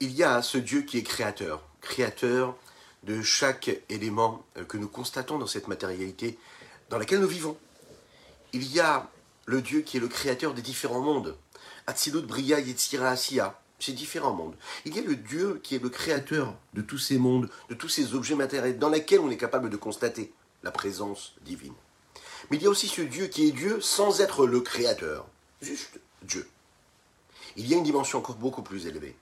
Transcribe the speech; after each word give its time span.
il 0.00 0.12
y 0.12 0.22
a 0.22 0.42
ce 0.42 0.58
Dieu 0.58 0.82
qui 0.82 0.98
est 0.98 1.02
créateur, 1.02 1.62
créateur 1.80 2.56
de 3.04 3.22
chaque 3.22 3.70
élément 3.88 4.44
euh, 4.56 4.64
que 4.64 4.76
nous 4.76 4.88
constatons 4.88 5.38
dans 5.38 5.46
cette 5.46 5.68
matérialité 5.68 6.38
dans 6.90 6.98
laquelle 6.98 7.20
nous 7.20 7.28
vivons. 7.28 7.56
Il 8.52 8.70
y 8.72 8.80
a 8.80 9.08
le 9.46 9.62
Dieu 9.62 9.80
qui 9.80 9.96
est 9.96 10.00
le 10.00 10.08
créateur 10.08 10.54
des 10.54 10.62
différents 10.62 11.00
mondes. 11.00 11.36
Atzilut, 11.86 12.22
Bria, 12.22 12.60
Yetzira, 12.60 13.10
Asiya. 13.10 13.60
Ces 13.80 13.92
différents 13.92 14.34
mondes. 14.34 14.56
Il 14.84 14.96
y 14.96 14.98
a 14.98 15.02
le 15.02 15.14
Dieu 15.14 15.60
qui 15.62 15.76
est 15.76 15.82
le 15.82 15.88
créateur 15.88 16.52
de 16.74 16.82
tous 16.82 16.98
ces 16.98 17.16
mondes, 17.16 17.48
de 17.68 17.74
tous 17.74 17.88
ces 17.88 18.12
objets 18.12 18.34
matériels 18.34 18.76
dans 18.76 18.88
lesquels 18.88 19.20
on 19.20 19.30
est 19.30 19.36
capable 19.36 19.70
de 19.70 19.76
constater 19.76 20.32
la 20.64 20.72
présence 20.72 21.34
divine. 21.42 21.74
Mais 22.50 22.56
il 22.56 22.62
y 22.64 22.66
a 22.66 22.70
aussi 22.70 22.88
ce 22.88 23.02
Dieu 23.02 23.28
qui 23.28 23.46
est 23.46 23.52
Dieu 23.52 23.80
sans 23.80 24.20
être 24.20 24.46
le 24.46 24.60
créateur, 24.62 25.28
juste 25.62 26.00
Dieu. 26.22 26.48
Il 27.56 27.68
y 27.68 27.74
a 27.74 27.76
une 27.76 27.84
dimension 27.84 28.18
encore 28.18 28.34
beaucoup 28.34 28.62
plus 28.62 28.88
élevée. 28.88 29.14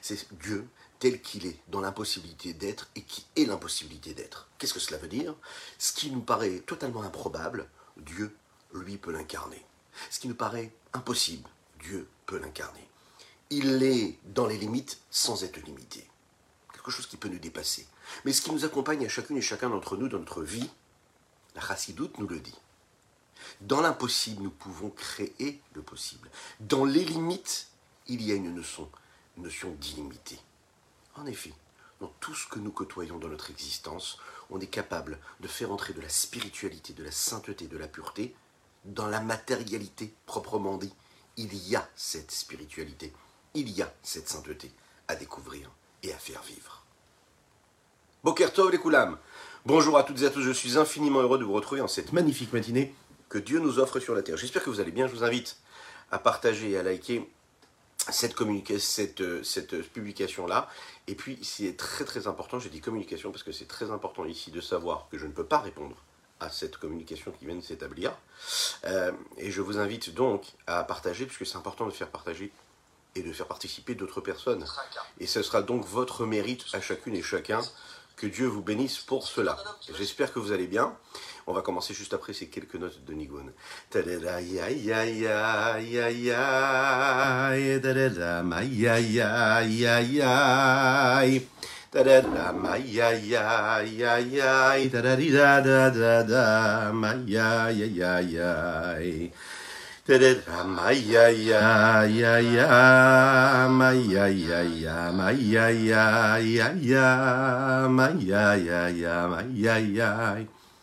C'est 0.00 0.32
Dieu 0.38 0.68
tel 0.98 1.20
qu'il 1.20 1.46
est, 1.46 1.58
dans 1.68 1.80
l'impossibilité 1.80 2.54
d'être 2.54 2.88
et 2.94 3.02
qui 3.02 3.26
est 3.36 3.44
l'impossibilité 3.44 4.14
d'être. 4.14 4.48
Qu'est-ce 4.58 4.74
que 4.74 4.80
cela 4.80 4.98
veut 4.98 5.08
dire? 5.08 5.34
Ce 5.78 5.92
qui 5.92 6.10
nous 6.10 6.20
paraît 6.20 6.60
totalement 6.60 7.02
improbable, 7.02 7.68
Dieu, 7.96 8.36
lui, 8.72 8.98
peut 8.98 9.10
l'incarner. 9.10 9.64
Ce 10.10 10.20
qui 10.20 10.28
nous 10.28 10.34
paraît 10.34 10.72
impossible, 10.92 11.48
Dieu 11.80 12.08
peut 12.26 12.38
l'incarner. 12.38 12.88
Il 13.50 13.82
est 13.82 14.18
dans 14.26 14.46
les 14.46 14.56
limites 14.56 15.00
sans 15.10 15.44
être 15.44 15.58
limité. 15.58 16.08
Quelque 16.72 16.90
chose 16.90 17.06
qui 17.06 17.16
peut 17.16 17.28
nous 17.28 17.38
dépasser. 17.38 17.86
Mais 18.24 18.32
ce 18.32 18.40
qui 18.40 18.52
nous 18.52 18.64
accompagne 18.64 19.04
à 19.04 19.08
chacune 19.08 19.36
et 19.36 19.42
chacun 19.42 19.70
d'entre 19.70 19.96
nous 19.96 20.08
dans 20.08 20.18
notre 20.18 20.42
vie, 20.42 20.70
la 21.54 21.60
chassidoute 21.60 22.18
nous 22.18 22.28
le 22.28 22.40
dit. 22.40 22.58
Dans 23.60 23.80
l'impossible, 23.80 24.42
nous 24.42 24.50
pouvons 24.50 24.90
créer 24.90 25.60
le 25.74 25.82
possible. 25.82 26.30
Dans 26.60 26.84
les 26.84 27.04
limites, 27.04 27.68
il 28.06 28.22
y 28.22 28.32
a 28.32 28.34
une 28.34 28.46
une 28.46 28.62
notion 29.36 29.70
d'illimité. 29.80 30.38
En 31.16 31.26
effet, 31.26 31.52
dans 32.00 32.12
tout 32.20 32.34
ce 32.34 32.46
que 32.48 32.58
nous 32.58 32.72
côtoyons 32.72 33.18
dans 33.18 33.28
notre 33.28 33.50
existence, 33.50 34.18
on 34.50 34.60
est 34.60 34.66
capable 34.66 35.18
de 35.40 35.48
faire 35.48 35.72
entrer 35.72 35.92
de 35.92 36.00
la 36.00 36.08
spiritualité, 36.08 36.92
de 36.92 37.04
la 37.04 37.10
sainteté, 37.10 37.66
de 37.66 37.78
la 37.78 37.88
pureté 37.88 38.34
dans 38.84 39.06
la 39.06 39.20
matérialité 39.20 40.12
proprement 40.26 40.76
dit. 40.76 40.92
Il 41.36 41.54
y 41.54 41.76
a 41.76 41.88
cette 41.96 42.30
spiritualité, 42.30 43.12
il 43.54 43.70
y 43.70 43.80
a 43.80 43.92
cette 44.02 44.28
sainteté 44.28 44.70
à 45.08 45.14
découvrir 45.14 45.70
et 46.02 46.12
à 46.12 46.18
faire 46.18 46.42
vivre. 46.42 46.84
Bokertov 48.24 48.70
les 48.70 48.78
Koulam. 48.78 49.18
Bonjour 49.64 49.96
à 49.96 50.02
toutes 50.02 50.22
et 50.22 50.26
à 50.26 50.30
tous, 50.30 50.42
je 50.42 50.50
suis 50.50 50.76
infiniment 50.76 51.20
heureux 51.20 51.38
de 51.38 51.44
vous 51.44 51.52
retrouver 51.52 51.80
en 51.80 51.88
cette 51.88 52.12
magnifique 52.12 52.52
matinée 52.52 52.94
que 53.28 53.38
Dieu 53.38 53.60
nous 53.60 53.78
offre 53.78 53.98
sur 53.98 54.14
la 54.14 54.22
terre. 54.22 54.36
J'espère 54.36 54.62
que 54.62 54.70
vous 54.70 54.80
allez 54.80 54.90
bien, 54.90 55.06
je 55.06 55.14
vous 55.14 55.24
invite 55.24 55.56
à 56.10 56.18
partager 56.18 56.70
et 56.70 56.78
à 56.78 56.82
liker 56.82 57.28
cette, 58.10 58.78
cette, 58.78 59.44
cette 59.44 59.92
publication-là. 59.92 60.68
Et 61.06 61.14
puis, 61.14 61.38
c'est 61.42 61.76
très 61.76 62.04
très 62.04 62.26
important, 62.26 62.58
j'ai 62.58 62.70
dit 62.70 62.80
communication 62.80 63.30
parce 63.30 63.42
que 63.42 63.52
c'est 63.52 63.68
très 63.68 63.90
important 63.90 64.24
ici 64.24 64.50
de 64.50 64.60
savoir 64.60 65.08
que 65.10 65.18
je 65.18 65.26
ne 65.26 65.32
peux 65.32 65.46
pas 65.46 65.58
répondre 65.58 65.96
à 66.40 66.50
cette 66.50 66.76
communication 66.76 67.30
qui 67.30 67.46
vient 67.46 67.54
de 67.54 67.60
s'établir. 67.60 68.12
Euh, 68.84 69.12
et 69.38 69.50
je 69.50 69.60
vous 69.60 69.78
invite 69.78 70.12
donc 70.12 70.44
à 70.66 70.82
partager, 70.84 71.26
puisque 71.26 71.46
c'est 71.46 71.56
important 71.56 71.86
de 71.86 71.92
faire 71.92 72.10
partager 72.10 72.52
et 73.14 73.22
de 73.22 73.32
faire 73.32 73.46
participer 73.46 73.94
d'autres 73.94 74.20
personnes. 74.20 74.64
Et 75.20 75.26
ce 75.26 75.42
sera 75.42 75.62
donc 75.62 75.84
votre 75.86 76.26
mérite 76.26 76.64
à 76.72 76.80
chacune 76.80 77.14
et 77.14 77.22
chacun. 77.22 77.60
Que 78.16 78.26
Dieu 78.26 78.46
vous 78.46 78.62
bénisse 78.62 78.98
pour 78.98 79.26
cela. 79.26 79.56
J'espère 79.96 80.32
que 80.32 80.38
vous 80.38 80.52
allez 80.52 80.66
bien. 80.66 80.96
On 81.46 81.52
va 81.52 81.62
commencer 81.62 81.94
juste 81.94 82.14
après 82.14 82.32
ces 82.32 82.46
quelques 82.46 82.76
notes 82.76 83.04
de 83.04 83.12
Nigun. 83.14 83.46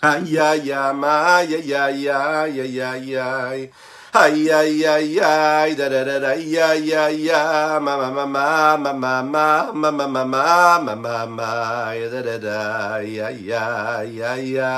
Ay 0.00 0.30
ya 0.30 0.92
ma 0.94 1.42
ya 1.42 1.58
ya 1.58 1.90
ya 1.90 2.46
ya 2.46 2.64
ya 2.70 2.94
ya 2.94 3.66
Ay 4.14 4.46
ay 4.46 4.86
ay 4.86 5.18
ay 5.18 5.74
da 5.74 5.88
da 5.90 6.04
da 6.06 6.18
da 6.22 6.32
ya 6.38 6.70
ya 6.78 7.10
ya 7.10 7.78
ma 7.82 7.98
ma 7.98 8.06
ma 8.14 8.24
ma 8.24 8.76
ma 8.78 8.92
ma 8.94 9.22
ma 9.26 9.72
ma 9.74 9.90
ma 9.90 10.06
ma 10.06 10.24
ma 10.24 10.78
ma 10.78 10.94
ma 10.94 11.26
ma 11.26 11.98
da 11.98 12.22
da 12.22 12.38
da 12.38 12.98
ya 13.02 13.28
ya 13.34 14.00
ya 14.06 14.38
ya 14.38 14.70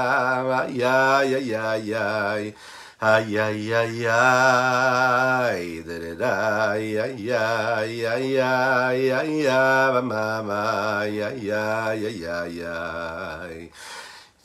ya 0.72 1.20
ya 1.20 1.36
ya 1.36 1.76
ya 1.76 2.08
ay 3.04 3.36
ay 3.36 3.68
ay 3.76 4.02
ay 4.08 5.64
da 5.84 5.96
da 6.00 6.12
da 6.16 6.74
ya 6.80 7.04
ya 7.12 7.84
ya 7.84 8.16
ya 8.16 8.52
ya 8.96 9.20
ya 9.20 10.00
ma 10.00 10.40
ma 10.40 11.04
ya 11.04 11.28
ya 11.36 11.92
ya 11.92 12.08
ya 12.08 12.48
ya 12.48 12.76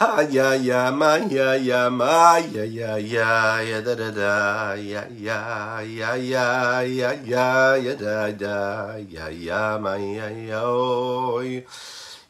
Ha 0.00 0.24
ya 0.32 0.56
ya 0.56 0.88
ma 0.90 1.20
ya 1.28 1.60
ya 1.60 1.90
ma 1.92 2.40
ya 2.40 2.64
ya 2.64 2.96
ya 2.96 3.60
ya 3.60 3.82
da 3.84 3.92
da 3.94 4.08
da 4.10 4.72
ya 4.72 5.04
ya 5.12 5.84
ya 5.84 6.16
ya 6.16 6.80
ya 6.88 7.12
ya 7.20 7.76
ya 7.76 7.94
da 8.00 8.32
da 8.32 8.96
ya 8.96 9.28
ya 9.28 9.76
ma 9.76 10.00
ya 10.00 10.32
ya 10.32 10.64
oi 10.64 11.60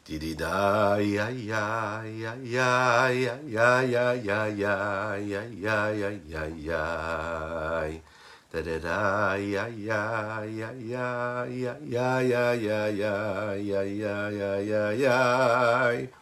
di 0.03 0.19
di 0.19 0.35
da 0.35 0.99
ya 0.99 1.31
ya 1.31 2.03
ya 2.03 2.35
ya 2.43 3.07
ya 3.07 3.39
ya 3.39 3.79
ya 3.87 4.07
ya 4.19 4.39
ya 4.51 5.15
ya 5.15 5.39
ya 5.47 5.79
ya 5.95 6.11
ya 6.27 6.43
ya 6.67 6.83
da 8.51 8.59
da 8.67 8.75
da 8.83 8.99
ya 9.39 9.63
ya 9.71 10.43
ya 10.43 10.75
ya 10.83 11.07
ya 11.47 12.19
ya 12.19 12.19
ya 12.19 12.51
ya 12.51 12.83
ya 12.91 13.79
ya 13.87 14.17
ya 14.27 14.59
ya 14.59 14.91
ya 14.91 16.20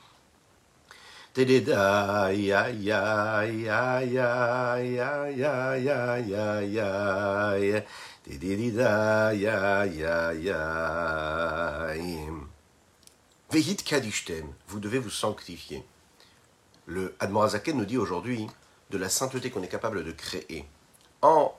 Vehit 13.52 13.84
kadishtem, 13.84 14.54
vous 14.68 14.80
devez 14.80 15.00
vous 15.00 15.10
sanctifier. 15.10 15.84
Le 16.86 17.16
Admorazaken 17.20 17.78
nous 17.78 17.86
dit 17.86 17.98
aujourd'hui 17.98 18.48
de 18.90 18.98
la 18.98 19.10
sainteté 19.10 19.52
qu'on 19.52 19.62
est 19.62 19.68
capable 19.68 20.04
de 20.04 20.12
créer 20.12 20.66
en 21.22 21.54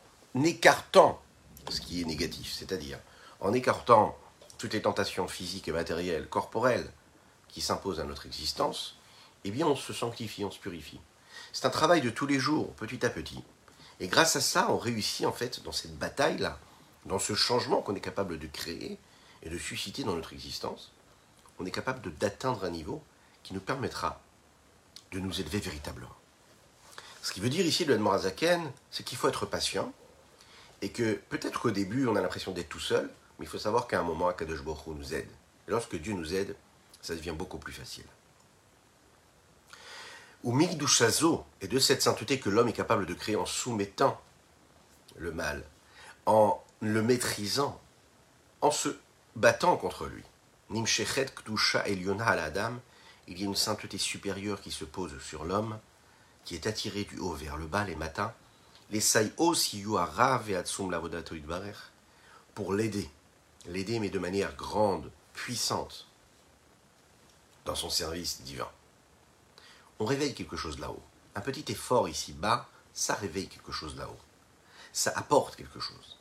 écartant 0.44 1.20
ce 1.68 1.80
qui 1.80 2.00
est 2.00 2.04
négatif, 2.04 2.52
c'est-à-dire 2.52 2.98
en 3.40 3.52
écartant 3.52 4.16
toutes 4.58 4.74
les 4.74 4.82
tentations 4.82 5.28
physiques 5.28 5.68
et 5.68 5.72
matérielles, 5.72 6.28
corporelles 6.28 6.90
qui 7.48 7.60
s'imposent 7.60 8.00
à 8.00 8.04
notre 8.04 8.26
existence, 8.26 8.99
eh 9.44 9.50
bien 9.50 9.66
on 9.66 9.76
se 9.76 9.92
sanctifie, 9.92 10.44
on 10.44 10.50
se 10.50 10.58
purifie. 10.58 11.00
C'est 11.52 11.66
un 11.66 11.70
travail 11.70 12.00
de 12.00 12.10
tous 12.10 12.26
les 12.26 12.38
jours, 12.38 12.72
petit 12.74 13.04
à 13.04 13.10
petit. 13.10 13.42
Et 14.00 14.08
grâce 14.08 14.36
à 14.36 14.40
ça, 14.40 14.70
on 14.70 14.78
réussit 14.78 15.26
en 15.26 15.32
fait 15.32 15.62
dans 15.62 15.72
cette 15.72 15.98
bataille-là, 15.98 16.58
dans 17.06 17.18
ce 17.18 17.34
changement 17.34 17.82
qu'on 17.82 17.94
est 17.94 18.00
capable 18.00 18.38
de 18.38 18.46
créer 18.46 18.98
et 19.42 19.50
de 19.50 19.58
susciter 19.58 20.04
dans 20.04 20.14
notre 20.14 20.32
existence, 20.32 20.92
on 21.58 21.66
est 21.66 21.70
capable 21.70 22.12
d'atteindre 22.16 22.64
un 22.64 22.70
niveau 22.70 23.02
qui 23.42 23.54
nous 23.54 23.60
permettra 23.60 24.20
de 25.12 25.18
nous 25.18 25.40
élever 25.40 25.58
véritablement. 25.58 26.14
Ce 27.22 27.32
qui 27.32 27.40
veut 27.40 27.50
dire 27.50 27.66
ici 27.66 27.84
le 27.84 27.98
Morazaken, 27.98 28.70
c'est 28.90 29.02
qu'il 29.02 29.18
faut 29.18 29.28
être 29.28 29.44
patient 29.44 29.92
et 30.82 30.90
que 30.90 31.14
peut-être 31.28 31.60
qu'au 31.60 31.70
début 31.70 32.06
on 32.06 32.16
a 32.16 32.20
l'impression 32.20 32.52
d'être 32.52 32.68
tout 32.68 32.80
seul, 32.80 33.10
mais 33.38 33.46
il 33.46 33.48
faut 33.48 33.58
savoir 33.58 33.86
qu'à 33.86 34.00
un 34.00 34.02
moment, 34.02 34.28
Akadosh 34.28 34.62
Baruch 34.62 34.86
nous 34.86 35.14
aide. 35.14 35.28
Et 35.68 35.70
lorsque 35.70 35.96
Dieu 35.96 36.12
nous 36.12 36.34
aide, 36.34 36.56
ça 37.02 37.14
devient 37.14 37.34
beaucoup 37.36 37.58
plus 37.58 37.72
facile. 37.72 38.04
Ou 40.42 40.52
Migdushazo 40.52 41.44
est 41.60 41.68
de 41.68 41.78
cette 41.78 42.02
sainteté 42.02 42.40
que 42.40 42.48
l'homme 42.48 42.68
est 42.68 42.72
capable 42.72 43.04
de 43.04 43.14
créer 43.14 43.36
en 43.36 43.44
soumettant 43.44 44.20
le 45.16 45.32
mal, 45.32 45.64
en 46.24 46.62
le 46.80 47.02
maîtrisant, 47.02 47.78
en 48.62 48.70
se 48.70 48.88
battant 49.36 49.76
contre 49.76 50.06
lui. 50.06 50.24
Nimshechet 50.70 51.26
Kdusha 51.26 51.86
Eliona 51.86 52.26
al 52.26 52.38
Adam, 52.38 52.80
il 53.28 53.38
y 53.38 53.42
a 53.42 53.46
une 53.46 53.56
sainteté 53.56 53.98
supérieure 53.98 54.60
qui 54.60 54.70
se 54.70 54.84
pose 54.84 55.20
sur 55.20 55.44
l'homme, 55.44 55.78
qui 56.44 56.54
est 56.54 56.66
attiré 56.66 57.04
du 57.04 57.18
haut 57.18 57.34
vers 57.34 57.56
le 57.58 57.66
bas 57.66 57.84
les 57.84 57.96
matins, 57.96 58.32
les 58.90 59.16
et 59.16 59.26
pour 62.54 62.74
l'aider, 62.74 63.10
l'aider 63.66 64.00
mais 64.00 64.10
de 64.10 64.18
manière 64.18 64.56
grande, 64.56 65.10
puissante, 65.32 66.08
dans 67.64 67.74
son 67.74 67.90
service 67.90 68.42
divin. 68.42 68.68
On 70.00 70.06
réveille 70.06 70.34
quelque 70.34 70.56
chose 70.56 70.80
là-haut. 70.80 71.02
Un 71.34 71.42
petit 71.42 71.70
effort 71.70 72.08
ici-bas, 72.08 72.66
ça 72.92 73.14
réveille 73.14 73.48
quelque 73.48 73.70
chose 73.70 73.96
là-haut. 73.96 74.18
Ça 74.92 75.12
apporte 75.14 75.56
quelque 75.56 75.78
chose. 75.78 76.18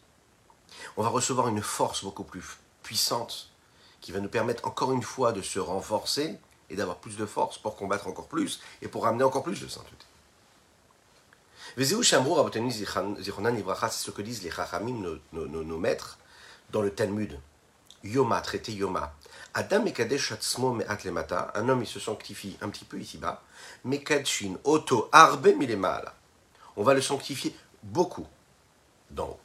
On 0.98 1.04
va 1.04 1.10
recevoir 1.10 1.48
une 1.48 1.62
force 1.62 2.04
beaucoup 2.04 2.24
plus 2.24 2.44
puissante 2.84 3.50
qui 4.02 4.12
va 4.12 4.20
nous 4.20 4.30
permettre 4.30 4.68
encore 4.68 4.92
une 4.92 5.02
fois 5.02 5.32
de 5.32 5.42
se 5.42 5.60
renforcer 5.60 6.38
et 6.70 6.76
d'avoir 6.76 6.98
plus 6.98 7.18
de 7.18 7.26
force 7.26 7.58
pour 7.58 7.76
combattre 7.76 8.08
encore 8.08 8.28
plus 8.28 8.60
et 8.82 8.88
pour 8.88 9.04
ramener 9.04 9.24
encore 9.24 9.44
plus 9.44 9.62
de 9.62 9.68
sainteté. 9.68 10.06
C'est 11.78 11.86
ce 11.86 14.12
que 14.12 14.22
disent 14.22 14.44
les 14.44 14.52
Chachamim, 14.52 15.20
nos, 15.32 15.78
maîtres, 15.78 16.20
dans 16.72 16.82
le 16.82 16.94
Talmud. 16.94 17.40
Yoma, 18.04 18.42
traité 18.42 18.72
Yoma. 18.74 19.14
Adam 19.54 19.86
et 19.86 19.94
Kadesh 19.94 20.32
Lemata, 21.04 21.52
un 21.56 21.70
homme 21.70 21.82
il 21.82 21.88
se 21.88 22.00
sanctifie 22.00 22.58
un 22.62 22.70
petit 22.70 22.86
peu 22.86 23.00
ici-bas, 23.00 23.42
Mekadshin, 23.84 24.56
Oto, 24.64 25.10
Arbe 25.12 25.48
Milemala. 25.58 26.14
On 26.78 26.84
va 26.84 26.94
le 26.94 27.02
sanctifier 27.02 27.56
beaucoup 27.84 28.28
d'en 29.10 29.30
haut. 29.30 29.40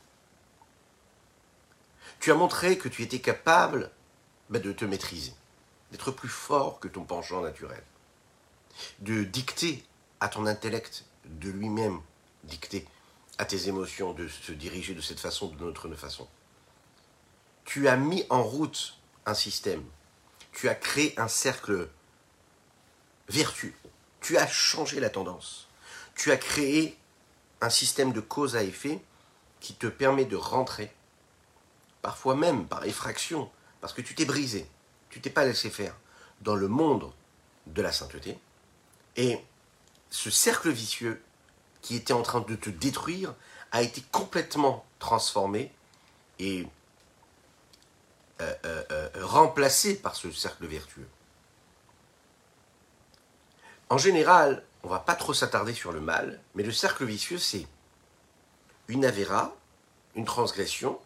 Tu 2.20 2.30
as 2.30 2.34
montré 2.34 2.78
que 2.78 2.88
tu 2.88 3.02
étais 3.02 3.18
capable 3.18 3.90
bah, 4.50 4.58
de 4.58 4.72
te 4.72 4.84
maîtriser, 4.84 5.32
d'être 5.90 6.10
plus 6.10 6.28
fort 6.28 6.80
que 6.80 6.88
ton 6.88 7.04
penchant 7.04 7.40
naturel, 7.40 7.82
de 9.00 9.24
dicter 9.24 9.84
à 10.20 10.28
ton 10.28 10.46
intellect 10.46 11.04
de 11.24 11.50
lui-même 11.50 12.00
dicter 12.44 12.86
à 13.38 13.44
tes 13.44 13.68
émotions 13.68 14.12
de 14.12 14.28
se 14.28 14.52
diriger 14.52 14.94
de 14.94 15.00
cette 15.00 15.20
façon 15.20 15.48
de 15.48 15.64
notre 15.64 15.88
façon. 15.94 16.28
Tu 17.64 17.88
as 17.88 17.96
mis 17.96 18.24
en 18.30 18.42
route 18.42 18.98
un 19.26 19.34
système. 19.34 19.84
Tu 20.52 20.68
as 20.68 20.74
créé 20.74 21.18
un 21.18 21.28
cercle 21.28 21.88
vertueux. 23.28 23.74
Tu 24.20 24.36
as 24.36 24.46
changé 24.46 25.00
la 25.00 25.10
tendance. 25.10 25.68
Tu 26.14 26.30
as 26.30 26.36
créé 26.36 26.96
un 27.60 27.70
système 27.70 28.12
de 28.12 28.20
cause 28.20 28.56
à 28.56 28.62
effet 28.62 29.00
qui 29.60 29.74
te 29.74 29.86
permet 29.86 30.26
de 30.26 30.36
rentrer, 30.36 30.92
parfois 32.02 32.36
même 32.36 32.66
par 32.66 32.84
effraction, 32.84 33.50
parce 33.80 33.94
que 33.94 34.02
tu 34.02 34.14
t'es 34.14 34.26
brisé, 34.26 34.68
tu 35.08 35.20
t'es 35.20 35.30
pas 35.30 35.44
laissé 35.44 35.70
faire, 35.70 35.96
dans 36.42 36.54
le 36.54 36.68
monde 36.68 37.10
de 37.66 37.80
la 37.80 37.92
sainteté. 37.92 38.38
Et 39.16 39.38
ce 40.10 40.30
cercle 40.30 40.70
vicieux 40.70 41.22
qui 41.80 41.96
était 41.96 42.12
en 42.12 42.22
train 42.22 42.40
de 42.40 42.54
te 42.54 42.70
détruire 42.70 43.34
a 43.72 43.82
été 43.82 44.02
complètement 44.12 44.84
transformé 44.98 45.72
et 46.38 46.66
euh, 48.44 48.54
euh, 48.90 49.08
euh, 49.16 49.26
remplacé 49.26 49.96
par 49.96 50.16
ce 50.16 50.30
cercle 50.30 50.66
vertueux. 50.66 51.08
En 53.88 53.98
général, 53.98 54.64
on 54.82 54.88
va 54.88 54.98
pas 54.98 55.14
trop 55.14 55.32
s'attarder 55.32 55.72
sur 55.72 55.92
le 55.92 56.00
mal, 56.00 56.40
mais 56.54 56.62
le 56.62 56.72
cercle 56.72 57.04
vicieux, 57.04 57.38
c'est 57.38 57.66
une 58.88 59.04
avéra, 59.04 59.54
une 60.14 60.24
transgression, 60.24 60.98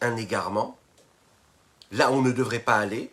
un 0.00 0.16
égarement, 0.16 0.78
là 1.90 2.10
où 2.10 2.14
on 2.14 2.22
ne 2.22 2.32
devrait 2.32 2.58
pas 2.58 2.76
aller, 2.76 3.10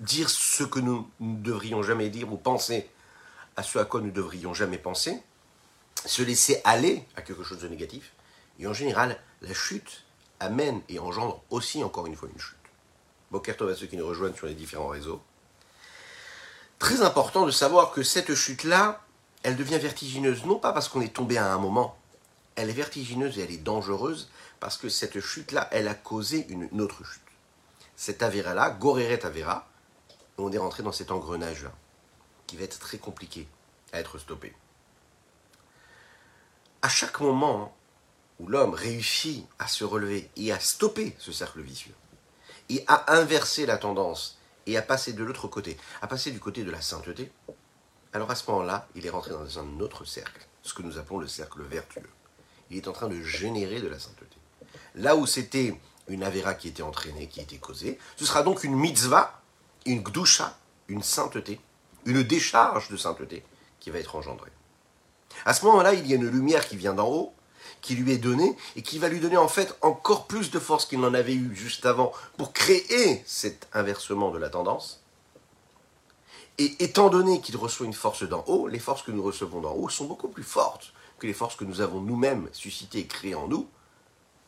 dire 0.00 0.28
ce 0.28 0.64
que 0.64 0.80
nous 0.80 1.08
ne 1.20 1.36
devrions 1.36 1.82
jamais 1.82 2.10
dire 2.10 2.32
ou 2.32 2.36
penser 2.36 2.90
à 3.56 3.62
ce 3.62 3.78
à 3.78 3.84
quoi 3.84 4.00
nous 4.00 4.06
ne 4.06 4.12
devrions 4.12 4.54
jamais 4.54 4.78
penser, 4.78 5.22
se 6.04 6.22
laisser 6.22 6.60
aller 6.64 7.04
à 7.16 7.22
quelque 7.22 7.44
chose 7.44 7.60
de 7.60 7.68
négatif. 7.68 8.12
Et 8.58 8.66
en 8.66 8.72
général, 8.72 9.18
la 9.40 9.54
chute 9.54 10.04
amène 10.40 10.80
et 10.88 10.98
engendre 10.98 11.42
aussi 11.50 11.84
encore 11.84 12.06
une 12.06 12.16
fois 12.16 12.28
une 12.32 12.40
chute. 12.40 12.56
Bokertov 13.32 13.70
à 13.70 13.74
ceux 13.74 13.86
qui 13.86 13.96
nous 13.96 14.06
rejoignent 14.06 14.36
sur 14.36 14.46
les 14.46 14.54
différents 14.54 14.88
réseaux. 14.88 15.20
Très 16.78 17.02
important 17.02 17.44
de 17.44 17.50
savoir 17.50 17.90
que 17.90 18.04
cette 18.04 18.34
chute-là, 18.34 19.04
elle 19.42 19.56
devient 19.56 19.78
vertigineuse, 19.78 20.44
non 20.44 20.60
pas 20.60 20.72
parce 20.72 20.88
qu'on 20.88 21.00
est 21.00 21.12
tombé 21.12 21.38
à 21.38 21.52
un 21.52 21.58
moment, 21.58 21.96
elle 22.54 22.70
est 22.70 22.74
vertigineuse 22.74 23.38
et 23.38 23.42
elle 23.42 23.50
est 23.50 23.58
dangereuse 23.58 24.30
parce 24.60 24.76
que 24.76 24.88
cette 24.88 25.20
chute-là, 25.20 25.68
elle 25.72 25.88
a 25.88 25.94
causé 25.94 26.46
une, 26.48 26.80
autre 26.80 27.04
chute. 27.04 27.22
Cette 27.96 28.22
Avera-là, 28.22 28.70
Goreret 28.70 29.24
Avera, 29.26 29.66
on 30.38 30.52
est 30.52 30.58
rentré 30.58 30.84
dans 30.84 30.92
cet 30.92 31.10
engrenage-là, 31.10 31.72
qui 32.46 32.56
va 32.56 32.64
être 32.64 32.78
très 32.78 32.98
compliqué 32.98 33.48
à 33.92 33.98
être 33.98 34.18
stoppé 34.18 34.54
à 36.82 36.88
chaque 36.88 37.20
moment 37.20 37.74
où 38.40 38.48
l'homme 38.48 38.74
réussit 38.74 39.46
à 39.58 39.68
se 39.68 39.84
relever 39.84 40.28
et 40.36 40.52
à 40.52 40.58
stopper 40.58 41.14
ce 41.18 41.32
cercle 41.32 41.60
vicieux, 41.60 41.94
et 42.72 42.84
à 42.86 43.14
inverser 43.14 43.66
la 43.66 43.76
tendance, 43.76 44.38
et 44.66 44.76
à 44.76 44.82
passer 44.82 45.12
de 45.12 45.22
l'autre 45.24 45.48
côté, 45.48 45.76
à 46.00 46.06
passer 46.06 46.30
du 46.30 46.40
côté 46.40 46.64
de 46.64 46.70
la 46.70 46.80
sainteté, 46.80 47.30
alors 48.12 48.30
à 48.30 48.34
ce 48.34 48.50
moment-là, 48.50 48.88
il 48.94 49.06
est 49.06 49.10
rentré 49.10 49.32
dans 49.32 49.58
un 49.58 49.80
autre 49.80 50.04
cercle, 50.04 50.46
ce 50.62 50.72
que 50.74 50.82
nous 50.82 50.98
appelons 50.98 51.18
le 51.18 51.26
cercle 51.26 51.62
vertueux. 51.62 52.08
Il 52.70 52.76
est 52.76 52.88
en 52.88 52.92
train 52.92 53.08
de 53.08 53.20
générer 53.20 53.80
de 53.80 53.88
la 53.88 53.98
sainteté. 53.98 54.36
Là 54.94 55.16
où 55.16 55.26
c'était 55.26 55.78
une 56.08 56.22
avéra 56.22 56.54
qui 56.54 56.68
était 56.68 56.82
entraînée, 56.82 57.26
qui 57.26 57.40
était 57.40 57.58
causée, 57.58 57.98
ce 58.16 58.24
sera 58.24 58.42
donc 58.42 58.64
une 58.64 58.74
mitzvah, 58.74 59.42
une 59.84 60.02
gdusha, 60.02 60.56
une 60.88 61.02
sainteté, 61.02 61.60
une 62.06 62.22
décharge 62.22 62.88
de 62.88 62.96
sainteté 62.96 63.44
qui 63.80 63.90
va 63.90 63.98
être 63.98 64.16
engendrée. 64.16 64.52
À 65.44 65.54
ce 65.54 65.64
moment-là, 65.66 65.94
il 65.94 66.06
y 66.06 66.12
a 66.12 66.16
une 66.16 66.28
lumière 66.28 66.66
qui 66.66 66.76
vient 66.76 66.94
d'en 66.94 67.08
haut, 67.08 67.34
qui 67.82 67.96
lui 67.96 68.12
est 68.12 68.18
donnée, 68.18 68.56
et 68.76 68.82
qui 68.82 68.98
va 68.98 69.08
lui 69.08 69.20
donner 69.20 69.36
en 69.36 69.48
fait 69.48 69.76
encore 69.82 70.26
plus 70.26 70.50
de 70.50 70.58
force 70.58 70.86
qu'il 70.86 71.00
n'en 71.00 71.12
avait 71.12 71.34
eu 71.34 71.54
juste 71.54 71.84
avant 71.84 72.12
pour 72.38 72.52
créer 72.52 73.22
cet 73.26 73.68
inversement 73.74 74.30
de 74.30 74.38
la 74.38 74.48
tendance. 74.48 75.02
Et 76.58 76.76
étant 76.82 77.08
donné 77.08 77.40
qu'il 77.40 77.56
reçoit 77.56 77.86
une 77.86 77.92
force 77.92 78.22
d'en 78.22 78.44
haut, 78.46 78.68
les 78.68 78.78
forces 78.78 79.02
que 79.02 79.10
nous 79.10 79.22
recevons 79.22 79.60
d'en 79.60 79.74
haut 79.74 79.88
sont 79.88 80.04
beaucoup 80.04 80.28
plus 80.28 80.44
fortes 80.44 80.92
que 81.18 81.26
les 81.26 81.32
forces 81.32 81.56
que 81.56 81.64
nous 81.64 81.80
avons 81.80 82.00
nous-mêmes 82.00 82.48
suscitées 82.52 83.00
et 83.00 83.06
créées 83.06 83.34
en 83.34 83.48
nous, 83.48 83.68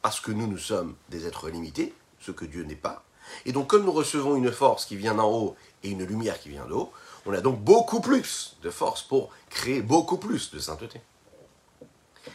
parce 0.03 0.21
que 0.21 0.33
nous, 0.33 0.47
nous 0.47 0.59
sommes 0.59 0.95
des 1.09 1.27
êtres 1.27 1.49
limités, 1.49 1.95
ce 2.21 2.31
que 2.31 2.45
Dieu 2.45 2.63
n'est 2.65 2.75
pas. 2.75 3.05
Et 3.47 3.53
donc, 3.53 3.69
comme 3.69 3.85
nous 3.85 3.93
recevons 3.93 4.37
une 4.37 4.53
force 4.53 4.85
qui 4.85 4.97
vient 4.97 5.15
d'en 5.15 5.31
haut 5.31 5.57
et 5.83 5.91
une 5.91 6.05
lumière 6.05 6.39
qui 6.39 6.51
vient 6.51 6.67
d'en 6.67 6.77
haut, 6.77 6.93
on 7.27 7.33
a 7.33 7.41
donc 7.41 7.59
beaucoup 7.61 8.01
plus 8.01 8.57
de 8.63 8.71
force 8.71 9.03
pour 9.03 9.31
créer 9.49 9.83
beaucoup 9.83 10.19
plus 10.19 10.51
de 10.51 10.59
sainteté. 10.59 11.01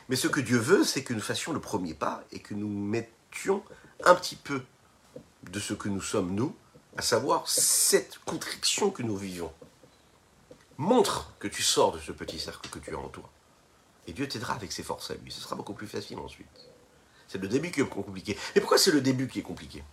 Mais 0.08 0.15
ce 0.15 0.27
que 0.27 0.39
Dieu 0.39 0.58
veut, 0.58 0.84
c'est 0.84 1.03
que 1.03 1.13
nous 1.13 1.22
fassions 1.22 1.53
le 1.53 1.60
premier 1.60 1.93
pas 1.93 2.24
et 2.31 2.39
que 2.39 2.53
nous 2.53 2.69
mettions 2.69 3.63
un 4.03 4.15
petit 4.15 4.36
peu 4.36 4.63
de 5.43 5.60
ce 5.60 5.74
que 5.74 5.89
nous 5.89 6.01
sommes, 6.01 6.34
nous, 6.34 6.55
à 6.98 7.01
savoir 7.01 7.48
cette 7.48 8.19
contriction 8.25 8.91
que 8.91 9.03
nous 9.03 9.17
vivons. 9.17 9.51
Montre 10.77 11.34
que 11.39 11.48
tu 11.48 11.62
sors 11.62 11.91
de 11.91 12.00
ce 12.00 12.12
petit 12.12 12.39
cercle 12.39 12.69
que 12.69 12.79
tu 12.79 12.96
as 12.96 13.00
en 13.00 13.10
toi. 13.10 13.29
Et 14.08 14.13
Dieu 14.13 14.27
t'aidera 14.27 14.53
avec 14.53 14.72
ses 14.72 14.84
forces 14.84 15.12
à 15.12 15.15
lui. 15.15 15.31
Ce 15.31 15.41
sera 15.41 15.55
beaucoup 15.55 15.74
plus 15.74 15.88
facile 15.88 16.17
ensuite. 16.19 16.48
C'est 17.27 17.38
le 17.38 17.48
début 17.48 17.69
qui 17.72 17.81
est 17.81 17.86
compliqué. 17.86 18.38
Mais 18.55 18.62
pourquoi 18.62 18.77
c'est 18.77 18.91
le 18.91 19.01
début 19.01 19.27
qui 19.27 19.39
est 19.39 19.43
compliqué? 19.43 19.84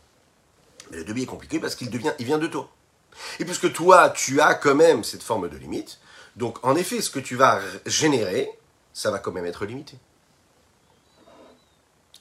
Le 0.90 1.04
début 1.04 1.22
est 1.22 1.26
compliqué 1.26 1.58
parce 1.58 1.74
qu'il 1.74 1.90
devient, 1.90 2.12
il 2.18 2.24
vient 2.24 2.38
de 2.38 2.46
toi. 2.46 2.70
Et 3.40 3.44
puisque 3.44 3.72
toi, 3.72 4.10
tu 4.10 4.40
as 4.40 4.54
quand 4.54 4.74
même 4.74 5.04
cette 5.04 5.22
forme 5.22 5.48
de 5.48 5.56
limite, 5.56 5.98
donc 6.36 6.64
en 6.64 6.76
effet, 6.76 7.00
ce 7.00 7.10
que 7.10 7.18
tu 7.18 7.36
vas 7.36 7.60
générer, 7.84 8.50
ça 8.96 9.10
va 9.10 9.18
quand 9.18 9.30
même 9.30 9.44
être 9.44 9.66
limité. 9.66 9.98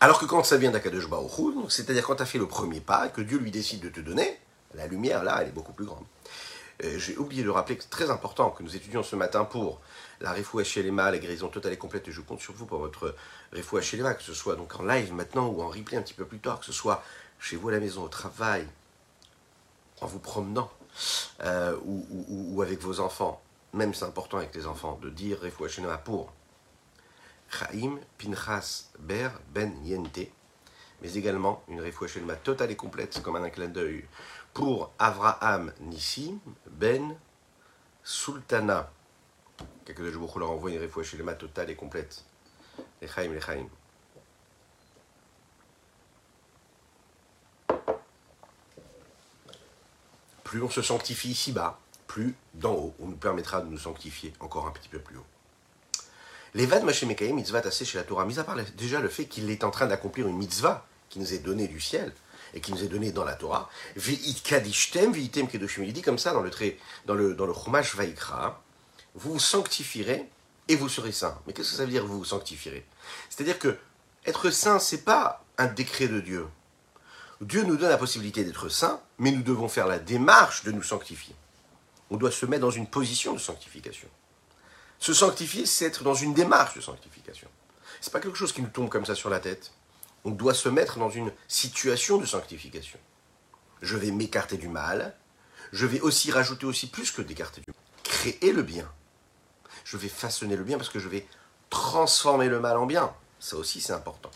Alors 0.02 0.20
que 0.20 0.26
quand 0.26 0.44
ça 0.44 0.58
vient 0.58 0.72
d'Akadosh 0.72 1.10
Baruch 1.10 1.32
c'est-à-dire 1.70 2.06
quand 2.06 2.18
tu 2.18 2.24
as 2.24 2.26
fait 2.26 2.38
le 2.38 2.50
premier 2.50 2.82
pas, 2.82 3.08
que 3.08 3.22
Dieu 3.22 3.38
lui 3.38 3.50
décide 3.50 3.80
de 3.80 3.88
te 3.88 4.02
donner, 4.02 4.38
la 4.74 4.86
lumière 4.86 5.24
là, 5.24 5.38
elle 5.42 5.48
est 5.48 5.54
beaucoup 5.54 5.72
plus 5.72 5.86
grande. 5.86 6.04
Euh, 6.84 7.00
j'ai 7.00 7.18
oublié 7.18 7.44
de 7.44 7.50
rappeler 7.50 7.78
que 7.78 7.84
c'est 7.84 7.90
très 7.90 8.10
important 8.10 8.50
que 8.50 8.62
nous 8.62 8.76
étudions 8.76 9.04
ce 9.04 9.16
matin 9.16 9.46
pour 9.46 9.80
la 10.20 10.34
Refou 10.34 10.60
Hachelema, 10.60 11.12
la 11.12 11.18
guérison 11.18 11.48
totale 11.48 11.72
et 11.72 11.78
complète. 11.78 12.12
Je 12.12 12.20
compte 12.20 12.42
sur 12.42 12.54
vous 12.54 12.66
pour 12.66 12.80
votre 12.80 13.16
Refou 13.54 13.78
Hachelema, 13.78 14.14
que 14.14 14.24
ce 14.24 14.34
soit 14.34 14.58
donc 14.58 14.78
en 14.78 14.84
live 14.84 15.14
maintenant 15.14 15.48
ou 15.48 15.62
en 15.62 15.70
replay 15.70 15.96
un 15.96 16.02
petit 16.02 16.14
peu 16.14 16.26
plus 16.26 16.40
tard, 16.40 16.60
que 16.60 16.66
ce 16.66 16.74
soit 16.74 17.02
chez 17.40 17.56
vous 17.56 17.70
à 17.70 17.72
la 17.72 17.80
maison, 17.80 18.04
au 18.04 18.10
travail, 18.10 18.68
en 20.02 20.08
vous 20.08 20.20
promenant, 20.20 20.70
euh, 21.42 21.78
ou, 21.86 22.62
avec 22.62 22.82
vos 22.82 23.00
enfants, 23.00 23.42
même 23.72 23.94
c'est 23.94 24.04
important 24.04 24.40
avec 24.40 24.54
les 24.54 24.68
enfants, 24.68 25.00
de 25.02 25.10
dire 25.10 25.40
Refouachenema 25.42 25.98
pour 25.98 26.34
Chaim 27.50 28.00
Pinchas 28.18 28.90
Ber 29.00 29.32
Ben 29.54 29.74
Yente, 29.86 30.28
mais 31.02 31.14
également 31.14 31.64
une 31.68 31.82
Refouachenema 31.82 32.36
totale 32.36 32.72
et 32.72 32.76
complète, 32.76 33.22
comme 33.22 33.36
un 33.36 33.50
clin 33.50 33.68
d'œil, 33.68 34.06
pour 34.54 34.92
Avraham 35.00 35.72
Nissim 35.82 36.40
Ben 36.68 37.16
Sultana. 38.04 38.92
Quelques 39.86 40.10
jours, 40.12 40.38
leur 40.40 40.52
envoie 40.52 40.72
une 40.72 40.82
Refouachenema 40.82 41.34
totale 41.34 41.70
et 41.70 41.76
complète. 41.76 42.24
Les 43.02 43.08
Chaim, 43.08 43.32
les 43.34 43.42
Chaim. 43.42 43.68
Plus 50.44 50.62
on 50.62 50.70
se 50.70 50.82
sanctifie 50.82 51.30
ici-bas, 51.30 51.80
plus 52.08 52.36
d'en 52.54 52.74
haut, 52.74 52.96
on 53.00 53.08
nous 53.08 53.18
permettra 53.18 53.62
de 53.62 53.68
nous 53.68 53.78
sanctifier 53.78 54.32
encore 54.40 54.68
un 54.68 54.72
petit 54.72 54.88
peu 54.88 55.00
plus 55.00 55.18
haut. 55.18 55.26
Levad 56.56 56.86
Mashemekaim, 56.86 57.34
mitzvah 57.34 57.60
tassé 57.60 57.84
chez 57.84 57.98
la 57.98 58.06
Torah, 58.06 58.24
mis 58.24 58.40
à 58.40 58.46
part 58.46 58.56
déjà 58.78 59.02
le 59.02 59.10
fait 59.10 59.26
qu'il 59.26 59.50
est 59.50 59.66
en 59.66 59.72
train 59.72 59.88
d'accomplir 59.88 60.26
une 60.26 60.38
mitzvah 60.38 60.88
qui 61.10 61.20
nous 61.20 61.34
est 61.34 61.40
donnée 61.40 61.68
du 61.68 61.82
ciel 61.82 62.14
et 62.54 62.62
qui 62.62 62.72
nous 62.72 62.82
est 62.82 62.88
donnée 62.88 63.12
dans 63.12 63.26
la 63.26 63.34
Torah, 63.34 63.70
il 63.98 65.94
dit 65.94 66.02
comme 66.02 66.18
ça 66.18 66.32
dans 66.32 66.42
le, 66.42 66.50
trait, 66.50 66.78
dans 67.08 67.14
le, 67.14 67.34
dans 67.34 67.46
le 67.46 67.54
Chumash 67.54 67.96
Vaikra, 67.96 68.64
vous 69.16 69.34
vous 69.34 69.40
sanctifierez 69.40 70.30
et 70.70 70.78
vous 70.78 70.88
serez 70.88 71.12
saints. 71.12 71.38
Mais 71.46 71.52
qu'est-ce 71.52 71.72
que 71.72 71.76
ça 71.76 71.84
veut 71.84 71.92
dire 71.92 72.06
vous 72.06 72.20
vous 72.20 72.26
sanctifierez? 72.26 72.86
C'est-à-dire 73.30 73.60
que 73.60 73.78
être 74.26 74.50
saint, 74.50 74.80
c'est 74.80 75.04
pas 75.04 75.44
un 75.58 75.68
décret 75.68 76.08
de 76.08 76.22
Dieu. 76.22 76.48
Dieu 77.42 77.64
nous 77.64 77.76
donne 77.76 77.90
la 77.90 77.98
possibilité 77.98 78.46
d'être 78.46 78.70
saint, 78.70 79.02
mais 79.20 79.32
nous 79.32 79.44
devons 79.44 79.68
faire 79.68 79.88
la 79.88 80.00
démarche 80.00 80.64
de 80.64 80.72
nous 80.72 80.84
sanctifier. 80.84 81.36
On 82.10 82.16
doit 82.16 82.32
se 82.32 82.46
mettre 82.46 82.62
dans 82.62 82.72
une 82.72 82.88
position 82.88 83.34
de 83.34 83.40
sanctification. 83.40 84.08
Se 85.00 85.14
sanctifier, 85.14 85.66
c'est 85.66 85.86
être 85.86 86.04
dans 86.04 86.14
une 86.14 86.34
démarche 86.34 86.76
de 86.76 86.82
sanctification. 86.82 87.48
Ce 88.02 88.10
n'est 88.10 88.12
pas 88.12 88.20
quelque 88.20 88.38
chose 88.38 88.54
qui 88.54 88.62
nous 88.62 88.70
tombe 88.70 88.90
comme 88.90 89.06
ça 89.06 89.16
sur 89.16 89.30
la 89.30 89.40
tête. 89.40 89.72
On 90.24 90.32
doit 90.32 90.54
se 90.54 90.70
mettre 90.70 90.98
dans 90.98 91.10
une 91.10 91.32
situation 91.48 92.18
de 92.18 92.26
sanctification. 92.26 93.00
Je 93.82 93.98
vais 93.98 94.12
m'écarter 94.12 94.58
du 94.58 94.68
mal. 94.68 95.16
Je 95.72 95.86
vais 95.86 96.02
aussi 96.02 96.32
rajouter 96.32 96.66
aussi 96.66 96.88
plus 96.88 97.12
que 97.12 97.22
d'écarter 97.22 97.62
du 97.62 97.68
mal. 97.68 97.82
Créer 98.04 98.52
le 98.52 98.64
bien. 98.64 98.90
Je 99.84 99.98
vais 99.98 100.10
façonner 100.10 100.56
le 100.56 100.64
bien 100.64 100.78
parce 100.78 100.90
que 100.90 101.00
je 101.00 101.08
vais 101.08 101.28
transformer 101.70 102.48
le 102.48 102.60
mal 102.60 102.78
en 102.78 102.86
bien. 102.86 103.14
Ça 103.40 103.58
aussi, 103.58 103.82
c'est 103.82 103.94
important. 103.94 104.32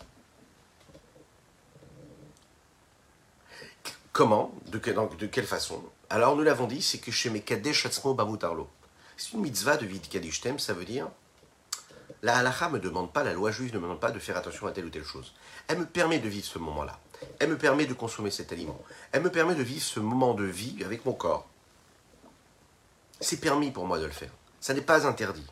Comment? 4.12 4.52
De, 4.66 4.78
quelle 4.78 5.46
façon? 5.46 5.82
Alors, 6.10 6.36
nous 6.36 6.42
l'avons 6.42 6.66
dit, 6.66 6.82
c'est 6.82 6.98
que 6.98 7.10
chez 7.10 7.30
mes 7.30 7.40
Kadesh 7.40 7.86
Bamutarlo. 8.04 8.68
C'est 9.20 9.32
une 9.32 9.42
mitzvah 9.42 9.76
de 9.76 9.84
Vid 9.84 10.08
Kadishtem, 10.08 10.58
ça 10.58 10.72
veut 10.72 10.86
dire 10.86 11.06
la 12.22 12.38
halacha 12.38 12.68
ne 12.68 12.74
me 12.74 12.78
demande 12.78 13.12
pas, 13.12 13.22
la 13.22 13.34
loi 13.34 13.50
juive 13.50 13.72
ne 13.74 13.78
me 13.78 13.82
demande 13.82 14.00
pas 14.00 14.10
de 14.10 14.18
faire 14.18 14.36
attention 14.36 14.66
à 14.66 14.72
telle 14.72 14.86
ou 14.86 14.90
telle 14.90 15.04
chose. 15.04 15.34
Elle 15.68 15.78
me 15.78 15.86
permet 15.86 16.18
de 16.18 16.28
vivre 16.28 16.46
ce 16.46 16.58
moment-là. 16.58 16.98
Elle 17.38 17.50
me 17.50 17.58
permet 17.58 17.84
de 17.86 17.92
consommer 17.92 18.30
cet 18.30 18.52
aliment. 18.52 18.78
Elle 19.12 19.22
me 19.22 19.30
permet 19.30 19.54
de 19.54 19.62
vivre 19.62 19.82
ce 19.82 20.00
moment 20.00 20.34
de 20.34 20.44
vie 20.44 20.82
avec 20.84 21.04
mon 21.04 21.12
corps. 21.12 21.46
C'est 23.20 23.40
permis 23.40 23.70
pour 23.70 23.86
moi 23.86 23.98
de 23.98 24.04
le 24.04 24.10
faire. 24.10 24.32
Ça 24.60 24.74
n'est 24.74 24.80
pas 24.80 25.06
interdit. 25.06 25.46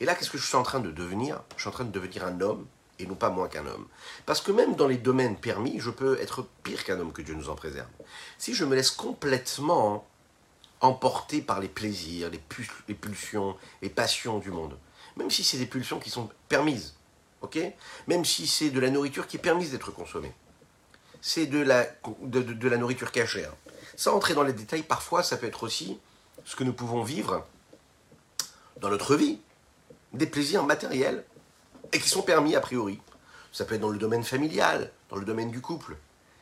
Et 0.00 0.06
là, 0.06 0.14
qu'est-ce 0.14 0.30
que 0.30 0.38
je 0.38 0.46
suis 0.46 0.56
en 0.56 0.62
train 0.62 0.80
de 0.80 0.90
devenir? 0.90 1.42
Je 1.56 1.62
suis 1.62 1.68
en 1.68 1.72
train 1.72 1.84
de 1.84 1.92
devenir 1.92 2.24
un 2.24 2.40
homme 2.40 2.66
et 2.98 3.06
non 3.06 3.14
pas 3.14 3.30
moins 3.30 3.48
qu'un 3.48 3.66
homme. 3.66 3.86
Parce 4.26 4.40
que 4.40 4.52
même 4.52 4.74
dans 4.74 4.88
les 4.88 4.98
domaines 4.98 5.36
permis, 5.36 5.80
je 5.80 5.90
peux 5.90 6.18
être 6.20 6.46
pire 6.62 6.84
qu'un 6.84 6.98
homme 6.98 7.12
que 7.12 7.22
Dieu 7.22 7.34
nous 7.34 7.50
en 7.50 7.56
préserve. 7.56 7.88
Si 8.38 8.54
je 8.54 8.64
me 8.64 8.74
laisse 8.74 8.90
complètement 8.90 10.06
emporter 10.84 11.40
par 11.40 11.60
les 11.60 11.68
plaisirs, 11.68 12.30
les, 12.30 12.94
pulsions, 12.94 13.56
les 13.80 13.88
passions 13.88 14.38
du 14.38 14.50
monde, 14.50 14.76
même 15.16 15.30
si 15.30 15.42
c'est 15.42 15.56
des 15.56 15.66
pulsions 15.66 15.98
qui 15.98 16.10
sont 16.10 16.28
permises, 16.48 16.94
ok? 17.40 17.58
Même 18.06 18.24
si 18.24 18.46
c'est 18.46 18.70
de 18.70 18.80
la 18.80 18.90
nourriture 18.90 19.26
qui 19.26 19.38
est 19.38 19.40
permise 19.40 19.70
d'être 19.70 19.90
consommée. 19.90 20.32
C'est 21.22 21.46
de 21.46 21.58
la, 21.58 21.86
de, 22.22 22.68
la 22.68 22.76
nourriture 22.76 23.12
cachère. 23.12 23.52
Sans 23.96 24.14
entrer 24.14 24.34
dans 24.34 24.42
les 24.42 24.52
détails, 24.52 24.82
parfois 24.82 25.22
ça 25.22 25.38
peut 25.38 25.46
être 25.46 25.62
aussi 25.62 25.98
ce 26.44 26.54
que 26.54 26.64
nous 26.64 26.74
pouvons 26.74 27.02
vivre 27.02 27.46
dans 28.76 28.90
notre 28.90 29.16
vie, 29.16 29.38
des 30.12 30.26
plaisirs 30.26 30.64
matériels 30.64 31.24
et 31.92 31.98
qui 31.98 32.10
sont 32.10 32.22
permis 32.22 32.56
a 32.56 32.60
priori. 32.60 33.00
Ça 33.52 33.64
peut 33.64 33.76
être 33.76 33.80
dans 33.80 33.88
le 33.88 33.98
domaine 33.98 34.24
familial, 34.24 34.90
dans 35.08 35.16
le 35.16 35.24
domaine 35.24 35.50
du 35.50 35.62
couple. 35.62 35.96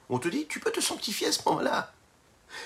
On 0.08 0.18
te 0.18 0.28
dit, 0.28 0.46
tu 0.48 0.58
peux 0.58 0.72
te 0.72 0.80
sanctifier 0.80 1.28
à 1.28 1.32
ce 1.32 1.42
moment-là. 1.46 1.92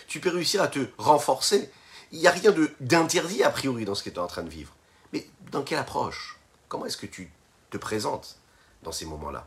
Tu 0.07 0.21
peux 0.21 0.31
réussir 0.31 0.63
à 0.63 0.69
te 0.69 0.81
renforcer. 0.99 1.71
Il 2.13 2.21
n'y 2.21 2.27
a 2.27 2.31
rien 2.31 2.55
d'interdit 2.81 3.43
a 3.43 3.51
priori 3.51 3.85
dans 3.85 3.95
ce 3.95 4.03
que 4.03 4.11
tu 4.11 4.17
es 4.17 4.21
en 4.21 4.27
train 4.27 4.43
de 4.43 4.51
vivre. 4.51 4.75
Mais 5.13 5.27
dans 5.51 5.63
quelle 5.63 5.79
approche? 5.79 6.39
Comment 6.69 6.87
est-ce 6.87 6.97
que 6.97 7.07
tu 7.07 7.31
te 7.71 7.77
présentes 7.77 8.39
dans 8.83 8.93
ces 8.93 9.07
moments-là? 9.07 9.47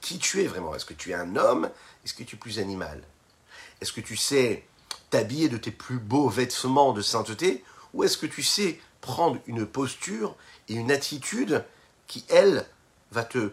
Qui 0.00 0.18
tu 0.18 0.42
es 0.42 0.46
vraiment? 0.46 0.74
Est-ce 0.74 0.84
que 0.84 0.94
tu 0.94 1.10
es 1.10 1.14
un 1.14 1.36
homme? 1.36 1.70
Est-ce 2.04 2.14
que 2.14 2.22
tu 2.22 2.36
es 2.36 2.38
plus 2.38 2.58
animal? 2.58 3.02
Est-ce 3.80 3.92
que 3.92 4.00
tu 4.00 4.16
sais 4.16 4.64
t'habiller 5.10 5.48
de 5.48 5.56
tes 5.56 5.70
plus 5.70 5.98
beaux 5.98 6.28
vêtements 6.28 6.92
de 6.92 7.02
sainteté? 7.02 7.64
Ou 7.94 8.04
est-ce 8.04 8.18
que 8.18 8.26
tu 8.26 8.42
sais 8.42 8.80
prendre 9.00 9.38
une 9.46 9.66
posture 9.66 10.36
et 10.68 10.74
une 10.74 10.92
attitude 10.92 11.64
qui, 12.06 12.24
elle, 12.28 12.66
va 13.12 13.24
te 13.24 13.50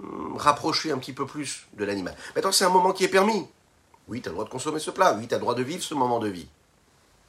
hum, 0.00 0.36
rapprocher 0.36 0.92
un 0.92 0.98
petit 0.98 1.12
peu 1.12 1.26
plus 1.26 1.66
de 1.74 1.84
l'animal? 1.84 2.16
Maintenant, 2.34 2.52
c'est 2.52 2.64
un 2.64 2.70
moment 2.70 2.92
qui 2.92 3.04
est 3.04 3.08
permis. 3.08 3.46
Oui, 4.08 4.20
tu 4.20 4.28
as 4.28 4.30
le 4.30 4.34
droit 4.34 4.44
de 4.44 4.50
consommer 4.50 4.78
ce 4.78 4.90
plat. 4.90 5.14
Oui, 5.14 5.28
tu 5.28 5.34
as 5.34 5.38
le 5.38 5.42
droit 5.42 5.54
de 5.54 5.62
vivre 5.62 5.82
ce 5.82 5.94
moment 5.94 6.18
de 6.18 6.28
vie. 6.28 6.48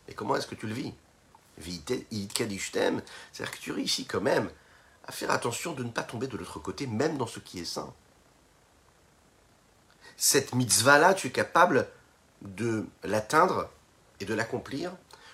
Et 0.07 0.13
comment 0.13 0.35
est-ce 0.35 0.47
que 0.47 0.55
tu 0.55 0.67
le 0.67 0.73
vis? 0.73 0.93
C'est-à-dire 1.61 3.51
que 3.51 3.57
tu 3.57 3.71
réussis 3.71 4.05
quand 4.05 4.21
même 4.21 4.49
à 5.05 5.11
faire 5.11 5.31
attention 5.31 5.73
de 5.73 5.83
ne 5.83 5.89
pas 5.89 6.03
tomber 6.03 6.27
de 6.27 6.37
l'autre 6.37 6.59
côté, 6.59 6.87
même 6.87 7.17
dans 7.17 7.27
ce 7.27 7.39
qui 7.39 7.59
est 7.59 7.65
sain. 7.65 7.93
Cette 10.17 10.55
mitzvah-là, 10.55 11.13
tu 11.13 11.27
es 11.27 11.31
capable 11.31 11.87
de 12.41 12.85
l'atteindre 13.03 13.69
et 14.19 14.25
de 14.25 14.33
l'accomplir 14.33 14.91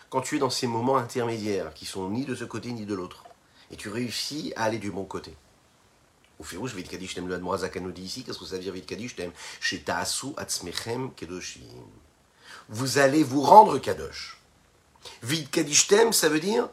quand 0.10 0.22
tu 0.22 0.36
es 0.36 0.40
dans 0.40 0.50
ces 0.50 0.68
moments 0.68 0.98
intermédiaires 0.98 1.74
qui 1.74 1.86
sont 1.86 2.10
ni 2.10 2.26
de 2.26 2.36
ce 2.36 2.44
côté 2.44 2.72
ni 2.72 2.86
de 2.86 2.96
l'autre. 2.96 3.24
Et 3.72 3.78
tu 3.78 3.90
réussis 3.90 4.52
à 4.56 4.64
aller 4.64 4.80
du 4.80 4.92
bon 4.92 5.06
côté. 5.06 5.36
Au 6.40 6.44
Firouche, 6.44 6.74
Vit 6.74 6.84
Kadish 6.84 7.16
Tem, 7.16 7.28
le 7.28 7.38
nous 7.38 7.92
dit 7.92 8.02
ici, 8.02 8.24
qu'est-ce 8.24 8.40
que 8.40 8.46
ça 8.46 8.56
veut 8.56 8.62
dire 8.62 8.74
Vit 8.74 8.86
Kadish 8.86 9.16
Tem 9.16 9.32
Chez 9.60 9.82
Taasu 9.82 10.28
Atzmechem 10.38 11.14
Kedoshim. 11.14 11.62
Vous 12.70 12.98
allez 12.98 13.24
vous 13.24 13.42
rendre 13.42 13.78
Kadosh. 13.78 14.38
Vit 15.22 15.48
Kadish 15.48 15.88
Tem, 15.88 16.14
ça 16.14 16.30
veut 16.30 16.40
dire 16.40 16.70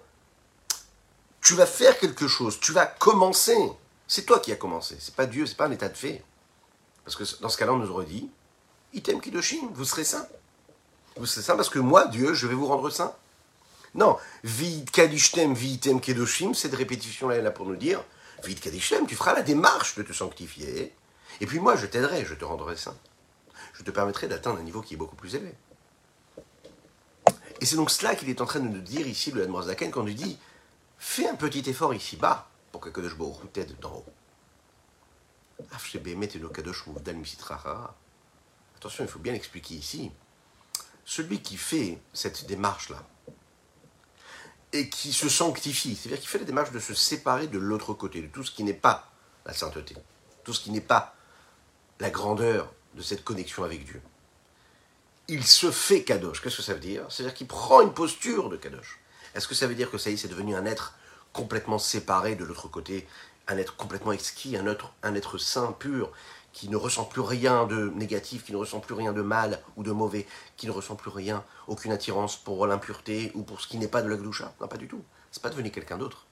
tu 1.47 1.55
vas 1.55 1.67
faire 1.67 1.97
quelque 2.01 2.27
chose, 2.27 2.59
tu 2.59 2.73
vas 2.73 2.87
commencer. 2.87 3.57
C'est 4.09 4.27
toi 4.27 4.41
qui 4.41 4.51
as 4.51 4.57
commencé, 4.57 4.97
c'est 4.99 5.15
pas 5.15 5.27
Dieu, 5.27 5.47
c'est 5.47 5.57
pas 5.57 5.67
un 5.67 5.71
état 5.71 5.89
de 5.89 5.97
fait. 5.97 6.25
Parce 7.05 7.15
que 7.15 7.23
dans 7.41 7.49
ce 7.49 7.57
cas-là, 7.57 7.73
on 7.73 7.77
nous 7.77 7.91
aurait 7.91 8.05
dit 8.05 8.29
Item 8.93 9.21
Kedoshim, 9.21 9.69
vous 9.73 9.85
serez 9.85 10.03
saint. 10.03 10.27
Vous 11.17 11.25
serez 11.25 11.43
saint 11.43 11.55
parce 11.55 11.69
que 11.69 11.79
moi, 11.79 12.09
Dieu, 12.09 12.35
je 12.35 12.49
vais 12.49 12.55
vous 12.55 12.67
rendre 12.67 12.91
saint. 12.91 13.15
Non, 13.95 14.17
Vid 14.43 14.91
Kadishtem, 14.91 15.55
Vitem 15.55 16.01
Kedoshim, 16.01 16.53
cette 16.53 16.75
répétition-là 16.75 17.37
est 17.37 17.43
là 17.43 17.53
pour 17.53 17.67
nous 17.67 17.77
dire 17.77 18.03
Vid 18.45 18.61
Kadishtem, 18.61 19.07
tu 19.07 19.17
feras 19.17 19.35
la 19.35 19.43
démarche 19.43 19.97
de 19.97 20.03
te 20.03 20.13
sanctifier, 20.13 20.95
et 21.41 21.47
puis 21.47 21.59
moi 21.59 21.77
je 21.77 21.87
t'aiderai, 21.87 22.25
je 22.25 22.35
te 22.35 22.45
rendrai 22.45 22.77
saint. 22.77 22.97
Je 23.75 23.83
te 23.83 23.91
permettrai 23.91 24.29
d'atteindre 24.29 24.59
un 24.59 24.63
niveau 24.63 24.81
qui 24.81 24.95
est 24.95 24.97
beaucoup 24.97 25.17
plus 25.17 25.35
élevé. 25.35 25.55
Et 27.61 27.67
c'est 27.67 27.77
donc 27.77 27.91
cela 27.91 28.15
qu'il 28.15 28.29
est 28.29 28.41
en 28.41 28.47
train 28.47 28.61
de 28.61 28.69
nous 28.69 28.81
dire 28.81 29.07
ici, 29.07 29.31
le 29.31 29.49
Zaken, 29.63 29.91
quand 29.91 30.07
il 30.07 30.15
dit 30.15 30.39
Fais 30.99 31.29
un 31.29 31.35
petit 31.35 31.69
effort 31.69 31.95
ici-bas 31.95 32.49
pour 32.73 32.81
que 32.81 32.89
Kadosh 32.91 33.17
Baruch 33.17 33.53
t'aide 33.53 33.79
d'en 33.81 33.97
haut. 33.97 34.07
Attention, 38.77 39.05
il 39.05 39.09
faut 39.09 39.19
bien 39.19 39.35
expliquer 39.35 39.75
ici. 39.75 40.11
Celui 41.05 41.41
qui 41.41 41.57
fait 41.57 41.99
cette 42.13 42.47
démarche-là, 42.47 43.03
et 44.77 44.89
qui 44.89 45.13
se 45.13 45.29
sanctifie, 45.29 45.97
c'est-à-dire 45.97 46.21
qui 46.21 46.27
fait 46.27 46.39
la 46.39 46.45
démarche 46.45 46.71
de 46.71 46.79
se 46.79 46.95
séparer 46.95 47.47
de 47.47 47.59
l'autre 47.59 47.95
côté, 47.95 48.21
de 48.21 48.27
tout 48.27 48.45
ce 48.45 48.51
qui 48.51 48.63
n'est 48.63 48.75
pas 48.75 49.11
la 49.45 49.53
sainteté, 49.53 49.97
tout 50.45 50.53
ce 50.53 50.61
qui 50.61 50.71
n'est 50.71 50.81
pas 50.81 51.15
la 52.01 52.11
grandeur 52.11 52.73
de 52.95 53.03
cette 53.03 53.25
connexion 53.25 53.65
avec 53.65 53.85
Dieu. 53.85 54.03
Il 55.29 55.45
se 55.45 55.71
fait 55.71 56.05
kadosh. 56.05 56.41
Qu'est-ce 56.41 56.59
que 56.59 56.63
ça 56.63 56.75
veut 56.75 56.81
dire? 56.81 57.05
C'est-à-dire 57.09 57.35
qu'il 57.35 57.47
prend 57.47 57.81
une 57.81 57.93
posture 57.93 58.49
de 58.49 58.57
kadosh. 58.57 59.01
Est-ce 59.35 59.49
que 59.49 59.55
ça 59.55 59.67
veut 59.67 59.75
dire 59.75 59.91
que 59.91 59.99
ça 59.99 60.11
est, 60.11 60.17
c'est 60.17 60.29
devenu 60.29 60.55
un 60.55 60.67
être 60.67 60.95
complètement 61.33 61.79
séparé 61.79 62.37
de 62.37 62.45
l'autre 62.45 62.69
côté, 62.69 63.07
un 63.49 63.59
être 63.59 63.77
complètement 63.77 64.13
exquis, 64.13 64.57
un 64.57 64.67
être, 64.67 64.93
un 65.03 65.15
être 65.15 65.39
saint, 65.39 65.73
pur, 65.73 66.13
qui 66.57 66.71
ne 66.71 66.77
ressent 66.77 67.05
plus 67.05 67.21
rien 67.21 67.67
de 67.67 67.91
négatif, 67.97 68.43
qui 68.43 68.53
ne 68.53 68.57
ressent 68.57 68.81
plus 68.81 68.95
rien 68.95 69.13
de 69.13 69.21
mal 69.21 69.63
ou 69.77 69.83
de 69.83 69.93
mauvais, 69.93 70.27
qui 70.57 70.67
ne 70.67 70.71
ressent 70.71 70.97
plus 70.97 71.11
rien, 71.11 71.45
aucune 71.67 71.93
attirance 71.93 72.37
pour 72.37 72.67
l'impureté 72.67 73.31
ou 73.35 73.43
pour 73.43 73.61
ce 73.61 73.69
qui 73.69 73.77
n'est 73.77 73.89
pas 73.89 74.01
de 74.01 74.09
la 74.09 74.17
gloucha. 74.17 74.55
Non, 74.59 74.67
pas 74.67 74.79
du 74.79 74.89
tout. 74.89 75.05
C'est 75.31 75.43
pas 75.43 75.51
devenu 75.51 75.71
quelqu'un 75.71 75.99
d'autre. 75.99 76.25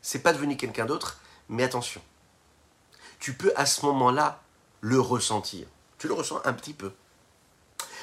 C'est 0.00 0.24
pas 0.24 0.32
devenu 0.32 0.56
quelqu'un 0.56 0.86
d'autre, 0.86 1.20
mais 1.48 1.62
attention. 1.62 2.02
Tu 3.20 3.32
peux 3.34 3.52
à 3.54 3.64
ce 3.64 3.86
moment-là 3.86 4.42
le 4.80 4.98
ressentir. 4.98 5.68
Tu 5.98 6.08
le 6.08 6.14
ressens 6.14 6.40
un 6.44 6.52
petit 6.52 6.74
peu. 6.74 6.92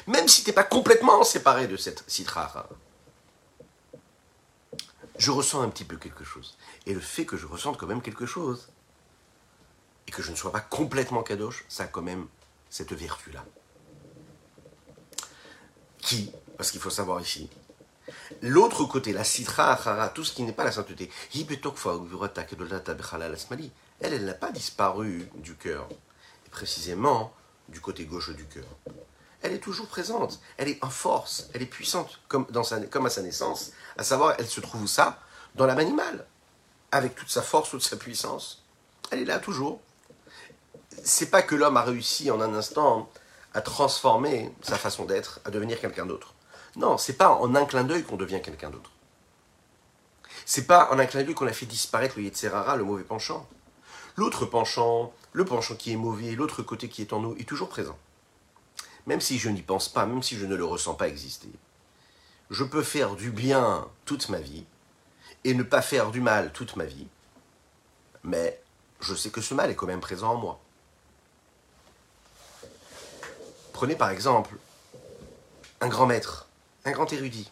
Même 0.07 0.29
si 0.29 0.45
tu 0.45 0.49
n'es 0.51 0.53
pas 0.53 0.63
complètement 0.63 1.25
séparé 1.25 1.67
de 1.67 1.75
cette 1.75 2.09
citra. 2.09 2.69
je 5.17 5.31
ressens 5.31 5.63
un 5.63 5.67
petit 5.67 5.83
peu 5.83 5.97
quelque 5.97 6.23
chose. 6.23 6.57
Et 6.85 6.93
le 6.93 7.01
fait 7.01 7.25
que 7.25 7.35
je 7.35 7.45
ressente 7.45 7.77
quand 7.77 7.87
même 7.87 8.01
quelque 8.01 8.25
chose, 8.25 8.69
et 10.09 10.11
que 10.11 10.23
je 10.23 10.31
ne 10.31 10.35
sois 10.35 10.51
pas 10.51 10.59
complètement 10.59 11.21
kadosh, 11.21 11.63
ça 11.69 11.83
a 11.83 11.85
quand 11.85 12.01
même 12.01 12.25
cette 12.67 12.93
vertu-là. 12.93 13.45
Qui, 15.99 16.31
parce 16.57 16.71
qu'il 16.71 16.81
faut 16.81 16.89
savoir 16.89 17.21
ici, 17.21 17.47
l'autre 18.41 18.85
côté, 18.85 19.13
la 19.13 19.23
citra, 19.23 19.73
achara, 19.73 20.09
tout 20.09 20.23
ce 20.23 20.33
qui 20.33 20.41
n'est 20.41 20.51
pas 20.51 20.63
la 20.63 20.71
sainteté, 20.71 21.11
elle, 24.01 24.13
elle 24.13 24.25
n'a 24.25 24.33
pas 24.33 24.51
disparu 24.51 25.29
du 25.35 25.53
cœur, 25.53 25.87
précisément 26.49 27.31
du 27.67 27.79
côté 27.79 28.05
gauche 28.05 28.31
du 28.31 28.45
cœur. 28.45 28.65
Elle 29.43 29.53
est 29.53 29.59
toujours 29.59 29.89
présente, 29.89 30.39
elle 30.57 30.69
est 30.69 30.83
en 30.83 30.89
force, 30.89 31.51
elle 31.53 31.61
est 31.61 31.67
puissante, 31.67 32.19
comme, 32.27 32.47
comme 32.89 33.05
à 33.05 33.11
sa 33.11 33.21
naissance, 33.21 33.73
à 33.95 34.03
savoir, 34.03 34.33
elle 34.39 34.47
se 34.47 34.59
trouve 34.59 34.81
où 34.81 34.87
ça? 34.87 35.19
Dans 35.53 35.67
l'âme 35.67 35.77
animale, 35.77 36.25
avec 36.91 37.13
toute 37.13 37.29
sa 37.29 37.43
force, 37.43 37.69
toute 37.69 37.83
sa 37.83 37.95
puissance. 37.95 38.63
Elle 39.11 39.19
est 39.19 39.25
là 39.25 39.37
toujours. 39.37 39.79
C'est 41.03 41.29
pas 41.29 41.41
que 41.41 41.55
l'homme 41.55 41.77
a 41.77 41.83
réussi 41.83 42.31
en 42.31 42.41
un 42.41 42.53
instant 42.53 43.09
à 43.53 43.61
transformer 43.61 44.51
sa 44.61 44.77
façon 44.77 45.05
d'être, 45.05 45.39
à 45.45 45.49
devenir 45.49 45.79
quelqu'un 45.79 46.05
d'autre. 46.05 46.33
Non, 46.75 46.97
c'est 46.97 47.17
pas 47.17 47.31
en 47.31 47.55
un 47.55 47.65
clin 47.65 47.83
d'œil 47.83 48.03
qu'on 48.03 48.15
devient 48.15 48.41
quelqu'un 48.41 48.69
d'autre. 48.69 48.91
C'est 50.45 50.67
pas 50.67 50.89
en 50.91 50.99
un 50.99 51.05
clin 51.05 51.23
d'œil 51.23 51.33
qu'on 51.33 51.47
a 51.47 51.53
fait 51.53 51.65
disparaître 51.65 52.15
le 52.17 52.23
Yetzerara, 52.23 52.75
le 52.75 52.83
mauvais 52.83 53.03
penchant. 53.03 53.47
L'autre 54.15 54.45
penchant, 54.45 55.13
le 55.33 55.45
penchant 55.45 55.75
qui 55.75 55.91
est 55.91 55.97
mauvais, 55.97 56.31
l'autre 56.31 56.63
côté 56.63 56.89
qui 56.89 57.01
est 57.01 57.13
en 57.13 57.19
nous, 57.19 57.35
est 57.37 57.47
toujours 57.47 57.69
présent. 57.69 57.97
Même 59.05 59.21
si 59.21 59.39
je 59.39 59.49
n'y 59.49 59.61
pense 59.61 59.89
pas, 59.89 60.05
même 60.05 60.23
si 60.23 60.35
je 60.35 60.45
ne 60.45 60.55
le 60.55 60.65
ressens 60.65 60.93
pas 60.93 61.07
exister. 61.07 61.49
Je 62.49 62.63
peux 62.63 62.83
faire 62.83 63.15
du 63.15 63.31
bien 63.31 63.87
toute 64.05 64.29
ma 64.29 64.39
vie 64.39 64.65
et 65.43 65.53
ne 65.53 65.63
pas 65.63 65.81
faire 65.81 66.11
du 66.11 66.21
mal 66.21 66.51
toute 66.51 66.75
ma 66.75 66.85
vie, 66.85 67.07
mais 68.23 68.61
je 68.99 69.15
sais 69.15 69.29
que 69.29 69.41
ce 69.41 69.53
mal 69.53 69.69
est 69.69 69.75
quand 69.75 69.87
même 69.87 70.01
présent 70.01 70.33
en 70.33 70.37
moi. 70.37 70.59
Prenez 73.79 73.95
par 73.95 74.09
exemple 74.09 74.57
un 75.79 75.87
grand 75.87 76.05
maître, 76.05 76.49
un 76.83 76.91
grand 76.91 77.13
érudit. 77.13 77.49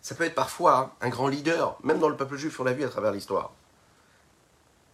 Ça 0.00 0.14
peut 0.14 0.22
être 0.22 0.36
parfois 0.36 0.94
un 1.00 1.08
grand 1.08 1.26
leader, 1.26 1.76
même 1.82 1.98
dans 1.98 2.08
le 2.08 2.16
peuple 2.16 2.36
juif, 2.36 2.60
on 2.60 2.62
l'a 2.62 2.72
vu 2.72 2.84
à 2.84 2.88
travers 2.88 3.10
l'histoire. 3.10 3.50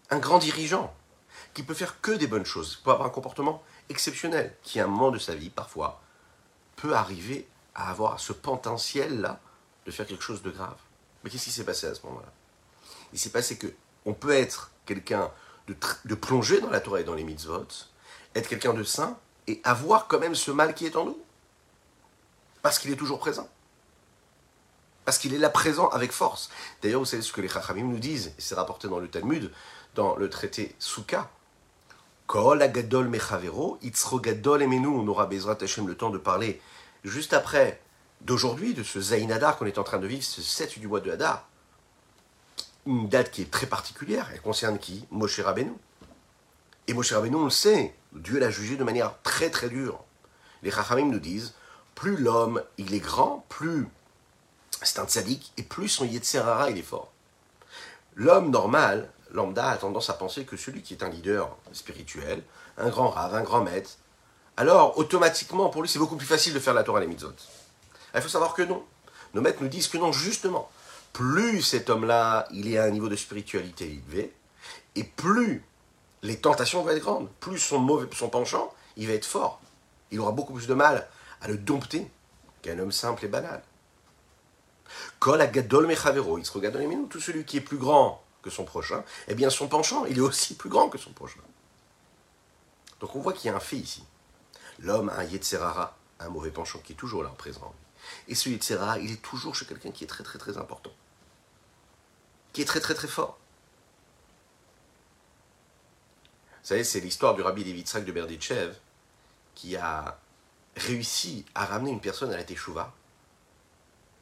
Un 0.09 0.19
grand 0.19 0.39
dirigeant 0.39 0.95
qui 1.53 1.63
peut 1.63 1.75
faire 1.75 2.01
que 2.01 2.13
des 2.13 2.27
bonnes 2.27 2.47
choses, 2.47 2.77
peut 2.77 2.91
avoir 2.91 3.07
un 3.07 3.11
comportement 3.11 3.63
exceptionnel, 3.91 4.57
qui 4.63 4.81
à 4.81 4.85
un 4.85 4.87
moment 4.87 5.11
de 5.11 5.19
sa 5.19 5.35
vie, 5.35 5.51
parfois, 5.51 6.01
peut 6.77 6.95
arriver 6.95 7.47
à 7.75 7.91
avoir 7.91 8.19
ce 8.19 8.33
potentiel-là 8.33 9.41
de 9.85 9.91
faire 9.91 10.07
quelque 10.07 10.25
chose 10.25 10.41
de 10.41 10.51
grave. 10.51 10.79
Mais 11.23 11.29
qu'est-ce 11.29 11.45
qui 11.45 11.51
s'est 11.51 11.65
passé 11.65 11.87
à 11.87 11.95
ce 11.95 12.01
moment-là? 12.07 12.33
Il 13.13 13.19
s'est 13.19 13.29
passé 13.29 13.59
que 13.59 13.67
on 14.07 14.15
peut 14.15 14.33
être 14.33 14.71
quelqu'un 14.87 15.31
de, 15.69 15.77
de 16.07 16.15
plonger 16.15 16.63
dans 16.63 16.71
la 16.71 16.81
Torah 16.81 17.03
et 17.03 17.05
dans 17.05 17.13
les 17.13 17.25
mitzvot, 17.25 17.67
être 18.35 18.49
quelqu'un 18.49 18.73
de 18.73 18.85
saint 18.85 19.19
et 19.47 19.61
avoir 19.65 20.07
quand 20.07 20.19
même 20.19 20.35
ce 20.35 20.51
mal 20.51 20.75
qui 20.75 20.87
est 20.87 20.97
en 20.97 21.07
nous. 21.07 21.19
Parce 22.63 22.79
qu'il 22.79 22.91
est 22.91 22.97
toujours 22.97 23.19
présent. 23.19 23.49
Parce 25.05 25.19
qu'il 25.19 25.35
est 25.35 25.39
là 25.39 25.51
présent 25.51 25.89
avec 25.89 26.11
force. 26.11 26.51
D'ailleurs, 26.83 27.01
vous 27.01 27.07
savez 27.07 27.23
ce 27.23 27.33
que 27.33 27.41
les 27.41 27.49
Chachamim 27.49 27.85
nous 27.85 27.99
disent, 27.99 28.29
et 28.29 28.41
c'est 28.41 28.57
rapporté 28.57 28.89
dans 28.89 28.99
le 28.99 29.09
Talmud, 29.09 29.53
dans 29.95 30.17
le 30.17 30.29
traité 30.29 30.75
Souka. 30.81 31.31
Kol 32.27 32.61
agadol 32.61 33.09
mechavero, 33.09 33.79
itzro 33.83 34.19
gadol 34.19 34.63
emenu. 34.63 34.89
On 34.89 35.07
aura 35.07 35.27
Bezrat 35.27 35.59
Hashem 35.61 35.87
le 35.87 35.97
temps 35.97 36.11
de 36.11 36.19
parler 36.19 36.61
juste 37.05 37.35
après 37.35 37.81
d'aujourd'hui, 38.23 38.75
de 38.75 38.83
ce 38.83 39.01
Zainadar 39.01 39.57
qu'on 39.57 39.67
est 39.67 39.79
en 39.79 39.85
train 39.85 39.99
de 39.99 40.07
vivre, 40.07 40.25
ce 40.25 40.43
7 40.43 40.81
du 40.81 40.89
mois 40.89 41.01
de 41.01 41.11
Hadar. 41.13 41.47
Une 42.87 43.09
date 43.09 43.31
qui 43.31 43.43
est 43.43 43.51
très 43.51 43.67
particulière, 43.67 44.29
elle 44.33 44.41
concerne 44.41 44.79
qui? 44.79 45.07
Moshe 45.11 45.39
Rabbeinu. 45.39 45.73
Et 46.89 46.95
Moshe 46.95 47.13
Rabbeinu, 47.13 47.37
on 47.37 47.45
le 47.45 47.51
sait, 47.51 47.95
Dieu 48.21 48.39
l'a 48.39 48.51
jugé 48.51 48.77
de 48.77 48.85
manière 48.85 49.15
très 49.23 49.51
très 49.51 49.69
dure. 49.69 50.03
Les 50.63 50.71
Chachamim 50.71 51.07
nous 51.07 51.19
disent, 51.19 51.55
plus 51.95 52.17
l'homme 52.17 52.63
il 52.79 52.95
est 52.95 53.01
grand, 53.01 53.45
plus 53.49 53.89
c'est 54.83 54.99
un 54.99 55.07
tzaddik, 55.07 55.53
et 55.57 55.63
plus 55.63 55.89
son 55.89 56.05
Yetzerara 56.05 56.71
il 56.71 56.79
est 56.79 56.83
fort. 56.83 57.11
L'homme 58.15 58.51
normal, 58.51 59.11
lambda, 59.31 59.71
a 59.71 59.77
tendance 59.77 60.11
à 60.11 60.15
penser 60.15 60.45
que 60.45 60.57
celui 60.57 60.83
qui 60.83 60.95
est 60.95 61.03
un 61.03 61.09
leader 61.09 61.55
spirituel, 61.73 62.43
un 62.79 62.89
grand 62.89 63.09
rave, 63.09 63.35
un 63.35 63.43
grand 63.43 63.63
maître, 63.63 63.99
alors 64.57 64.99
automatiquement 64.99 65.69
pour 65.69 65.83
lui 65.83 65.89
c'est 65.89 65.99
beaucoup 65.99 66.17
plus 66.17 66.27
facile 66.27 66.55
de 66.55 66.61
faire 66.61 66.75
la 66.75 66.83
Torah 66.83 67.01
les 67.01 67.07
mitzvot. 67.07 67.33
Il 68.15 68.23
faut 68.23 68.29
savoir 68.29 68.55
que 68.55 68.63
non. 68.63 68.85
Nos 69.35 69.43
maîtres 69.43 69.63
nous 69.63 69.69
disent 69.69 69.89
que 69.89 69.99
non, 69.99 70.13
justement. 70.13 70.71
Plus 71.13 71.61
cet 71.61 71.91
homme-là, 71.91 72.49
il 72.53 72.73
est 72.73 72.79
à 72.79 72.85
un 72.85 72.91
niveau 72.91 73.09
de 73.09 73.17
spiritualité 73.17 73.85
élevé, 73.85 74.33
et 74.95 75.05
plus 75.05 75.63
les 76.27 76.39
tentations 76.39 76.83
vont 76.83 76.91
être 76.91 77.03
grandes. 77.03 77.31
Plus 77.41 77.59
son 77.59 77.79
mauvais, 77.79 78.09
son 78.13 78.29
penchant, 78.29 78.73
il 78.97 79.07
va 79.07 79.15
être 79.15 79.25
fort. 79.25 79.61
Il 80.11 80.21
aura 80.21 80.33
beaucoup 80.33 80.55
plus 80.55 80.67
de 80.67 80.75
mal 80.75 81.09
à 81.41 81.49
le 81.49 81.57
dompter 81.57 82.11
qu'un 82.63 82.79
homme 82.79 82.93
simple 82.93 83.25
et 83.25 83.29
banal. 83.29 83.63
Kol 85.19 85.41
agadol 85.41 85.87
mechavero, 85.87 86.39
il 86.39 86.45
se 86.45 86.53
regarde 86.53 86.75
dans 86.75 86.81
les 86.81 86.87
minutes. 86.87 87.09
Tout 87.09 87.21
celui 87.21 87.45
qui 87.45 87.59
est 87.59 87.61
plus 87.61 87.79
grand 87.79 88.23
que 88.43 88.51
son 88.51 88.65
prochain, 88.65 89.05
eh 89.29 89.35
bien 89.35 89.51
son 89.51 89.69
penchant, 89.69 90.05
il 90.07 90.19
est 90.19 90.21
aussi 90.21 90.55
plus 90.55 90.71
grand 90.71 90.89
que 90.89 90.99
son 90.99 91.13
prochain. 91.13 91.41
Donc 93.01 93.15
on 93.15 93.21
voit 93.21 93.33
qu'il 93.33 93.51
y 93.51 93.53
a 93.53 93.57
un 93.57 93.61
fait 93.61 93.77
ici. 93.77 94.05
L'homme 94.79 95.09
a 95.09 95.19
un 95.19 95.25
Yetzerara, 95.25 95.97
un 96.21 96.29
mauvais 96.29 96.51
penchant 96.51 96.79
qui 96.81 96.93
est 96.93 96.97
toujours 96.97 97.23
là 97.23 97.31
en 97.31 97.35
présent. 97.35 97.75
Et 98.29 98.35
ce 98.35 98.49
Yetzerara, 98.49 98.99
il 98.99 99.13
est 99.13 99.23
toujours 99.23 99.55
chez 99.55 99.67
quelqu'un 99.67 99.91
qui 99.91 100.05
est 100.05 100.07
très 100.07 100.25
très 100.25 100.39
très 100.39 100.59
important. 100.59 100.93
Qui 102.53 102.63
est 102.63 102.67
très 102.67 102.81
très 102.81 102.95
très 102.95 103.09
fort. 103.09 103.39
Vous 106.51 106.56
savez, 106.67 106.85
c'est 106.85 107.01
l'histoire 107.01 107.35
du 107.35 107.43
rabbi 107.43 107.63
Levitzrak 107.63 108.05
de 108.05 108.13
Berditchev 108.13 108.75
qui 109.55 109.77
a 109.77 110.19
réussi 110.77 111.45
à 111.55 111.65
ramener 111.65 111.93
une 111.93 112.01
personne 112.01 112.33
à 112.33 112.37
la 112.37 112.45
Teshuvah, 112.45 112.93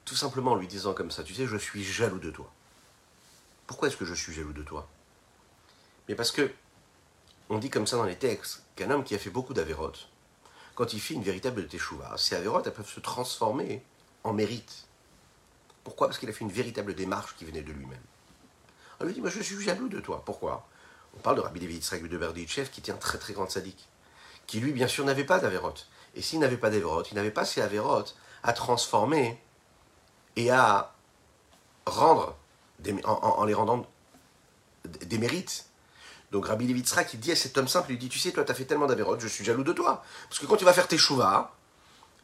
tout 0.05 0.15
simplement 0.15 0.53
en 0.53 0.57
lui 0.57 0.69
disant 0.69 0.93
comme 0.93 1.11
ça, 1.11 1.25
tu 1.25 1.35
sais, 1.35 1.47
je 1.47 1.57
suis 1.57 1.83
jaloux 1.83 2.19
de 2.19 2.31
toi. 2.31 2.53
Pourquoi 3.67 3.89
est-ce 3.89 3.97
que 3.97 4.05
je 4.05 4.15
suis 4.15 4.33
jaloux 4.33 4.53
de 4.53 4.63
toi? 4.63 4.87
Mais 6.09 6.15
parce 6.15 6.31
que, 6.31 6.53
on 7.49 7.59
dit 7.59 7.71
comme 7.71 7.87
ça 7.87 7.97
dans 7.97 8.05
les 8.05 8.19
textes, 8.19 8.63
qu'un 8.77 8.91
homme 8.91 9.05
qui 9.05 9.15
a 9.15 9.19
fait 9.19 9.31
beaucoup 9.31 9.55
d'avérotes, 9.55 10.09
quand 10.75 10.93
il 10.93 11.01
fait 11.01 11.15
une 11.15 11.23
véritable 11.23 11.67
Teshuvah, 11.67 12.17
ces 12.19 12.35
avérotes, 12.35 12.67
elles 12.67 12.75
peuvent 12.75 12.87
se 12.87 13.01
transformer 13.01 13.83
en 14.23 14.35
mérite. 14.35 14.87
Pourquoi? 15.83 16.09
Parce 16.09 16.19
qu'il 16.19 16.29
a 16.29 16.33
fait 16.33 16.45
une 16.45 16.53
véritable 16.53 16.95
démarche 16.95 17.37
qui 17.37 17.45
venait 17.45 17.63
de 17.63 17.73
lui-même. 17.73 18.03
On 19.01 19.05
lui 19.05 19.15
dit, 19.15 19.21
moi 19.21 19.31
je 19.31 19.43
suis 19.43 19.61
jaloux 19.63 19.89
de 19.89 20.01
toi. 20.01 20.23
Pourquoi? 20.25 20.69
On 21.17 21.21
parle 21.21 21.37
de 21.37 21.41
Rabbi 21.41 21.61
David 21.61 21.77
Yitzhak 21.77 22.07
de 22.07 22.19
Berditchev 22.19 22.71
qui 22.71 22.81
était 22.81 22.93
un 22.93 22.97
très 22.97 23.19
très 23.19 23.33
grand 23.33 23.51
sadique, 23.51 23.89
qui 24.47 24.61
lui 24.61 24.73
bien 24.73 24.89
sûr 24.89 25.05
n'avait 25.05 25.25
pas 25.25 25.39
d'avérote. 25.39 25.89
Et 26.15 26.23
s'il 26.23 26.39
n'avait 26.39 26.57
pas 26.57 26.71
d'avérote, 26.71 27.11
il 27.11 27.15
n'avait 27.15 27.31
pas 27.31 27.45
ces 27.45 27.61
avérotes 27.61 28.17
à 28.43 28.53
transformer 28.53 29.41
et 30.37 30.51
à 30.51 30.95
rendre, 31.87 32.37
en, 33.05 33.45
les 33.45 33.55
rendant 33.55 33.87
des 34.85 35.19
mérites. 35.19 35.67
Donc 36.31 36.47
Rabbi 36.47 36.67
Levitzra 36.67 37.05
qui 37.05 37.17
dit 37.17 37.33
à 37.33 37.37
cet 37.37 37.57
homme 37.59 37.69
simple, 37.69 37.93
il 37.93 37.99
dit, 37.99 38.09
tu 38.09 38.19
sais, 38.19 38.33
toi 38.33 38.45
tu 38.45 38.53
as 38.53 38.55
fait 38.55 38.65
tellement 38.65 38.87
d'avérotes, 38.87 39.21
je 39.21 39.29
suis 39.29 39.45
jaloux 39.45 39.65
de 39.65 39.73
toi. 39.73 40.03
Parce 40.29 40.41
que 40.41 40.47
quand 40.47 40.57
tu 40.57 40.65
vas 40.65 40.73
faire 40.73 40.89
tes 40.89 40.99
chouvas, 40.99 41.53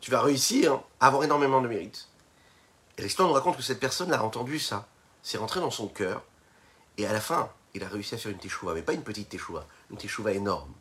tu 0.01 0.11
vas 0.11 0.21
réussir 0.21 0.81
à 0.99 1.07
avoir 1.07 1.25
énormément 1.25 1.61
de 1.61 1.69
mérites. 1.69 2.09
Et 2.99 3.03
l'histoire 3.03 3.29
nous 3.29 3.35
raconte 3.35 3.57
que 3.57 3.63
cette 3.63 3.81
personne 3.81 4.13
a 4.13 4.23
entendu 4.23 4.59
ça, 4.59 4.87
c'est 5.23 5.39
rentré 5.39 5.61
dans 5.61 5.71
son 5.71 5.89
cœur, 5.89 6.23
et 6.99 7.07
à 7.07 7.13
la 7.13 7.21
fin, 7.21 7.51
il 7.75 7.85
a 7.85 7.89
réussi 7.89 8.15
à 8.15 8.19
faire 8.19 8.33
une 8.33 8.39
teshuva, 8.39 8.75
mais 8.75 8.83
pas 8.83 8.93
une 8.93 9.03
petite 9.03 9.29
teshuva, 9.29 9.67
une 9.91 9.97
teshuva 9.97 10.33
énorme, 10.33 10.73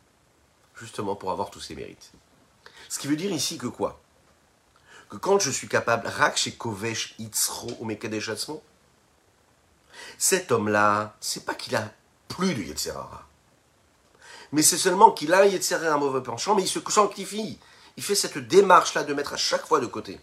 justement 0.76 1.16
pour 1.16 1.30
avoir 1.30 1.50
tous 1.50 1.60
ses 1.60 1.74
mérites. 1.74 2.12
Ce 2.88 2.98
qui 2.98 3.06
veut 3.06 3.16
dire 3.16 3.32
ici 3.32 3.58
que 3.58 3.68
quoi? 3.68 4.00
Que 5.08 5.16
quand 5.16 5.38
je 5.38 5.50
suis 5.50 5.68
capable, 5.68 6.06
rak 6.06 6.38
kovesh 6.58 7.14
itzro 7.18 7.76
ou 7.80 7.86
cet 10.18 10.52
homme-là, 10.52 11.14
c'est 11.20 11.44
pas 11.44 11.54
qu'il 11.54 11.76
a 11.76 11.92
plus 12.28 12.54
de 12.54 12.62
Yetzerara. 12.62 13.26
Mais 14.52 14.62
c'est 14.62 14.78
seulement 14.78 15.12
qu'il 15.12 15.32
a 15.32 15.40
un 15.40 15.44
Yetzerara, 15.44 15.94
un 15.94 15.98
mauvais 15.98 16.22
penchant, 16.22 16.54
mais 16.54 16.62
il 16.62 16.68
se 16.68 16.80
sanctifie. 16.88 17.58
Il 17.96 18.02
fait 18.02 18.14
cette 18.14 18.38
démarche-là 18.38 19.04
de 19.04 19.14
mettre 19.14 19.34
à 19.34 19.36
chaque 19.36 19.66
fois 19.66 19.80
de 19.80 19.86
côté. 19.86 20.20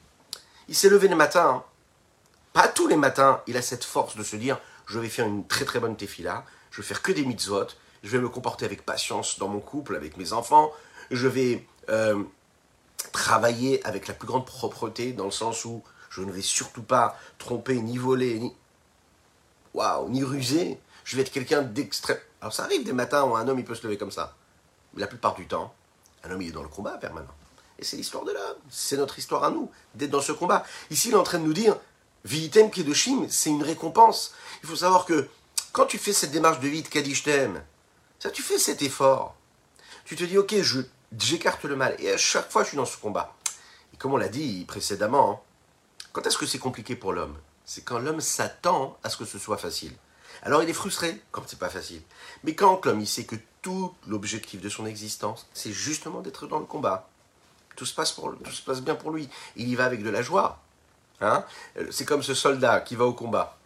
Il 0.68 0.76
s'est 0.76 0.90
levé 0.90 1.08
le 1.08 1.16
matin, 1.16 1.48
hein. 1.48 1.64
pas 2.54 2.68
tous 2.68 2.88
les 2.88 2.98
matins, 2.98 3.42
il 3.48 3.56
a 3.56 3.62
cette 3.62 3.84
force 3.84 4.18
de 4.18 4.24
se 4.24 4.36
dire 4.36 4.60
je 4.86 5.00
vais 5.00 5.10
faire 5.10 5.28
une 5.28 5.46
très 5.48 5.66
très 5.66 5.80
bonne 5.80 5.96
tefila, 5.96 6.46
je 6.72 6.82
vais 6.82 6.88
faire 6.88 7.02
que 7.02 7.12
des 7.12 7.26
mitzvot, 7.26 7.68
je 8.04 8.10
vais 8.10 8.20
me 8.20 8.30
comporter 8.30 8.66
avec 8.66 8.86
patience 8.86 9.40
dans 9.40 9.48
mon 9.48 9.60
couple, 9.60 9.96
avec 9.96 10.18
mes 10.18 10.34
enfants, 10.34 10.72
je 11.12 11.28
vais 11.28 11.66
euh, 11.90 12.24
travailler 13.12 13.86
avec 13.86 14.08
la 14.08 14.14
plus 14.14 14.28
grande 14.28 14.46
propreté, 14.46 15.14
dans 15.14 15.26
le 15.26 15.32
sens 15.32 15.66
où 15.66 15.84
je 16.10 16.22
ne 16.22 16.32
vais 16.32 16.42
surtout 16.42 16.84
pas 16.84 17.18
tromper, 17.38 17.82
ni 17.82 17.98
voler, 17.98 18.40
ni, 18.40 18.54
waouh, 19.74 20.10
ni 20.10 20.24
ruser. 20.24 20.80
Je 21.04 21.16
vais 21.16 21.22
être 21.22 21.32
quelqu'un 21.32 21.62
d'extrême. 21.62 22.18
Alors 22.42 22.54
ça 22.54 22.64
arrive 22.64 22.84
des 22.84 22.94
matins 22.94 23.24
où 23.24 23.36
un 23.36 23.48
homme 23.48 23.60
il 23.60 23.66
peut 23.66 23.76
se 23.76 23.84
lever 23.84 23.98
comme 23.98 24.12
ça. 24.12 24.36
Mais 24.94 25.02
la 25.02 25.08
plupart 25.08 25.36
du 25.36 25.48
temps, 25.48 25.74
un 26.24 26.32
homme 26.32 26.42
il 26.42 26.50
est 26.50 26.52
dans 26.52 26.64
le 26.64 26.70
combat 26.70 26.98
permanent. 26.98 27.34
Et 27.80 27.84
c'est 27.84 27.98
l'histoire 27.98 28.26
de 28.26 28.32
l'homme. 28.32 28.58
C'est 28.70 28.98
notre 28.98 29.18
histoire 29.20 29.44
à 29.44 29.52
nous, 29.52 29.70
d'être 29.96 30.10
dans 30.10 30.22
ce 30.22 30.32
combat. 30.32 30.66
Ici, 30.90 31.10
il 31.10 31.14
est 31.14 31.18
en 31.18 31.24
train 31.24 31.40
de 31.40 31.44
nous 31.44 31.54
dire 31.54 31.78
Vitem 32.26 32.72
Kedoshim, 32.72 33.28
c'est 33.30 33.50
une 33.50 33.64
récompense. 33.64 34.34
Il 34.64 34.70
faut 34.70 34.76
savoir 34.76 35.06
que 35.06 35.30
quand 35.78 35.86
tu 35.86 36.00
fais 36.00 36.12
cette 36.12 36.32
démarche 36.32 36.60
de 36.60 36.68
vie 36.68 36.82
de 36.82 36.88
Kadishtem, 36.88 37.62
ça, 38.18 38.32
tu 38.32 38.42
fais 38.42 38.58
cet 38.58 38.82
effort. 38.82 39.36
Tu 40.06 40.16
te 40.16 40.24
dis, 40.24 40.36
ok, 40.36 40.56
je, 40.64 40.82
j'écarte 41.16 41.66
le 41.66 41.76
mal. 41.76 41.96
Et 42.00 42.12
à 42.12 42.18
chaque 42.18 42.52
fois, 42.52 42.64
je 42.64 42.70
suis 42.70 42.78
dans 42.78 42.86
ce 42.86 42.98
combat. 42.98 43.36
Et 43.94 43.98
comme 43.98 44.12
on 44.12 44.18
l'a 44.18 44.28
dit 44.28 44.66
précédemment, 44.68 45.44
quand 46.14 46.26
est-ce 46.26 46.40
que 46.40 46.48
c'est 46.48 46.58
compliqué 46.58 46.96
pour 46.96 47.14
l'homme? 47.14 47.38
C'est 47.64 47.84
quand 47.84 48.00
l'homme 48.00 48.22
s'attend 48.22 48.98
à 49.04 49.12
ce 49.12 49.18
que 49.18 49.26
ce 49.26 49.38
soit 49.38 49.60
facile. 49.60 49.94
Alors 50.42 50.64
il 50.64 50.70
est 50.70 50.74
frustré 50.74 51.22
quand 51.32 51.44
c'est 51.46 51.60
pas 51.60 51.70
facile. 51.70 52.02
Mais 52.44 52.56
quand 52.56 52.84
l'homme 52.84 53.02
il 53.02 53.08
sait 53.08 53.26
que 53.26 53.36
tout 53.62 53.94
l'objectif 54.08 54.60
de 54.60 54.70
son 54.70 54.88
existence, 54.88 55.46
c'est 55.54 55.72
justement 55.72 56.22
d'être 56.22 56.48
dans 56.48 56.58
le 56.58 56.66
combat. 56.66 57.08
Tout 57.76 57.86
se 57.86 57.94
passe, 57.94 58.14
pour, 58.14 58.36
tout 58.44 58.52
se 58.52 58.64
passe 58.64 58.82
bien 58.82 58.96
pour 58.96 59.12
lui. 59.12 59.30
Il 59.56 59.70
y 59.70 59.76
va 59.76 59.86
avec 59.86 60.02
de 60.02 60.10
la 60.10 60.24
joie. 60.24 60.60
Hein? 61.22 61.46
C'est 61.92 62.06
comme 62.06 62.24
ce 62.24 62.34
soldat 62.34 62.82
qui 62.82 62.96
va 62.96 63.06
au 63.06 63.14
combat. 63.14 63.57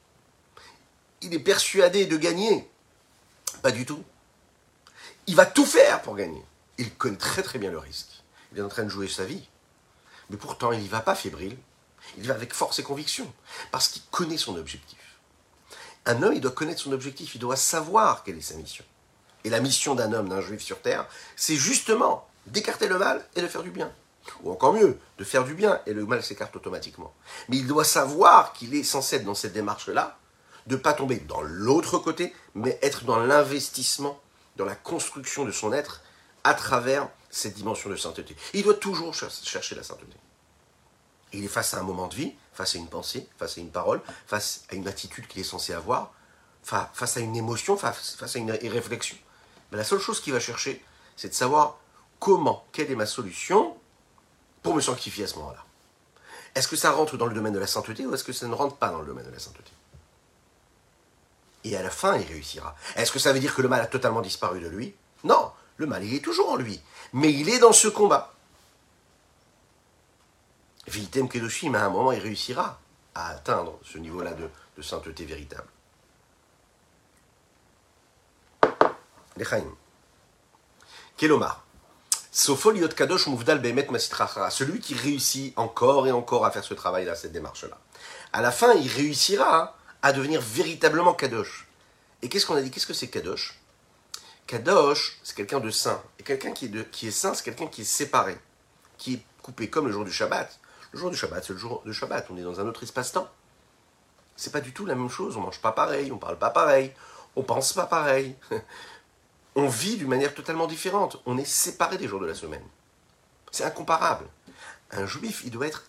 Il 1.21 1.33
est 1.33 1.39
persuadé 1.39 2.05
de 2.05 2.17
gagner. 2.17 2.69
Pas 3.61 3.71
du 3.71 3.85
tout. 3.85 4.03
Il 5.27 5.35
va 5.35 5.45
tout 5.45 5.65
faire 5.65 6.01
pour 6.01 6.15
gagner. 6.15 6.43
Il 6.77 6.93
connaît 6.95 7.17
très 7.17 7.43
très 7.43 7.59
bien 7.59 7.71
le 7.71 7.77
risque. 7.77 8.23
Il 8.51 8.59
est 8.59 8.63
en 8.63 8.69
train 8.69 8.83
de 8.83 8.89
jouer 8.89 9.07
sa 9.07 9.23
vie. 9.23 9.47
Mais 10.29 10.37
pourtant, 10.37 10.71
il 10.71 10.79
n'y 10.79 10.87
va 10.87 11.01
pas 11.01 11.15
fébrile. 11.15 11.57
Il 12.17 12.27
va 12.27 12.33
avec 12.33 12.53
force 12.53 12.79
et 12.79 12.83
conviction. 12.83 13.31
Parce 13.71 13.87
qu'il 13.87 14.01
connaît 14.11 14.37
son 14.37 14.55
objectif. 14.55 14.97
Un 16.05 16.23
homme, 16.23 16.33
il 16.33 16.41
doit 16.41 16.51
connaître 16.51 16.81
son 16.81 16.91
objectif. 16.91 17.35
Il 17.35 17.39
doit 17.39 17.55
savoir 17.55 18.23
quelle 18.23 18.37
est 18.37 18.41
sa 18.41 18.55
mission. 18.55 18.83
Et 19.43 19.49
la 19.49 19.59
mission 19.59 19.95
d'un 19.95 20.13
homme, 20.13 20.29
d'un 20.29 20.41
juif 20.41 20.61
sur 20.61 20.81
terre, 20.81 21.07
c'est 21.35 21.55
justement 21.55 22.27
d'écarter 22.47 22.87
le 22.87 22.97
mal 22.97 23.25
et 23.35 23.41
de 23.41 23.47
faire 23.47 23.63
du 23.63 23.71
bien. 23.71 23.91
Ou 24.43 24.51
encore 24.51 24.73
mieux, 24.73 24.99
de 25.17 25.23
faire 25.23 25.43
du 25.43 25.53
bien 25.53 25.81
et 25.85 25.93
le 25.93 26.05
mal 26.05 26.23
s'écarte 26.23 26.55
automatiquement. 26.55 27.13
Mais 27.49 27.57
il 27.57 27.67
doit 27.67 27.83
savoir 27.83 28.53
qu'il 28.53 28.75
est 28.75 28.83
censé 28.83 29.17
être 29.17 29.25
dans 29.25 29.35
cette 29.35 29.53
démarche-là, 29.53 30.17
de 30.67 30.75
ne 30.75 30.81
pas 30.81 30.93
tomber 30.93 31.17
dans 31.17 31.41
l'autre 31.41 31.97
côté, 31.97 32.33
mais 32.55 32.77
être 32.81 33.03
dans 33.05 33.19
l'investissement, 33.19 34.19
dans 34.57 34.65
la 34.65 34.75
construction 34.75 35.45
de 35.45 35.51
son 35.51 35.73
être 35.73 36.01
à 36.43 36.53
travers 36.53 37.09
cette 37.29 37.53
dimension 37.53 37.89
de 37.89 37.95
sainteté. 37.95 38.35
Il 38.53 38.63
doit 38.63 38.73
toujours 38.73 39.13
chercher 39.13 39.75
la 39.75 39.83
sainteté. 39.83 40.17
Il 41.33 41.43
est 41.43 41.47
face 41.47 41.73
à 41.73 41.79
un 41.79 41.83
moment 41.83 42.07
de 42.07 42.15
vie, 42.15 42.33
face 42.53 42.75
à 42.75 42.77
une 42.77 42.87
pensée, 42.87 43.27
face 43.37 43.57
à 43.57 43.61
une 43.61 43.71
parole, 43.71 44.01
face 44.27 44.65
à 44.69 44.75
une 44.75 44.87
attitude 44.87 45.27
qu'il 45.27 45.39
est 45.41 45.45
censé 45.45 45.73
avoir, 45.73 46.13
face 46.63 47.17
à 47.17 47.21
une 47.21 47.35
émotion, 47.35 47.77
face 47.77 48.35
à 48.35 48.39
une 48.39 48.51
réflexion. 48.51 49.17
Mais 49.71 49.77
la 49.77 49.83
seule 49.83 49.99
chose 49.99 50.19
qu'il 50.19 50.33
va 50.33 50.39
chercher, 50.39 50.83
c'est 51.15 51.29
de 51.29 51.33
savoir 51.33 51.77
comment, 52.19 52.65
quelle 52.71 52.91
est 52.91 52.95
ma 52.95 53.05
solution 53.05 53.77
pour 54.61 54.75
me 54.75 54.81
sanctifier 54.81 55.23
à 55.23 55.27
ce 55.27 55.35
moment-là. 55.35 55.63
Est-ce 56.53 56.67
que 56.67 56.75
ça 56.75 56.91
rentre 56.91 57.17
dans 57.17 57.25
le 57.25 57.33
domaine 57.33 57.53
de 57.53 57.59
la 57.59 57.67
sainteté 57.67 58.05
ou 58.05 58.13
est-ce 58.13 58.23
que 58.23 58.33
ça 58.33 58.47
ne 58.47 58.53
rentre 58.53 58.75
pas 58.75 58.89
dans 58.89 58.99
le 58.99 59.05
domaine 59.05 59.25
de 59.25 59.31
la 59.31 59.39
sainteté? 59.39 59.71
Et 61.63 61.75
à 61.75 61.83
la 61.83 61.89
fin, 61.89 62.17
il 62.17 62.27
réussira. 62.27 62.75
Est-ce 62.95 63.11
que 63.11 63.19
ça 63.19 63.33
veut 63.33 63.39
dire 63.39 63.53
que 63.53 63.61
le 63.61 63.67
mal 63.67 63.81
a 63.81 63.87
totalement 63.87 64.21
disparu 64.21 64.59
de 64.59 64.67
lui? 64.67 64.95
Non, 65.23 65.51
le 65.77 65.85
mal, 65.85 66.03
il 66.03 66.15
est 66.15 66.23
toujours 66.23 66.49
en 66.49 66.55
lui. 66.55 66.81
Mais 67.13 67.31
il 67.31 67.49
est 67.49 67.59
dans 67.59 67.73
ce 67.73 67.87
combat. 67.87 68.33
Vitem 70.87 71.29
Kedoshim, 71.29 71.75
à 71.75 71.83
un 71.85 71.89
moment, 71.89 72.11
il 72.11 72.19
réussira 72.19 72.79
à 73.13 73.29
atteindre 73.29 73.79
ce 73.83 73.97
niveau-là 73.97 74.33
de, 74.33 74.49
sainteté 74.81 75.25
véritable. 75.25 75.67
Lechaim. 79.37 79.75
Kelomar. 81.17 81.63
Sofoliot 82.31 82.87
Kadosh 82.89 83.27
Mouvdal 83.27 83.59
Behemet 83.59 83.87
Celui 84.49 84.79
qui 84.79 84.95
réussit 84.95 85.53
encore 85.57 86.07
et 86.07 86.11
encore 86.11 86.45
à 86.45 86.51
faire 86.51 86.63
ce 86.63 86.73
travail-là, 86.73 87.13
cette 87.15 87.33
démarche-là. 87.33 87.77
À 88.33 88.41
la 88.41 88.51
fin, 88.51 88.73
il 88.73 88.87
réussira 88.87 89.75
à 90.01 90.13
devenir 90.13 90.41
véritablement 90.41 91.13
Kadosh. 91.13 91.67
Et 92.21 92.29
qu'est-ce 92.29 92.45
qu'on 92.45 92.55
a 92.55 92.61
dit? 92.61 92.71
Qu'est-ce 92.71 92.87
que 92.87 92.93
c'est 92.93 93.07
Kadosh? 93.07 93.59
Kadosh, 94.47 95.19
c'est 95.23 95.35
quelqu'un 95.35 95.59
de 95.59 95.69
saint. 95.69 96.01
Et 96.19 96.23
quelqu'un 96.23 96.51
qui, 96.51 96.65
est 96.65 97.11
saint, 97.11 97.33
c'est 97.33 97.43
quelqu'un 97.43 97.67
qui 97.67 97.81
est 97.81 97.85
séparé, 97.85 98.37
qui 98.97 99.15
est 99.15 99.23
coupé, 99.41 99.69
comme 99.69 99.87
le 99.87 99.93
jour 99.93 100.05
du 100.05 100.11
Shabbat. 100.11 100.59
Le 100.91 100.99
jour 100.99 101.09
du 101.09 101.15
Shabbat, 101.17 101.43
c'est 101.43 101.53
le 101.53 101.59
jour 101.59 101.81
de 101.85 101.91
Shabbat. 101.91 102.27
On 102.29 102.37
est 102.37 102.43
dans 102.43 102.59
un 102.59 102.67
autre 102.67 102.83
espace-temps. 102.83 103.29
C'est 104.35 104.51
pas 104.51 104.61
du 104.61 104.73
tout 104.73 104.85
la 104.85 104.95
même 104.95 105.09
chose. 105.09 105.37
On 105.37 105.41
mange 105.41 105.61
pas 105.61 105.71
pareil, 105.71 106.11
on 106.11 106.17
parle 106.17 106.37
pas 106.37 106.49
pareil, 106.49 106.93
on 107.35 107.43
pense 107.43 107.73
pas 107.73 107.85
pareil. 107.85 108.35
on 109.55 109.67
vit 109.67 109.97
d'une 109.97 110.07
manière 110.07 110.33
totalement 110.33 110.67
différente. 110.67 111.21
On 111.25 111.37
est 111.37 111.45
séparé 111.45 111.97
des 111.97 112.07
jours 112.07 112.19
de 112.19 112.25
la 112.25 112.35
semaine. 112.35 112.63
C'est 113.51 113.63
incomparable. 113.63 114.25
Un 114.91 115.05
juif, 115.05 115.43
il 115.45 115.51
doit 115.51 115.67
être 115.67 115.83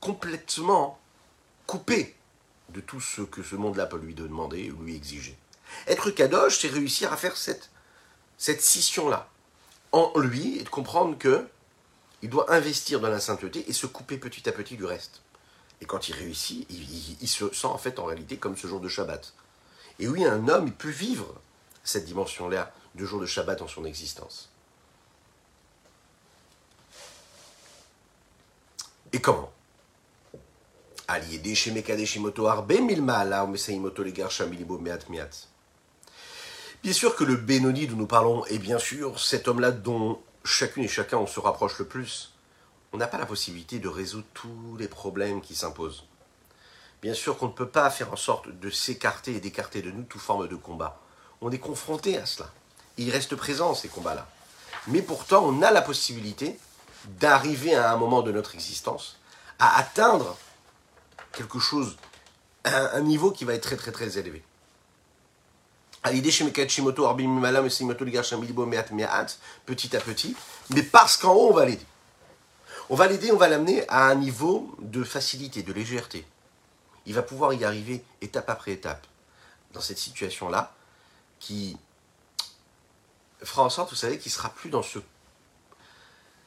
complètement 0.00 0.98
coupé 1.66 2.16
de 2.70 2.80
tout 2.80 3.00
ce 3.00 3.22
que 3.22 3.42
ce 3.42 3.56
monde-là 3.56 3.86
peut 3.86 3.98
lui 3.98 4.14
demander 4.14 4.70
ou 4.70 4.82
lui 4.82 4.96
exiger. 4.96 5.36
Être 5.86 6.10
kadosh, 6.10 6.58
c'est 6.60 6.68
réussir 6.68 7.12
à 7.12 7.16
faire 7.16 7.36
cette 7.36 7.70
scission-là 8.38 9.28
en 9.92 10.12
lui 10.18 10.58
et 10.58 10.62
de 10.62 10.68
comprendre 10.68 11.16
que 11.18 11.46
il 12.22 12.30
doit 12.30 12.52
investir 12.52 13.00
dans 13.00 13.08
la 13.08 13.20
sainteté 13.20 13.68
et 13.68 13.72
se 13.72 13.86
couper 13.86 14.18
petit 14.18 14.48
à 14.48 14.52
petit 14.52 14.76
du 14.76 14.84
reste. 14.84 15.20
Et 15.80 15.84
quand 15.84 16.08
il 16.08 16.14
réussit, 16.14 16.66
il, 16.70 17.28
se 17.28 17.52
sent 17.52 17.66
en 17.66 17.78
fait 17.78 17.98
en 17.98 18.04
réalité 18.06 18.38
comme 18.38 18.56
ce 18.56 18.66
jour 18.66 18.80
de 18.80 18.88
Shabbat. 18.88 19.34
Et 19.98 20.08
oui, 20.08 20.24
un 20.24 20.48
homme, 20.48 20.66
il 20.66 20.72
peut 20.72 20.88
vivre 20.88 21.34
cette 21.84 22.06
dimension-là 22.06 22.72
de 22.94 23.04
jour 23.04 23.20
de 23.20 23.26
Shabbat 23.26 23.58
dans 23.58 23.68
son 23.68 23.84
existence. 23.84 24.48
Et 29.12 29.20
comment? 29.20 29.52
Bien 36.82 36.92
sûr 36.92 37.16
que 37.16 37.24
le 37.24 37.36
Benoni 37.36 37.86
dont 37.86 37.96
nous 37.96 38.06
parlons 38.06 38.44
est 38.46 38.58
bien 38.58 38.78
sûr 38.78 39.20
cet 39.20 39.46
homme-là 39.46 39.70
dont 39.70 40.20
chacune 40.44 40.84
et 40.84 40.88
chacun 40.88 41.18
on 41.18 41.26
se 41.26 41.38
rapproche 41.38 41.78
le 41.78 41.86
plus. 41.86 42.32
On 42.92 42.98
n'a 42.98 43.06
pas 43.06 43.18
la 43.18 43.26
possibilité 43.26 43.78
de 43.78 43.88
résoudre 43.88 44.26
tous 44.34 44.76
les 44.78 44.88
problèmes 44.88 45.40
qui 45.40 45.54
s'imposent. 45.54 46.04
Bien 47.02 47.14
sûr 47.14 47.38
qu'on 47.38 47.48
ne 47.48 47.52
peut 47.52 47.68
pas 47.68 47.90
faire 47.90 48.12
en 48.12 48.16
sorte 48.16 48.48
de 48.48 48.70
s'écarter 48.70 49.36
et 49.36 49.40
d'écarter 49.40 49.82
de 49.82 49.90
nous 49.90 50.02
toute 50.02 50.20
forme 50.20 50.48
de 50.48 50.56
combat. 50.56 51.00
On 51.40 51.52
est 51.52 51.58
confronté 51.58 52.18
à 52.18 52.26
cela. 52.26 52.50
Il 52.96 53.10
reste 53.10 53.36
présent 53.36 53.74
ces 53.74 53.88
combats-là. 53.88 54.26
Mais 54.88 55.02
pourtant, 55.02 55.44
on 55.44 55.62
a 55.62 55.70
la 55.70 55.82
possibilité 55.82 56.58
d'arriver 57.20 57.74
à 57.74 57.92
un 57.92 57.96
moment 57.96 58.22
de 58.22 58.32
notre 58.32 58.54
existence 58.54 59.18
à 59.58 59.78
atteindre 59.78 60.36
quelque 61.36 61.58
chose, 61.58 61.96
un 62.64 63.00
niveau 63.00 63.30
qui 63.30 63.44
va 63.44 63.54
être 63.54 63.62
très 63.62 63.76
très 63.76 63.92
très 63.92 64.18
élevé 64.18 64.42
petit 69.64 69.96
à 69.96 70.00
petit, 70.00 70.36
mais 70.70 70.82
parce 70.82 71.16
qu'en 71.16 71.32
haut, 71.32 71.50
on 71.50 71.54
va 71.54 71.64
l'aider. 71.64 71.84
On 72.88 72.94
va 72.94 73.08
l'aider, 73.08 73.32
on 73.32 73.36
va 73.36 73.48
l'amener 73.48 73.84
à 73.88 74.06
un 74.06 74.14
niveau 74.14 74.72
de 74.80 75.02
facilité, 75.02 75.62
de 75.62 75.72
légèreté. 75.72 76.24
Il 77.06 77.14
va 77.14 77.22
pouvoir 77.22 77.52
y 77.54 77.64
arriver 77.64 78.04
étape 78.20 78.48
après 78.50 78.72
étape. 78.72 79.04
Dans 79.72 79.80
cette 79.80 79.98
situation-là, 79.98 80.72
qui 81.40 81.76
fera 83.42 83.62
en 83.64 83.70
sorte, 83.70 83.90
vous 83.90 83.96
savez, 83.96 84.18
qu'il 84.18 84.30
sera 84.30 84.50
plus 84.50 84.70
dans 84.70 84.82
ce. 84.82 85.00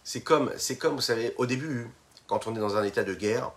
C'est 0.04 0.22
comme, 0.22 0.52
c'est 0.58 0.78
comme, 0.78 0.96
vous 0.96 1.02
savez, 1.02 1.36
au 1.38 1.46
début, 1.46 1.92
quand 2.28 2.48
on 2.48 2.56
est 2.56 2.60
dans 2.60 2.78
un 2.78 2.84
état 2.84 3.04
de 3.04 3.14
guerre, 3.14 3.52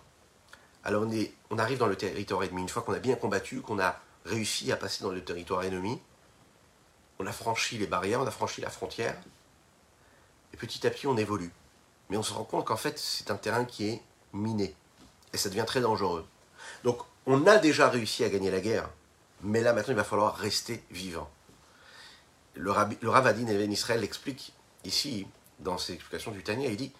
alors 0.84 1.06
on, 1.50 1.58
arrive 1.58 1.78
dans 1.78 1.86
le 1.86 1.96
territoire 1.96 2.42
ennemi. 2.42 2.62
Une 2.62 2.68
fois 2.68 2.82
qu'on 2.82 2.92
a 2.92 2.98
bien 2.98 3.14
combattu, 3.14 3.60
qu'on 3.60 3.78
a 3.78 4.00
réussi 4.24 4.72
à 4.72 4.76
passer 4.76 5.04
dans 5.04 5.10
le 5.10 5.22
territoire 5.22 5.62
ennemi, 5.62 6.00
on 7.18 7.26
a 7.26 7.32
franchi 7.32 7.78
les 7.78 7.86
barrières, 7.86 8.20
on 8.20 8.26
a 8.26 8.30
franchi 8.30 8.60
la 8.60 8.70
frontière, 8.70 9.16
et 10.52 10.56
petit 10.56 10.86
à 10.86 10.90
petit 10.90 11.06
on 11.06 11.16
évolue. 11.16 11.52
Mais 12.10 12.16
on 12.16 12.22
se 12.22 12.32
rend 12.32 12.44
compte 12.44 12.66
qu'en 12.66 12.76
fait 12.76 12.98
c'est 12.98 13.30
un 13.30 13.36
terrain 13.36 13.64
qui 13.64 13.88
est 13.88 14.02
miné, 14.32 14.74
et 15.32 15.36
ça 15.36 15.48
devient 15.48 15.64
très 15.66 15.80
dangereux. 15.80 16.26
Donc 16.84 16.98
on 17.26 17.46
a 17.46 17.58
déjà 17.58 17.88
réussi 17.88 18.24
à 18.24 18.28
gagner 18.28 18.50
la 18.50 18.60
guerre, 18.60 18.88
mais 19.42 19.60
là 19.60 19.72
maintenant 19.72 19.92
il 19.92 19.96
va 19.96 20.04
falloir 20.04 20.36
rester 20.36 20.82
vivant. 20.90 21.30
Le, 22.54 22.70
Rabbi, 22.70 22.98
le 23.00 23.64
Israël 23.70 24.00
l'explique 24.00 24.52
ici, 24.84 25.26
dans 25.60 25.78
ses 25.78 25.94
explications 25.94 26.32
du 26.32 26.42
Tania, 26.42 26.68
il 26.68 26.76
dit, 26.76 26.92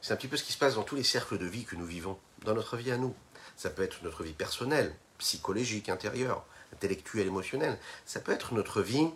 c'est 0.00 0.12
un 0.12 0.16
petit 0.16 0.28
peu 0.28 0.36
ce 0.36 0.42
qui 0.42 0.52
se 0.52 0.58
passe 0.58 0.74
dans 0.74 0.82
tous 0.82 0.96
les 0.96 1.04
cercles 1.04 1.38
de 1.38 1.46
vie 1.46 1.64
que 1.64 1.76
nous 1.76 1.86
vivons, 1.86 2.18
dans 2.44 2.54
notre 2.54 2.76
vie 2.76 2.90
à 2.90 2.96
nous. 2.96 3.14
Ça 3.56 3.70
peut 3.70 3.82
être 3.82 4.02
notre 4.02 4.22
vie 4.22 4.34
personnelle, 4.34 4.94
psychologique, 5.18 5.88
intérieure, 5.88 6.44
intellectuelle, 6.74 7.26
émotionnelle. 7.26 7.78
Ça 8.04 8.20
peut 8.20 8.32
être 8.32 8.52
notre 8.52 8.82
vie 8.82 9.08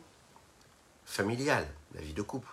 familiale, 1.05 1.67
la 1.95 2.01
vie 2.01 2.15
de 2.15 2.23
couple. 2.23 2.49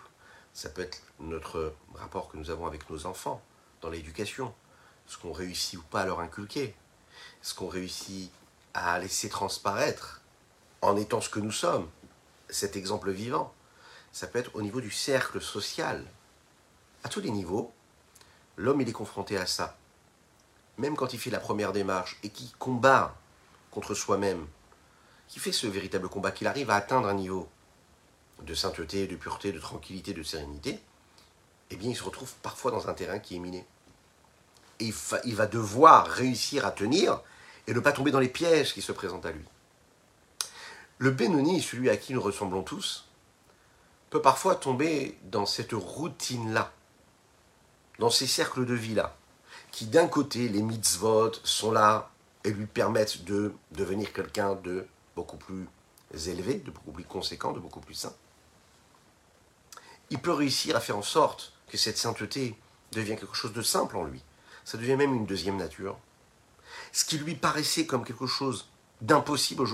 Ça 0.52 0.68
peut 0.68 0.82
être 0.82 1.02
notre 1.20 1.74
rapport 1.94 2.28
que 2.28 2.36
nous 2.36 2.50
avons 2.50 2.66
avec 2.66 2.90
nos 2.90 3.06
enfants 3.06 3.40
dans 3.80 3.88
l'éducation. 3.88 4.54
Ce 5.06 5.16
qu'on 5.16 5.32
réussit 5.32 5.78
ou 5.78 5.82
pas 5.82 6.02
à 6.02 6.06
leur 6.06 6.20
inculquer? 6.20 6.74
Ce 7.40 7.54
qu'on 7.54 7.68
réussit 7.68 8.30
à 8.74 8.98
laisser 8.98 9.30
transparaître 9.30 10.20
en 10.82 10.96
étant 10.96 11.22
ce 11.22 11.30
que 11.30 11.40
nous 11.40 11.52
sommes? 11.52 11.88
Cet 12.50 12.76
exemple 12.76 13.10
vivant. 13.10 13.54
Ça 14.12 14.26
peut 14.26 14.38
être 14.38 14.54
au 14.54 14.62
niveau 14.62 14.80
du 14.80 14.90
cercle 14.90 15.40
social. 15.40 16.04
À 17.04 17.08
tous 17.08 17.20
les 17.20 17.30
niveaux, 17.30 17.72
l'homme 18.56 18.80
il 18.80 18.88
est 18.88 18.92
confronté 18.92 19.38
à 19.38 19.46
ça. 19.46 19.77
Même 20.78 20.96
quand 20.96 21.12
il 21.12 21.18
fait 21.18 21.30
la 21.30 21.40
première 21.40 21.72
démarche 21.72 22.18
et 22.22 22.30
qui 22.30 22.52
combat 22.58 23.16
contre 23.70 23.94
soi-même, 23.94 24.46
qui 25.26 25.40
fait 25.40 25.52
ce 25.52 25.66
véritable 25.66 26.08
combat, 26.08 26.30
qu'il 26.30 26.46
arrive 26.46 26.70
à 26.70 26.76
atteindre 26.76 27.08
un 27.08 27.14
niveau 27.14 27.48
de 28.42 28.54
sainteté, 28.54 29.06
de 29.06 29.16
pureté, 29.16 29.52
de 29.52 29.58
tranquillité, 29.58 30.14
de 30.14 30.22
sérénité, 30.22 30.80
eh 31.70 31.76
bien 31.76 31.90
il 31.90 31.96
se 31.96 32.04
retrouve 32.04 32.32
parfois 32.42 32.70
dans 32.70 32.88
un 32.88 32.94
terrain 32.94 33.18
qui 33.18 33.36
est 33.36 33.40
miné. 33.40 33.66
Et 34.80 34.92
il 35.24 35.34
va 35.34 35.46
devoir 35.46 36.06
réussir 36.06 36.64
à 36.64 36.70
tenir 36.70 37.20
et 37.66 37.74
ne 37.74 37.80
pas 37.80 37.92
tomber 37.92 38.12
dans 38.12 38.20
les 38.20 38.28
pièges 38.28 38.72
qui 38.72 38.80
se 38.80 38.92
présentent 38.92 39.26
à 39.26 39.32
lui. 39.32 39.44
Le 40.98 41.10
Benoni, 41.10 41.60
celui 41.60 41.90
à 41.90 41.96
qui 41.96 42.14
nous 42.14 42.20
ressemblons 42.20 42.62
tous, 42.62 43.08
peut 44.10 44.22
parfois 44.22 44.54
tomber 44.54 45.18
dans 45.24 45.46
cette 45.46 45.72
routine-là, 45.72 46.72
dans 47.98 48.10
ces 48.10 48.26
cercles 48.26 48.64
de 48.64 48.74
vie-là, 48.74 49.16
qui 49.70 49.86
d'un 49.86 50.08
côté, 50.08 50.48
les 50.48 50.62
mitzvot 50.62 51.32
sont 51.44 51.72
là 51.72 52.10
et 52.44 52.50
lui 52.50 52.66
permettent 52.66 53.24
de 53.24 53.52
devenir 53.72 54.12
quelqu'un 54.12 54.54
de 54.54 54.86
beaucoup 55.14 55.36
plus 55.36 55.66
élevé, 56.26 56.54
de 56.54 56.70
beaucoup 56.70 56.92
plus 56.92 57.04
conséquent, 57.04 57.52
de 57.52 57.60
beaucoup 57.60 57.80
plus 57.80 57.94
saint. 57.94 58.14
Il 60.10 60.20
peut 60.20 60.32
réussir 60.32 60.76
à 60.76 60.80
faire 60.80 60.96
en 60.96 61.02
sorte 61.02 61.52
que 61.68 61.76
cette 61.76 61.98
sainteté 61.98 62.56
devienne 62.92 63.18
quelque 63.18 63.36
chose 63.36 63.52
de 63.52 63.62
simple 63.62 63.96
en 63.96 64.04
lui. 64.04 64.22
Ça 64.64 64.78
devient 64.78 64.96
même 64.96 65.14
une 65.14 65.26
deuxième 65.26 65.56
nature. 65.56 65.98
Ce 66.92 67.04
qui 67.04 67.18
lui 67.18 67.34
paraissait 67.34 67.86
comme 67.86 68.04
quelque 68.04 68.26
chose 68.26 68.68
d'impossible 69.00 69.64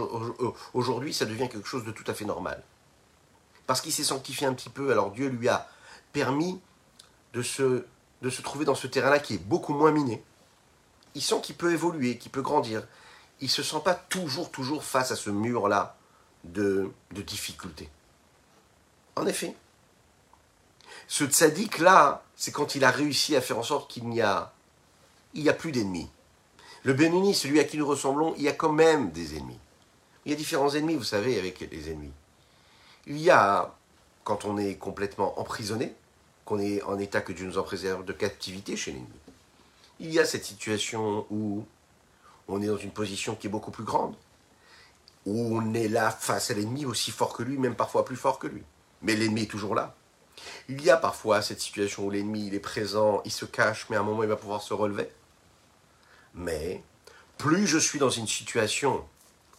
aujourd'hui, 0.75 1.15
ça 1.15 1.25
devient 1.25 1.49
quelque 1.49 1.69
chose 1.69 1.85
de 1.85 1.93
tout 1.93 2.05
à 2.09 2.15
fait 2.15 2.25
normal 2.25 2.63
parce 3.67 3.81
qu'il 3.81 3.93
s'est 3.93 4.05
sanctifié 4.05 4.47
un 4.47 4.55
petit 4.55 4.69
peu, 4.69 4.91
alors 4.91 5.11
Dieu 5.11 5.29
lui 5.29 5.49
a 5.49 5.69
permis 6.13 6.61
de 7.33 7.43
se, 7.43 7.85
de 8.25 8.31
se 8.31 8.41
trouver 8.41 8.65
dans 8.65 8.75
ce 8.75 8.87
terrain-là 8.87 9.19
qui 9.19 9.35
est 9.35 9.39
beaucoup 9.39 9.75
moins 9.75 9.93
miné. 9.93 10.25
Il 11.15 11.21
sent 11.21 11.43
qu'il 11.43 11.57
peut 11.57 11.73
évoluer, 11.73 12.17
qu'il 12.17 12.33
peut 12.33 12.41
grandir. 12.41 12.83
Il 13.41 13.49
ne 13.49 13.51
se 13.51 13.63
sent 13.63 13.83
pas 13.85 13.95
toujours, 13.95 14.51
toujours 14.51 14.83
face 14.83 15.11
à 15.11 15.17
ce 15.17 15.29
mur-là 15.29 15.95
de, 16.45 16.91
de 17.13 17.21
difficultés. 17.21 17.91
En 19.15 19.27
effet, 19.27 19.55
ce 21.07 21.25
tzaddik-là, 21.25 22.25
c'est 22.35 22.51
quand 22.51 22.75
il 22.75 22.85
a 22.85 22.91
réussi 22.91 23.37
à 23.37 23.43
faire 23.43 23.59
en 23.59 23.63
sorte 23.63 23.91
qu'il 23.91 24.09
n'y 24.09 24.23
a, 24.23 24.55
a 25.47 25.53
plus 25.53 25.71
d'ennemis. 25.71 26.09
Le 26.83 26.95
Benoni, 26.95 27.35
celui 27.35 27.61
à 27.61 27.65
qui 27.65 27.77
nous 27.77 27.87
ressemblons, 27.87 28.35
il 28.39 28.43
y 28.45 28.49
a 28.49 28.53
quand 28.53 28.73
même 28.73 29.11
des 29.11 29.37
ennemis. 29.37 29.61
Il 30.25 30.33
y 30.33 30.35
a 30.35 30.39
différents 30.39 30.71
ennemis, 30.71 30.95
vous 30.95 31.05
savez, 31.05 31.39
avec 31.39 31.61
les 31.61 31.91
ennemis. 31.91 32.13
Il 33.07 33.19
y 33.19 33.29
a, 33.31 33.75
quand 34.25 34.47
on 34.47 34.57
est 34.57 34.77
complètement 34.77 35.39
emprisonné, 35.39 35.95
qu'on 36.45 36.59
est 36.59 36.83
en 36.83 36.99
état 36.99 37.21
que 37.21 37.33
Dieu 37.33 37.47
nous 37.47 37.59
en 37.59 37.63
préserve 37.63 38.05
de 38.05 38.13
captivité 38.13 38.77
chez 38.77 38.93
l'ennemi. 38.93 39.09
Il 40.01 40.13
y 40.13 40.19
a 40.19 40.25
cette 40.25 40.45
situation 40.45 41.27
où 41.31 41.65
on 42.49 42.61
est 42.61 42.67
dans 42.67 42.77
une 42.77 42.91
position 42.91 43.35
qui 43.35 43.47
est 43.47 43.51
beaucoup 43.51 43.71
plus 43.71 43.85
grande, 43.85 44.15
où 45.25 45.57
on 45.57 45.73
est 45.75 45.89
là 45.89 46.11
face 46.11 46.51
à 46.51 46.55
l'ennemi 46.55 46.85
aussi 46.85 47.11
fort 47.11 47.33
que 47.33 47.43
lui, 47.43 47.57
même 47.57 47.77
parfois 47.77 48.05
plus 48.05 48.17
fort 48.17 48.39
que 48.39 48.47
lui. 48.47 48.63
Mais 49.03 49.17
l'ennemi 49.17 49.43
est 49.43 49.51
toujours 49.51 49.75
là. 49.75 49.95
Il 50.69 50.83
y 50.83 50.91
a 50.91 50.97
parfois 50.97 51.43
cette 51.43 51.61
situation 51.61 52.05
où 52.05 52.11
l'ennemi 52.11 52.53
est 52.53 52.61
présent, 52.61 53.23
il 53.25 53.31
se 53.31 53.45
cache, 53.45 53.87
mais 53.89 53.97
à 53.97 54.01
un 54.01 54.03
moment 54.03 54.23
il 54.23 54.29
va 54.29 54.37
pouvoir 54.37 54.63
se 54.63 54.75
relever. 54.75 55.09
Mais 56.35 56.83
plus 57.39 57.67
je 57.67 57.79
suis 57.79 57.99
dans 57.99 58.11
une 58.11 58.27
situation 58.27 59.05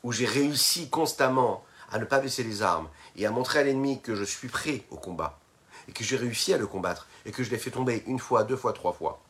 où 0.03 0.11
j'ai 0.11 0.25
réussi 0.25 0.89
constamment 0.89 1.63
à 1.89 1.97
ne 1.97 2.05
pas 2.05 2.19
baisser 2.19 2.43
les 2.43 2.61
armes 2.61 2.89
et 3.15 3.25
à 3.25 3.31
montrer 3.31 3.59
à 3.59 3.63
l'ennemi 3.63 4.01
que 4.01 4.15
je 4.15 4.23
suis 4.23 4.49
prêt 4.49 4.83
au 4.91 4.97
combat 4.97 5.39
et 5.87 5.91
que 5.91 6.03
j'ai 6.03 6.17
réussi 6.17 6.53
à 6.53 6.57
le 6.57 6.67
combattre 6.67 7.07
et 7.25 7.31
que 7.31 7.43
je 7.43 7.49
l'ai 7.49 7.57
fait 7.57 7.71
tomber 7.71 8.03
une 8.07 8.19
fois, 8.19 8.43
deux 8.43 8.57
fois, 8.57 8.73
trois 8.73 8.93
fois. 8.93 9.21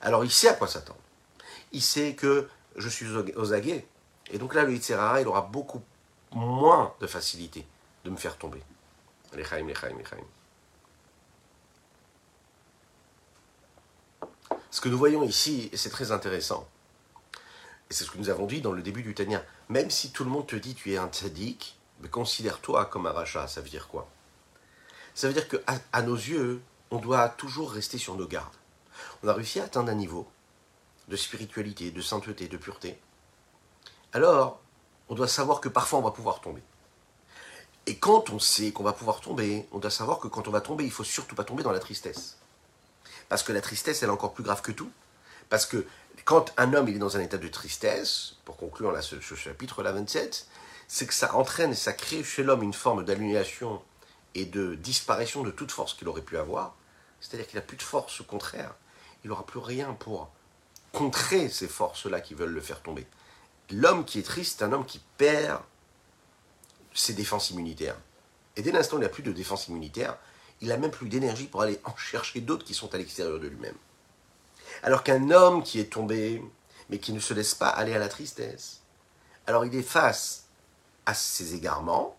Alors 0.00 0.24
il 0.24 0.30
sait 0.30 0.48
à 0.48 0.54
quoi 0.54 0.68
s'attendre. 0.68 1.00
Il 1.72 1.82
sait 1.82 2.14
que 2.14 2.48
je 2.76 2.88
suis 2.88 3.06
aux 3.36 3.52
aguets. 3.52 3.86
Et 4.30 4.38
donc 4.38 4.54
là, 4.54 4.64
le 4.64 4.72
Yitzhara, 4.72 5.20
il 5.20 5.28
aura 5.28 5.42
beaucoup 5.42 5.82
moins 6.32 6.94
de 7.00 7.06
facilité 7.06 7.66
de 8.04 8.10
me 8.10 8.16
faire 8.16 8.36
tomber. 8.36 8.62
Lechaim, 9.34 9.66
lechaim, 9.66 9.96
lechaim. 9.98 10.24
Ce 14.70 14.80
que 14.80 14.88
nous 14.88 14.98
voyons 14.98 15.22
ici, 15.22 15.70
et 15.72 15.76
c'est 15.76 15.90
très 15.90 16.12
intéressant, 16.12 16.68
et 17.90 17.94
c'est 17.94 18.04
ce 18.04 18.10
que 18.10 18.18
nous 18.18 18.28
avons 18.28 18.46
dit 18.46 18.60
dans 18.60 18.72
le 18.72 18.82
début 18.82 19.02
du 19.02 19.14
Tania, 19.14 19.42
même 19.70 19.90
si 19.90 20.12
tout 20.12 20.24
le 20.24 20.30
monde 20.30 20.46
te 20.46 20.56
dit 20.56 20.74
tu 20.74 20.92
es 20.92 20.98
un 20.98 21.08
tzaddik, 21.08 21.78
mais 22.00 22.08
considère-toi 22.08 22.84
comme 22.86 23.06
un 23.06 23.12
rachat, 23.12 23.48
ça 23.48 23.62
veut 23.62 23.70
dire 23.70 23.88
quoi? 23.88 24.06
Ça 25.18 25.26
veut 25.26 25.34
dire 25.34 25.48
qu'à 25.48 25.58
à 25.92 26.02
nos 26.02 26.14
yeux, 26.14 26.62
on 26.92 26.98
doit 26.98 27.28
toujours 27.28 27.72
rester 27.72 27.98
sur 27.98 28.14
nos 28.14 28.28
gardes. 28.28 28.54
On 29.24 29.26
a 29.26 29.32
réussi 29.32 29.58
à 29.58 29.64
atteindre 29.64 29.90
un 29.90 29.96
niveau 29.96 30.28
de 31.08 31.16
spiritualité, 31.16 31.90
de 31.90 32.00
sainteté, 32.00 32.46
de 32.46 32.56
pureté. 32.56 32.96
Alors, 34.12 34.60
on 35.08 35.16
doit 35.16 35.26
savoir 35.26 35.60
que 35.60 35.68
parfois 35.68 35.98
on 35.98 36.02
va 36.02 36.12
pouvoir 36.12 36.40
tomber. 36.40 36.62
Et 37.86 37.96
quand 37.96 38.30
on 38.30 38.38
sait 38.38 38.70
qu'on 38.70 38.84
va 38.84 38.92
pouvoir 38.92 39.20
tomber, 39.20 39.66
on 39.72 39.80
doit 39.80 39.90
savoir 39.90 40.20
que 40.20 40.28
quand 40.28 40.46
on 40.46 40.52
va 40.52 40.60
tomber, 40.60 40.84
il 40.84 40.92
faut 40.92 41.02
surtout 41.02 41.34
pas 41.34 41.42
tomber 41.42 41.64
dans 41.64 41.72
la 41.72 41.80
tristesse. 41.80 42.36
Parce 43.28 43.42
que 43.42 43.52
la 43.52 43.60
tristesse, 43.60 44.04
elle 44.04 44.10
est 44.10 44.12
encore 44.12 44.34
plus 44.34 44.44
grave 44.44 44.62
que 44.62 44.70
tout. 44.70 44.92
Parce 45.48 45.66
que 45.66 45.84
quand 46.26 46.52
un 46.56 46.74
homme 46.74 46.86
est 46.86 46.92
dans 46.92 47.16
un 47.16 47.20
état 47.20 47.38
de 47.38 47.48
tristesse, 47.48 48.36
pour 48.44 48.56
conclure 48.56 48.96
ce, 49.02 49.18
chapitre 49.34 49.82
là 49.82 49.90
27, 49.90 50.46
c'est 50.86 51.06
que 51.06 51.14
ça 51.14 51.34
entraîne 51.34 51.72
et 51.72 51.74
ça 51.74 51.92
crée 51.92 52.22
chez 52.22 52.44
l'homme 52.44 52.62
une 52.62 52.72
forme 52.72 53.04
d'annulation 53.04 53.82
et 54.34 54.44
de 54.44 54.74
disparition 54.74 55.42
de 55.42 55.50
toute 55.50 55.72
force 55.72 55.94
qu'il 55.94 56.08
aurait 56.08 56.22
pu 56.22 56.36
avoir. 56.36 56.76
C'est-à-dire 57.20 57.46
qu'il 57.46 57.56
n'a 57.56 57.62
plus 57.62 57.76
de 57.76 57.82
force, 57.82 58.20
au 58.20 58.24
contraire. 58.24 58.74
Il 59.24 59.30
n'aura 59.30 59.44
plus 59.44 59.58
rien 59.58 59.94
pour 59.94 60.30
contrer 60.92 61.48
ces 61.48 61.68
forces-là 61.68 62.20
qui 62.20 62.34
veulent 62.34 62.52
le 62.52 62.60
faire 62.60 62.82
tomber. 62.82 63.06
L'homme 63.70 64.04
qui 64.04 64.18
est 64.18 64.22
triste, 64.22 64.58
c'est 64.58 64.64
un 64.64 64.72
homme 64.72 64.86
qui 64.86 65.00
perd 65.18 65.60
ses 66.94 67.14
défenses 67.14 67.50
immunitaires. 67.50 67.96
Et 68.56 68.62
dès 68.62 68.72
l'instant 68.72 68.96
où 68.96 69.00
il 69.00 69.02
n'a 69.02 69.08
plus 69.08 69.22
de 69.22 69.32
défense 69.32 69.68
immunitaire, 69.68 70.16
il 70.60 70.68
n'a 70.68 70.76
même 70.76 70.90
plus 70.90 71.08
d'énergie 71.08 71.46
pour 71.46 71.62
aller 71.62 71.80
en 71.84 71.96
chercher 71.96 72.40
d'autres 72.40 72.64
qui 72.64 72.74
sont 72.74 72.92
à 72.94 72.98
l'extérieur 72.98 73.38
de 73.38 73.46
lui-même. 73.46 73.76
Alors 74.82 75.02
qu'un 75.02 75.30
homme 75.30 75.62
qui 75.62 75.80
est 75.80 75.92
tombé, 75.92 76.42
mais 76.90 76.98
qui 76.98 77.12
ne 77.12 77.20
se 77.20 77.34
laisse 77.34 77.54
pas 77.54 77.68
aller 77.68 77.94
à 77.94 77.98
la 77.98 78.08
tristesse, 78.08 78.80
alors 79.46 79.64
il 79.64 79.74
est 79.74 79.82
face 79.82 80.46
à 81.06 81.14
ses 81.14 81.54
égarements, 81.54 82.17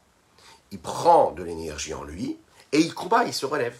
il 0.71 0.79
prend 0.79 1.31
de 1.31 1.43
l'énergie 1.43 1.93
en 1.93 2.03
lui, 2.03 2.37
et 2.71 2.79
il 2.79 2.93
combat, 2.93 3.25
il 3.25 3.33
se 3.33 3.45
relève, 3.45 3.77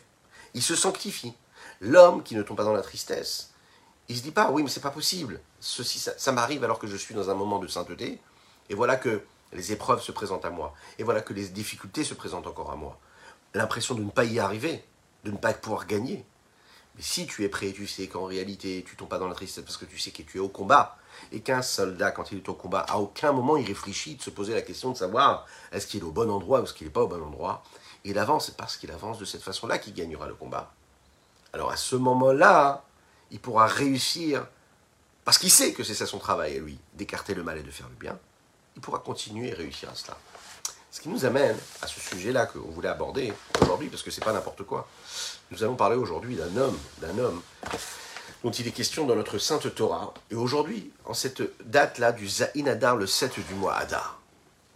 il 0.54 0.63
se 0.63 0.75
sanctifie. 0.75 1.34
L'homme 1.82 2.23
qui 2.23 2.36
ne 2.36 2.41
tombe 2.41 2.58
pas 2.58 2.63
dans 2.63 2.73
la 2.73 2.82
tristesse, 2.82 3.52
il 4.08 4.17
se 4.17 4.23
dit 4.23 4.32
pas, 4.32 4.49
oui, 4.52 4.63
mais 4.63 4.69
c'est 4.69 4.80
pas 4.80 4.89
possible. 4.89 5.39
Ceci, 5.60 5.99
ça, 5.99 6.32
m'arrive 6.32 6.63
alors 6.63 6.80
que 6.80 6.88
je 6.88 6.97
suis 6.97 7.13
dans 7.13 7.30
un 7.30 7.36
moment 7.36 7.60
de 7.60 7.67
sainteté, 7.67 8.19
et 8.69 8.75
voilà 8.75 8.95
que 8.95 9.21
les 9.54 9.71
épreuves 9.71 10.02
se 10.02 10.12
présentent 10.12 10.45
à 10.45 10.49
moi, 10.49 10.73
et 10.97 11.04
voilà 11.04 11.21
que 11.21 11.34
les 11.34 11.49
difficultés 11.49 12.04
se 12.04 12.13
présentent 12.13 12.47
encore 12.47 12.71
à 12.71 12.75
moi. 12.75 12.99
L'impression 13.54 13.95
de 13.95 14.02
ne 14.02 14.10
pas 14.10 14.25
y 14.25 14.39
arriver, 14.39 14.84
de 15.23 15.32
ne 15.32 15.38
pas 15.38 15.54
pouvoir 15.54 15.86
gagner. 15.86 16.25
Mais 16.95 17.02
si 17.02 17.28
tu 17.28 17.43
es 17.43 17.49
prêt, 17.49 17.71
tu 17.71 17.88
sais 17.88 18.08
qu'en 18.08 18.25
réalité, 18.25 18.84
tu 18.86 18.95
tombes 18.95 19.10
pas 19.10 19.19
dans 19.19 19.28
la 19.28 19.36
tristesse 19.36 19.63
parce 19.63 19.78
que 19.78 19.86
tu 19.86 19.97
sais 19.97 20.12
que 20.12 20.21
tu 20.23 20.38
es 20.38 20.41
au 20.41 20.49
combat, 20.49 20.97
et 21.32 21.41
qu'un 21.41 21.62
soldat, 21.62 22.12
quand 22.12 22.32
il 22.32 22.39
est 22.39 22.49
au 22.49 22.53
combat, 22.53 22.82
à 22.82 22.97
aucun 22.97 23.32
moment 23.32 23.58
il 23.58 23.65
réfléchit 23.65 24.15
de 24.15 24.21
se 24.21 24.29
poser 24.29 24.53
la 24.53 24.62
question 24.62 24.91
de 24.91 24.97
savoir 24.97 25.45
est-ce 25.71 25.88
qu'il 25.88 26.01
est 26.01 26.05
au 26.05 26.12
bon 26.12 26.29
endroit 26.29 26.62
ou 26.62 26.63
est-ce 26.63 26.73
qu'il 26.73 26.88
n'est 26.88 26.93
pas 26.93 27.01
au 27.01 27.08
bon 27.08 27.21
endroit. 27.23 27.63
Il 28.03 28.17
avance, 28.17 28.47
c'est 28.47 28.58
parce 28.58 28.77
qu'il 28.77 28.91
avance 28.91 29.19
de 29.19 29.25
cette 29.25 29.43
façon-là 29.43 29.77
qu'il 29.77 29.93
gagnera 29.93 30.27
le 30.27 30.36
combat. 30.36 30.71
Alors 31.53 31.71
à 31.71 31.77
ce 31.77 31.95
moment-là, 31.95 32.84
il 33.32 33.39
pourra 33.39 33.67
réussir, 33.67 34.45
parce 35.25 35.38
qu'il 35.38 35.51
sait 35.51 35.73
que 35.73 35.84
c'est 35.84 35.93
ça 35.93 36.05
son 36.05 36.19
travail 36.19 36.55
à 36.55 36.60
lui, 36.60 36.79
d'écarter 36.93 37.34
le 37.34 37.43
mal 37.43 37.58
et 37.58 37.63
de 37.63 37.71
faire 37.71 37.89
le 37.89 37.95
bien, 37.95 38.17
il 38.75 38.82
pourra 38.82 38.99
continuer 38.99 39.49
et 39.49 39.53
réussir 39.53 39.89
à 39.89 39.95
cela. 39.95 40.17
Ce 40.91 41.01
qui 41.01 41.10
nous 41.10 41.25
amène 41.25 41.58
à 41.82 41.88
ce 41.88 41.99
sujet-là 41.99 42.47
qu'on 42.47 42.60
voulait 42.71 42.89
aborder 42.89 43.32
aujourd'hui, 43.62 43.89
parce 43.89 44.01
que 44.01 44.10
c'est 44.10 44.23
pas 44.23 44.34
n'importe 44.34 44.63
quoi. 44.63 44.88
Nous 45.51 45.63
allons 45.63 45.75
parler 45.75 45.95
aujourd'hui 45.95 46.36
d'un 46.36 46.55
homme, 46.58 46.77
d'un 46.99 47.17
homme 47.19 47.41
dont 48.43 48.52
il 48.52 48.67
est 48.67 48.71
question 48.71 49.06
dans 49.06 49.15
notre 49.15 49.38
Sainte 49.38 49.73
Torah. 49.75 50.13
Et 50.32 50.36
aujourd'hui, 50.36 50.91
en 51.06 51.13
cette 51.13 51.41
date-là 51.65 52.12
du 52.12 52.28
Zahin 52.28 52.67
Adar, 52.67 52.95
le 52.95 53.06
7 53.06 53.39
du 53.47 53.54
mois 53.56 53.75
Adar, 53.75 54.19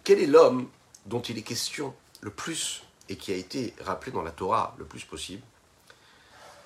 quel 0.03 0.19
est 0.19 0.27
l'homme 0.27 0.67
dont 1.05 1.21
il 1.21 1.37
est 1.37 1.43
question 1.43 1.93
le 2.21 2.29
plus 2.29 2.83
et 3.09 3.15
qui 3.15 3.31
a 3.31 3.35
été 3.35 3.73
rappelé 3.81 4.11
dans 4.11 4.21
la 4.21 4.31
Torah 4.31 4.75
le 4.77 4.85
plus 4.85 5.05
possible? 5.05 5.43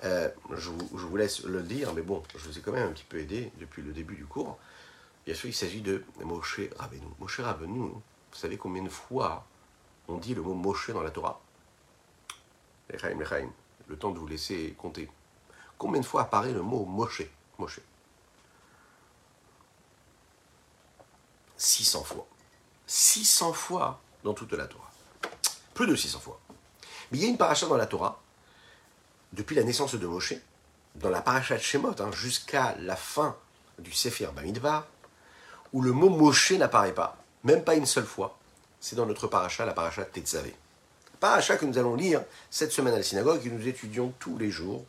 Euh, 0.04 0.30
je, 0.56 0.70
vous, 0.70 1.18
laisse 1.18 1.44
le 1.44 1.62
dire, 1.62 1.94
mais 1.94 2.02
bon, 2.02 2.22
je 2.36 2.48
vous 2.48 2.58
ai 2.58 2.62
quand 2.62 2.72
même 2.72 2.90
un 2.90 2.92
petit 2.92 3.06
peu 3.08 3.20
aidé 3.20 3.52
depuis 3.60 3.82
le 3.82 3.92
début 3.92 4.16
du 4.16 4.26
cours. 4.26 4.58
Bien 5.26 5.36
sûr, 5.36 5.50
il 5.50 5.54
s'agit 5.56 5.82
de 5.82 6.04
Moshe 6.24 6.62
Rabbeinu. 6.78 7.08
Moshe 7.20 7.40
Rabbeinu, 7.40 7.80
vous 7.80 8.02
savez 8.32 8.58
combien 8.58 8.84
de 8.84 8.90
fois 8.90 9.46
on 10.08 10.18
dit 10.18 10.34
le 10.34 10.42
mot 10.42 10.54
Moshe 10.54 10.92
dans 10.92 11.02
la 11.02 11.12
Torah? 11.12 11.42
Le 12.90 13.98
temps 13.98 14.12
de 14.12 14.20
vous 14.20 14.28
laisser 14.28 14.76
compter. 14.78 15.10
Combien 15.78 16.02
de 16.02 16.06
fois 16.06 16.24
apparaît 16.24 16.52
le 16.52 16.62
mot 16.62 16.86
Moshe 16.86 17.24
Moshe 17.58 17.80
600 21.58 22.04
fois. 22.04 22.28
600 22.86 23.54
fois 23.54 24.00
dans 24.24 24.34
toute 24.34 24.54
la 24.54 24.68
Torah. 24.68 24.92
Plus 25.74 25.88
de 25.88 25.96
600 25.96 26.20
fois. 26.20 26.40
Mais 27.12 27.18
il 27.18 27.24
y 27.24 27.26
a 27.26 27.30
une 27.30 27.38
paracha 27.38 27.68
dans 27.68 27.78
la 27.78 27.88
Torah, 27.88 28.22
depuis 29.34 29.56
la 29.56 29.64
naissance 29.64 29.96
de 29.96 30.08
Moshe, 30.08 30.34
dans 30.96 31.10
la 31.10 31.22
paracha 31.22 31.56
de 31.56 31.62
Shemot, 31.62 32.00
hein, 32.00 32.12
jusqu'à 32.12 32.76
la 32.80 32.96
fin 32.96 33.36
du 33.80 33.92
Sefer 33.92 34.28
Bamidbar 34.36 34.86
où 35.74 35.82
le 35.82 35.92
mot 35.92 36.10
Moshe 36.10 36.52
n'apparaît 36.52 36.94
pas, 36.94 37.18
même 37.44 37.64
pas 37.64 37.76
une 37.76 37.86
seule 37.86 38.06
fois. 38.06 38.38
C'est 38.80 38.96
dans 38.96 39.06
notre 39.06 39.28
paracha, 39.28 39.66
la 39.66 39.74
paracha 39.74 40.04
Tetzavé. 40.06 40.56
Paracha 41.20 41.58
que 41.58 41.66
nous 41.66 41.78
allons 41.78 41.96
lire 41.96 42.24
cette 42.50 42.72
semaine 42.72 42.94
à 42.94 42.98
la 42.98 43.04
synagogue 43.04 43.42
et 43.42 43.50
que 43.50 43.54
nous 43.54 43.68
étudions 43.68 44.14
tous 44.20 44.38
les 44.38 44.52
jours, 44.52 44.86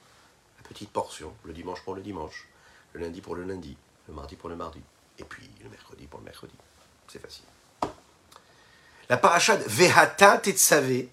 petite 0.69 0.91
portion, 0.91 1.33
le 1.45 1.53
dimanche 1.53 1.83
pour 1.83 1.95
le 1.95 2.03
dimanche, 2.03 2.47
le 2.93 3.01
lundi 3.01 3.21
pour 3.21 3.35
le 3.35 3.45
lundi, 3.45 3.77
le 4.07 4.15
mardi 4.15 4.37
pour 4.37 4.49
le 4.49 4.57
mardi, 4.57 4.81
et 5.19 5.25
puis 5.25 5.49
le 5.63 5.71
mercredi 5.71 6.07
pour 6.07 6.21
le 6.21 6.27
mercredi. 6.27 6.55
C'est 7.09 7.21
facile. 7.21 7.45
La 9.09 9.17
paracha 9.17 9.57
Vehata 9.57 10.39
Tetzavé, 10.39 11.09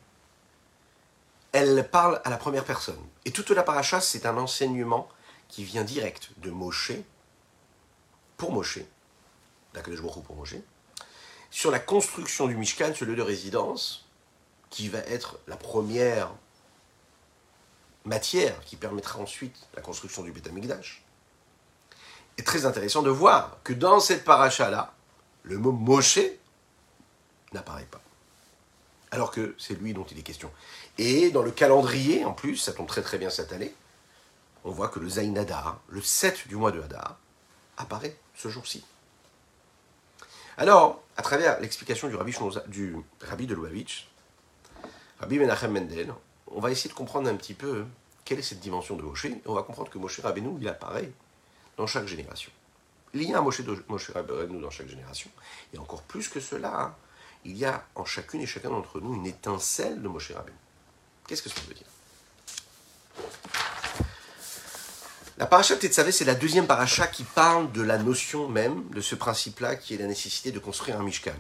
elle 1.54 1.88
parle 1.90 2.22
à 2.26 2.30
la 2.30 2.38
première 2.38 2.66
personne. 2.66 3.00
Et 3.24 3.32
toute 3.32 3.50
la 3.52 3.64
paracha, 3.64 4.02
c'est 4.02 4.26
un 4.26 4.38
enseignement 4.38 5.08
qui 5.48 5.64
vient 5.64 5.84
direct 5.84 6.32
de 6.38 6.52
Moshe, 6.52 6.92
pour 8.36 8.52
Moshe, 8.52 8.80
pour 9.72 10.36
Moshe, 10.36 10.56
sur 11.50 11.72
la 11.72 11.80
construction 11.80 12.48
du 12.48 12.58
Mishkan, 12.58 12.94
ce 12.94 13.06
lieu 13.06 13.16
de 13.16 13.22
résidence, 13.22 14.06
qui 14.70 14.90
va 14.90 15.00
être 15.00 15.40
la 15.48 15.56
première 15.56 16.32
matière 18.06 18.60
qui 18.62 18.76
permettra 18.76 19.20
ensuite 19.20 19.56
la 19.76 19.82
construction 19.82 20.24
du 20.24 20.32
Beth 20.32 20.48
Amikdash. 20.48 21.04
Et 22.38 22.44
très 22.44 22.66
intéressant 22.66 23.02
de 23.02 23.10
voir 23.10 23.58
que 23.64 23.74
dans 23.74 24.00
cette 24.00 24.24
paracha-là, 24.24 24.94
le 25.44 25.58
mot 25.58 25.72
Moshe 25.72 26.20
n'apparaît 27.54 27.88
pas. 27.90 28.02
Alors 29.12 29.32
que 29.32 29.56
c'est 29.58 29.80
lui 29.80 29.94
dont 29.94 30.06
il 30.12 30.20
est 30.20 30.24
question. 30.24 30.52
Et 30.98 31.32
dans 31.32 31.44
le 31.44 31.52
calendrier, 31.52 32.26
en 32.26 32.34
plus, 32.34 32.58
ça 32.58 32.74
tombe 32.74 32.88
très 32.88 33.02
très 33.02 33.18
bien 33.18 33.30
cette 33.30 33.54
année, 33.54 33.74
on 34.64 34.72
voit 34.72 34.90
que 34.90 35.00
le 35.00 35.08
Zayn 35.08 35.38
Hadar, 35.38 35.80
le 35.90 36.02
7 36.02 36.48
du 36.48 36.56
mois 36.56 36.72
de 36.72 36.82
Hadar, 36.82 37.18
apparaît 37.78 38.18
ce 38.36 38.50
jour-ci. 38.50 38.84
Alors, 40.58 41.04
à 41.18 41.22
travers 41.22 41.60
l'explication 41.60 42.08
du 42.08 42.16
rabbi, 42.16 42.36
du 42.68 42.96
rabbi 43.22 43.46
de 43.46 43.54
Lubavitch, 43.54 44.08
Rabbi 45.20 45.40
Menachem 45.40 45.72
Mendel, 45.72 46.14
on 46.48 46.60
va 46.60 46.72
essayer 46.72 46.90
de 46.90 46.96
comprendre 46.96 47.30
un 47.30 47.36
petit 47.36 47.54
peu 47.54 47.86
quelle 48.24 48.40
est 48.40 48.44
cette 48.44 48.60
dimension 48.60 48.96
de 48.96 49.04
Moshe, 49.04 49.26
et 49.26 49.42
on 49.46 49.54
va 49.54 49.64
comprendre 49.64 49.90
que 49.90 49.98
Moshe 49.98 50.20
Rabbeinu, 50.20 50.58
il 50.60 50.68
apparaît 50.68 51.12
dans 51.78 51.88
chaque 51.88 52.08
génération. 52.08 52.52
Il 53.14 53.24
y 53.24 53.34
a 53.34 53.40
un 53.40 53.42
Moshe, 53.42 53.62
de, 53.62 53.84
Moshe 53.88 54.10
Rabbeinu 54.10 54.60
dans 54.60 54.72
chaque 54.72 54.90
génération, 54.90 55.30
et 55.74 55.78
encore 55.78 56.02
plus 56.04 56.28
que 56.28 56.40
cela, 56.40 56.82
hein, 56.82 56.96
il 57.46 57.58
y 57.58 57.66
a 57.66 57.86
en 57.96 58.06
chacune 58.06 58.42
et 58.42 58.48
chacun 58.48 58.70
d'entre 58.70 59.00
nous 59.00 59.14
une 59.14 59.28
étincelle 59.28 60.02
de 60.02 60.08
Moshe 60.08 60.32
Rabbeinu. 60.32 60.58
Qu'est-ce 61.28 61.44
que 61.44 61.50
ça 61.50 61.62
veut 61.68 61.74
dire? 61.74 61.86
La 65.38 65.46
paracha 65.46 65.76
Tetzavé, 65.76 66.14
c'est 66.14 66.26
la 66.26 66.34
deuxième 66.34 66.66
paracha 66.66 67.08
qui 67.08 67.24
parle 67.24 67.72
de 67.74 67.82
la 67.82 67.98
notion 67.98 68.48
même, 68.48 68.88
de 68.90 69.02
ce 69.02 69.16
principe-là, 69.16 69.76
qui 69.76 69.94
est 69.94 69.98
la 69.98 70.08
nécessité 70.08 70.52
de 70.52 70.60
construire 70.60 71.00
un 71.00 71.04
Mishkan. 71.04 71.36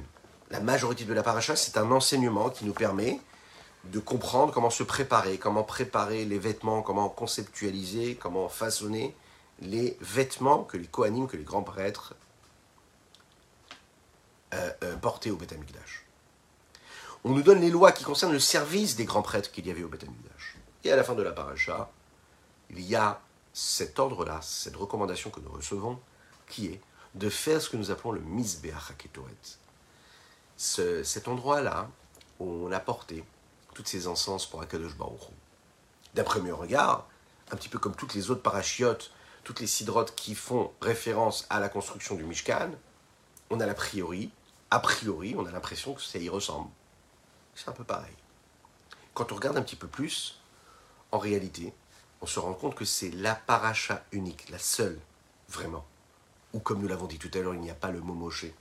La 0.52 0.60
majorité 0.60 1.06
de 1.06 1.14
la 1.14 1.24
paracha, 1.24 1.56
c'est 1.56 1.78
un 1.78 1.90
enseignement 1.92 2.50
qui 2.50 2.66
nous 2.66 2.74
permet 2.74 3.20
de 3.92 4.00
comprendre 4.00 4.54
comment 4.54 4.70
se 4.70 4.84
préparer, 4.84 5.38
comment 5.38 5.64
préparer 5.64 6.26
les 6.26 6.40
vêtements, 6.40 6.82
comment 6.82 7.10
conceptualiser, 7.10 8.16
comment 8.16 8.50
façonner 8.50 9.16
les 9.60 9.98
vêtements 10.02 10.64
que 10.64 10.78
les 10.78 10.88
Kohanim, 10.88 11.28
que 11.28 11.38
les 11.38 11.44
grands 11.44 11.64
prêtres 11.64 12.16
euh, 14.54 14.72
euh, 14.84 14.96
portaient 14.98 15.30
au 15.30 15.38
Beth. 15.38 15.56
On 17.24 17.32
nous 17.32 17.42
donne 17.42 17.62
les 17.62 17.72
lois 17.72 17.92
qui 17.92 18.04
concernent 18.04 18.34
le 18.34 18.40
service 18.40 18.96
des 18.96 19.06
grands 19.06 19.22
prêtres 19.22 19.52
qu'il 19.52 19.66
y 19.66 19.72
avait 19.72 19.84
au 19.84 19.88
Beth. 19.88 20.06
Et 20.84 20.92
à 20.92 20.96
la 20.96 21.04
fin 21.04 21.16
de 21.16 21.24
la 21.24 21.32
paracha, 21.32 21.90
il 22.70 22.82
y 22.82 22.96
a 22.96 23.22
cet 23.54 24.00
ordre-là, 24.00 24.40
cette 24.42 24.76
recommandation 24.76 25.30
que 25.30 25.40
nous 25.40 25.52
recevons, 25.52 26.00
qui 26.48 26.68
est 26.68 26.82
de 27.16 27.30
faire 27.30 27.62
ce 27.62 27.70
que 27.70 27.78
nous 27.78 27.92
appelons 27.92 28.12
le 28.12 28.22
Mizbeach 28.22 28.92
HaKetoret. 28.92 29.34
cet 30.58 31.28
endroit-là, 31.28 31.90
où 32.40 32.68
on 32.68 32.72
a 32.72 32.80
porté 32.80 33.24
toutes 33.76 33.88
ces 33.88 34.08
encens 34.08 34.48
pour 34.48 34.62
Akadosh 34.62 34.96
Baruch 34.96 35.20
D'après 36.16 36.40
mes 36.40 36.52
regards, 36.52 37.08
un 37.52 37.58
petit 37.58 37.70
peu 37.70 37.78
comme 37.78 37.96
toutes 37.96 38.16
les 38.16 38.32
autres 38.32 38.42
parachiotes, 38.42 39.12
toutes 39.44 39.60
les 39.60 39.68
sidrotes 39.68 40.16
qui 40.16 40.34
font 40.34 40.72
référence 40.82 41.46
à 41.52 41.60
la 41.60 41.70
construction 41.70 42.16
du 42.16 42.24
Mishkan, 42.24 42.72
on 43.52 43.60
a 43.60 43.66
l'a 43.68 43.76
priori, 43.76 44.32
a 44.72 44.80
priori, 44.80 45.36
on 45.38 45.46
a 45.46 45.52
l'impression 45.52 45.94
que 45.94 46.02
ça 46.02 46.18
y 46.18 46.30
ressemble. 46.30 46.70
C'est 47.54 47.70
un 47.70 47.74
peu 47.74 47.84
pareil. 47.84 48.16
Quand 49.14 49.32
on 49.32 49.36
regarde 49.36 49.58
un 49.58 49.62
petit 49.62 49.76
peu 49.76 49.88
plus, 49.88 50.40
en 51.12 51.20
réalité, 51.20 51.74
on 52.22 52.26
se 52.26 52.40
rend 52.40 52.54
compte 52.54 52.76
que 52.76 52.86
c'est 52.86 53.12
la 53.12 53.36
paracha 53.36 54.04
unique, 54.12 54.50
la 54.50 54.58
seule, 54.58 55.00
vraiment, 55.50 55.86
ou 56.54 56.60
comme 56.60 56.82
nous 56.82 56.88
l'avons 56.88 57.08
dit 57.08 57.20
tout 57.20 57.32
à 57.34 57.40
l'heure, 57.40 57.54
il 57.54 57.62
n'y 57.62 57.70
a 57.70 57.76
pas 57.76 57.92
le 57.92 58.00
mot 58.00 58.14
moché. 58.14 58.56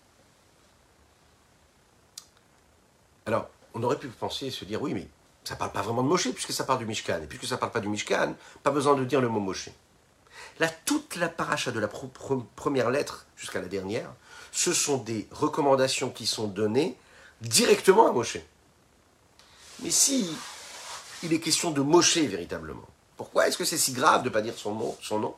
Alors, 3.26 3.48
on 3.74 3.82
aurait 3.82 3.98
pu 3.98 4.08
penser 4.08 4.46
et 4.46 4.50
se 4.50 4.64
dire, 4.64 4.80
oui, 4.80 4.94
mais 4.94 5.08
ça 5.44 5.54
ne 5.54 5.58
parle 5.58 5.72
pas 5.72 5.82
vraiment 5.82 6.02
de 6.02 6.08
Moshe, 6.08 6.30
puisque 6.30 6.52
ça 6.52 6.64
parle 6.64 6.78
du 6.78 6.86
Mishkan. 6.86 7.20
Et 7.22 7.26
puisque 7.26 7.46
ça 7.46 7.56
ne 7.56 7.60
parle 7.60 7.72
pas 7.72 7.80
du 7.80 7.88
Mishkan, 7.88 8.34
pas 8.62 8.70
besoin 8.70 8.94
de 8.94 9.04
dire 9.04 9.20
le 9.20 9.28
mot 9.28 9.40
Moshe. 9.40 9.68
Là, 10.58 10.68
toute 10.84 11.16
la 11.16 11.28
paracha 11.28 11.70
de 11.70 11.80
la 11.80 11.88
première 12.56 12.90
lettre 12.90 13.26
jusqu'à 13.36 13.60
la 13.60 13.68
dernière, 13.68 14.10
ce 14.52 14.72
sont 14.72 14.98
des 14.98 15.26
recommandations 15.32 16.10
qui 16.10 16.26
sont 16.26 16.46
données 16.46 16.96
directement 17.40 18.08
à 18.08 18.12
Moshe. 18.12 18.38
Mais 19.82 19.90
si 19.90 20.34
il 21.22 21.32
est 21.32 21.40
question 21.40 21.72
de 21.72 21.80
Moshe 21.80 22.18
véritablement, 22.18 22.86
pourquoi 23.16 23.48
est-ce 23.48 23.58
que 23.58 23.64
c'est 23.64 23.78
si 23.78 23.92
grave 23.92 24.22
de 24.22 24.28
ne 24.28 24.32
pas 24.32 24.42
dire 24.42 24.54
son, 24.56 24.74
nom, 24.74 24.96
son 25.02 25.18
nom? 25.18 25.34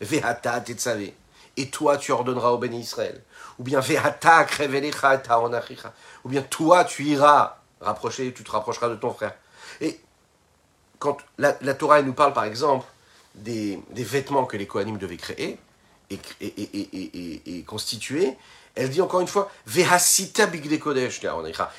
Vehata 0.00 0.60
tetzavé. 0.60 1.14
Et 1.56 1.70
toi, 1.70 1.96
tu 1.96 2.12
ordonneras 2.12 2.50
au 2.50 2.58
béni 2.58 2.80
Israël. 2.80 3.22
Ou 3.58 3.64
bien 3.64 3.80
Vehata 3.80 4.46
Ou 6.24 6.28
bien 6.28 6.42
toi, 6.42 6.84
tu 6.84 7.04
iras 7.04 7.58
rapprocher, 7.80 8.32
tu 8.32 8.44
te 8.44 8.50
rapprocheras 8.50 8.88
de 8.88 8.96
ton 8.96 9.12
frère. 9.12 9.34
Et 9.80 10.00
quand 10.98 11.18
la, 11.38 11.52
Torah 11.52 12.02
nous 12.02 12.12
parle 12.12 12.32
par 12.32 12.44
exemple 12.44 12.86
des, 13.34 13.80
vêtements 13.92 14.44
que 14.44 14.56
les 14.56 14.66
Kohanim 14.66 14.98
devaient 14.98 15.16
créer 15.16 15.58
et, 16.10 16.18
et, 16.40 17.62
constituer, 17.64 18.36
elle 18.74 18.90
dit 18.90 19.00
encore 19.00 19.20
une 19.20 19.26
fois 19.26 19.50
Vehasita 19.66 20.46
Kodesh 20.46 21.20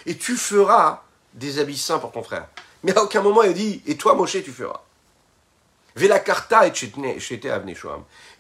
Et 0.06 0.18
tu 0.18 0.36
feras 0.36 1.04
des 1.34 1.60
habits 1.60 1.78
saints 1.78 2.00
pour 2.00 2.12
ton 2.12 2.24
frère. 2.24 2.48
Mais 2.84 2.96
à 2.98 3.04
aucun 3.04 3.22
moment 3.22 3.44
elle 3.44 3.54
dit 3.54 3.82
Et 3.86 3.98
toi, 3.98 4.16
Moshe, 4.16 4.44
tu 4.44 4.52
feras. 4.52 4.82
Velakarta 5.96 6.68
et 6.68 6.74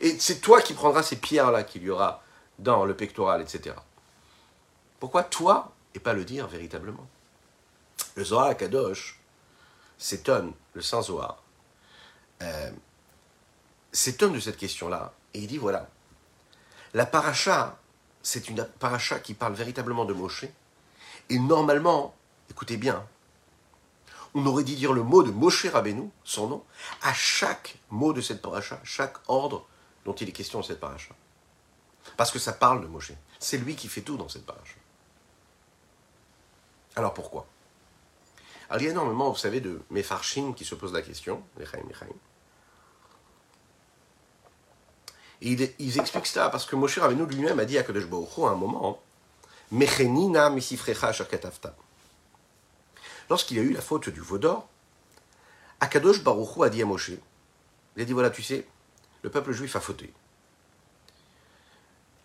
Et 0.02 0.16
c'est 0.20 0.42
toi 0.42 0.62
qui 0.62 0.74
prendras 0.74 1.02
ces 1.02 1.16
pierres-là 1.16 1.64
qu'il 1.64 1.84
y 1.84 1.90
aura 1.90 2.24
dans 2.60 2.86
le 2.86 2.96
pectoral, 2.96 3.42
etc. 3.42 3.76
Pourquoi 5.00 5.24
toi 5.24 5.74
et 5.94 6.00
pas 6.00 6.14
le 6.14 6.26
dire 6.26 6.48
véritablement? 6.48 7.08
Le 8.16 8.24
Zohar 8.24 8.56
Kadosh 8.58 9.20
s'étonne, 9.98 10.54
le 10.74 10.82
Saint 10.82 11.02
Zohar, 11.02 11.42
euh, 12.42 12.72
s'étonne 13.92 14.34
de 14.34 14.40
cette 14.40 14.58
question-là 14.58 15.14
et 15.34 15.40
il 15.40 15.48
dit 15.48 15.58
voilà, 15.58 15.90
la 16.94 17.06
paracha, 17.06 17.78
c'est 18.22 18.50
une 18.50 18.66
paracha 18.80 19.20
qui 19.20 19.34
parle 19.34 19.54
véritablement 19.54 20.06
de 20.06 20.14
Moshe 20.14 20.46
et 21.30 21.40
normalement, 21.40 22.16
écoutez 22.50 22.78
bien, 22.78 23.06
on 24.34 24.46
aurait 24.46 24.64
dû 24.64 24.76
dire 24.76 24.94
le 24.94 25.04
mot 25.04 25.24
de 25.24 25.32
Moshe 25.32 25.66
Rabbeinu, 25.66 26.10
son 26.24 26.48
nom, 26.48 26.64
à 27.02 27.14
chaque 27.14 27.78
mot 27.90 28.14
de 28.14 28.22
cette 28.22 28.42
paracha, 28.42 28.80
chaque 28.84 29.18
ordre 29.28 29.66
dont 30.06 30.14
il 30.14 30.30
est 30.30 30.34
question 30.34 30.60
dans 30.60 30.66
cette 30.66 30.80
paracha. 30.80 31.14
Parce 32.16 32.32
que 32.32 32.40
ça 32.40 32.54
parle 32.54 32.82
de 32.82 32.88
Moshe. 32.88 33.12
C'est 33.40 33.58
lui 33.58 33.76
qui 33.76 33.88
fait 33.88 34.02
tout 34.02 34.18
dans 34.18 34.30
cette 34.30 34.46
paracha. 34.46 34.76
Alors 36.96 37.14
pourquoi? 37.14 37.46
Alors 38.70 38.82
il 38.82 38.86
y 38.86 38.88
a 38.88 38.92
énormément, 38.92 39.30
vous 39.30 39.38
savez, 39.38 39.62
de 39.62 39.82
Mefarshim 39.92 40.54
qui 40.54 40.66
se 40.66 40.76
posent 40.76 40.94
la 40.94 41.02
question, 41.02 41.44
Et 45.42 45.52
ils, 45.80 46.00
expliquent 46.00 46.26
cela 46.26 46.50
parce 46.50 46.66
que 46.66 46.76
Moshe 46.76 46.98
Rabbeinu 46.98 47.26
lui-même 47.28 47.60
a 47.60 47.66
dit 47.66 47.78
à 47.78 47.84
Kadosh 47.84 48.08
Baruch 48.08 48.40
à 48.40 48.50
un 48.50 48.56
moment, 48.56 49.02
Mechenina 49.72 50.50
lorsqu'il 53.30 53.58
y 53.58 53.60
a 53.60 53.64
eu 53.64 53.74
la 53.74 53.82
faute 53.82 54.10
du 54.10 54.20
veau 54.20 54.38
d'or, 54.38 54.68
Akadosh 55.80 56.24
Baruchou 56.24 56.64
a 56.64 56.70
dit 56.70 56.82
à 56.82 56.86
Moshe, 56.86 57.12
il 57.96 58.02
a 58.02 58.06
dit 58.06 58.14
voilà, 58.14 58.30
tu 58.30 58.42
sais, 58.42 58.68
le 59.22 59.30
peuple 59.30 59.52
juif 59.52 59.76
a 59.76 59.80
fauté. 59.80 60.12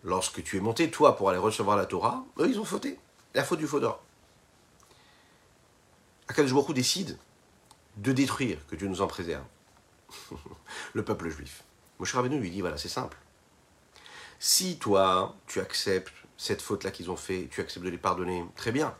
Lorsque 0.03 0.43
tu 0.43 0.57
es 0.57 0.59
monté, 0.59 0.91
toi, 0.91 1.15
pour 1.15 1.29
aller 1.29 1.39
recevoir 1.39 1.77
la 1.77 1.85
Torah, 1.85 2.25
eux, 2.39 2.49
ils 2.49 2.59
ont 2.59 2.65
fauté. 2.65 2.99
La 3.33 3.43
faute 3.43 3.59
du 3.59 3.67
faux 3.67 3.79
d'or. 3.79 4.03
Akadosh 6.27 6.53
Baruchou 6.53 6.73
décide 6.73 7.17
de 7.97 8.11
détruire, 8.11 8.57
que 8.67 8.75
Dieu 8.75 8.87
nous 8.87 9.01
en 9.01 9.07
préserve, 9.07 9.45
le 10.93 11.03
peuple 11.03 11.29
juif. 11.29 11.63
Moshe 11.99 12.13
Rabbeinu 12.13 12.39
lui 12.39 12.49
dit 12.49 12.61
voilà, 12.61 12.77
c'est 12.77 12.89
simple. 12.89 13.17
Si 14.39 14.77
toi, 14.77 15.35
tu 15.47 15.59
acceptes 15.59 16.13
cette 16.37 16.61
faute-là 16.61 16.91
qu'ils 16.91 17.11
ont 17.11 17.15
fait, 17.15 17.47
tu 17.51 17.61
acceptes 17.61 17.85
de 17.85 17.89
les 17.89 17.97
pardonner, 17.97 18.43
très 18.55 18.71
bien. 18.71 18.95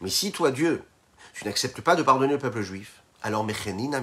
Mais 0.00 0.10
si 0.10 0.32
toi, 0.32 0.50
Dieu, 0.50 0.82
tu 1.34 1.44
n'acceptes 1.44 1.80
pas 1.80 1.96
de 1.96 2.02
pardonner 2.02 2.34
au 2.34 2.38
peuple 2.38 2.62
juif, 2.62 3.02
alors 3.22 3.44
Mechenina 3.44 4.02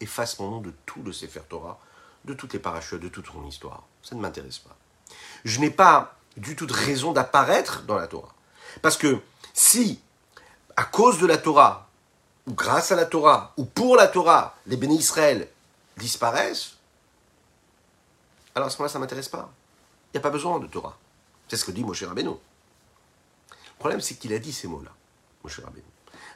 Efface 0.00 0.38
mon 0.38 0.50
nom 0.50 0.60
de 0.60 0.72
tout 0.86 1.02
le 1.02 1.12
Sefer 1.12 1.40
Torah, 1.48 1.80
de 2.24 2.34
toutes 2.34 2.52
les 2.52 2.58
parachutes, 2.58 3.00
de 3.00 3.08
toute 3.08 3.26
ton 3.26 3.44
histoire. 3.46 3.84
Ça 4.08 4.16
ne 4.16 4.22
m'intéresse 4.22 4.56
pas. 4.56 4.74
Je 5.44 5.60
n'ai 5.60 5.68
pas 5.68 6.16
du 6.38 6.56
tout 6.56 6.64
de 6.64 6.72
raison 6.72 7.12
d'apparaître 7.12 7.82
dans 7.82 7.96
la 7.96 8.06
Torah. 8.06 8.34
Parce 8.80 8.96
que 8.96 9.20
si, 9.52 10.00
à 10.76 10.84
cause 10.84 11.18
de 11.18 11.26
la 11.26 11.36
Torah, 11.36 11.90
ou 12.46 12.54
grâce 12.54 12.90
à 12.90 12.96
la 12.96 13.04
Torah, 13.04 13.52
ou 13.58 13.66
pour 13.66 13.96
la 13.96 14.08
Torah, 14.08 14.56
les 14.64 14.78
bénis 14.78 14.96
Israël 14.96 15.46
disparaissent, 15.98 16.76
alors 18.54 18.68
à 18.68 18.70
ce 18.70 18.78
moment-là, 18.78 18.88
ça 18.94 18.98
ne 18.98 19.04
m'intéresse 19.04 19.28
pas. 19.28 19.52
Il 20.06 20.16
n'y 20.16 20.20
a 20.20 20.22
pas 20.22 20.30
besoin 20.30 20.58
de 20.58 20.66
Torah. 20.68 20.96
C'est 21.46 21.58
ce 21.58 21.66
que 21.66 21.70
dit 21.70 21.84
Moshe 21.84 22.02
Rabbeinu. 22.02 22.30
Le 22.30 23.78
problème, 23.78 24.00
c'est 24.00 24.14
qu'il 24.14 24.32
a 24.32 24.38
dit 24.38 24.54
ces 24.54 24.68
mots-là, 24.68 24.90
Moshe 25.44 25.60
Rabbeinu. 25.60 25.84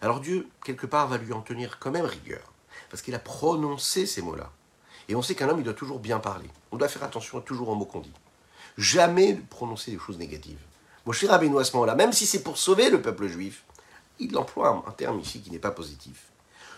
Alors 0.03 0.21
Dieu, 0.21 0.47
quelque 0.63 0.87
part, 0.87 1.09
va 1.09 1.17
lui 1.17 1.33
en 1.33 1.41
tenir 1.41 1.79
quand 1.79 1.91
même 1.91 2.05
rigueur, 2.05 2.53
parce 2.91 3.03
qu'il 3.03 3.15
a 3.15 3.19
prononcé 3.19 4.05
ces 4.05 4.21
mots-là. 4.21 4.51
Et 5.13 5.15
on 5.15 5.21
sait 5.21 5.35
qu'un 5.35 5.51
homme, 5.51 5.61
il 5.61 5.65
doit 5.65 5.75
toujours 5.75 5.99
bien 5.99 6.19
parler. 6.19 6.49
On 6.71 6.79
doit 6.79 6.89
faire 6.89 7.05
attention 7.05 7.43
toujours 7.43 7.69
aux 7.69 7.75
mots 7.75 7.85
qu'on 7.85 8.01
dit. 8.01 8.15
Jamais 8.79 9.35
prononcer 9.35 9.91
des 9.91 9.99
choses 9.99 10.17
négatives. 10.17 10.59
Moshe 11.05 11.23
Rabbeinu, 11.25 11.61
à 11.61 11.65
ce 11.65 11.75
moment-là, 11.75 11.95
même 11.95 12.15
si 12.15 12.25
c'est 12.25 12.43
pour 12.43 12.57
sauver 12.57 12.89
le 12.89 13.03
peuple 13.03 13.27
juif, 13.27 13.63
il 14.21 14.35
emploie 14.39 14.83
un 14.87 14.91
terme 14.93 15.21
ici 15.21 15.43
qui 15.43 15.51
n'est 15.51 15.59
pas 15.59 15.71
positif. 15.71 16.29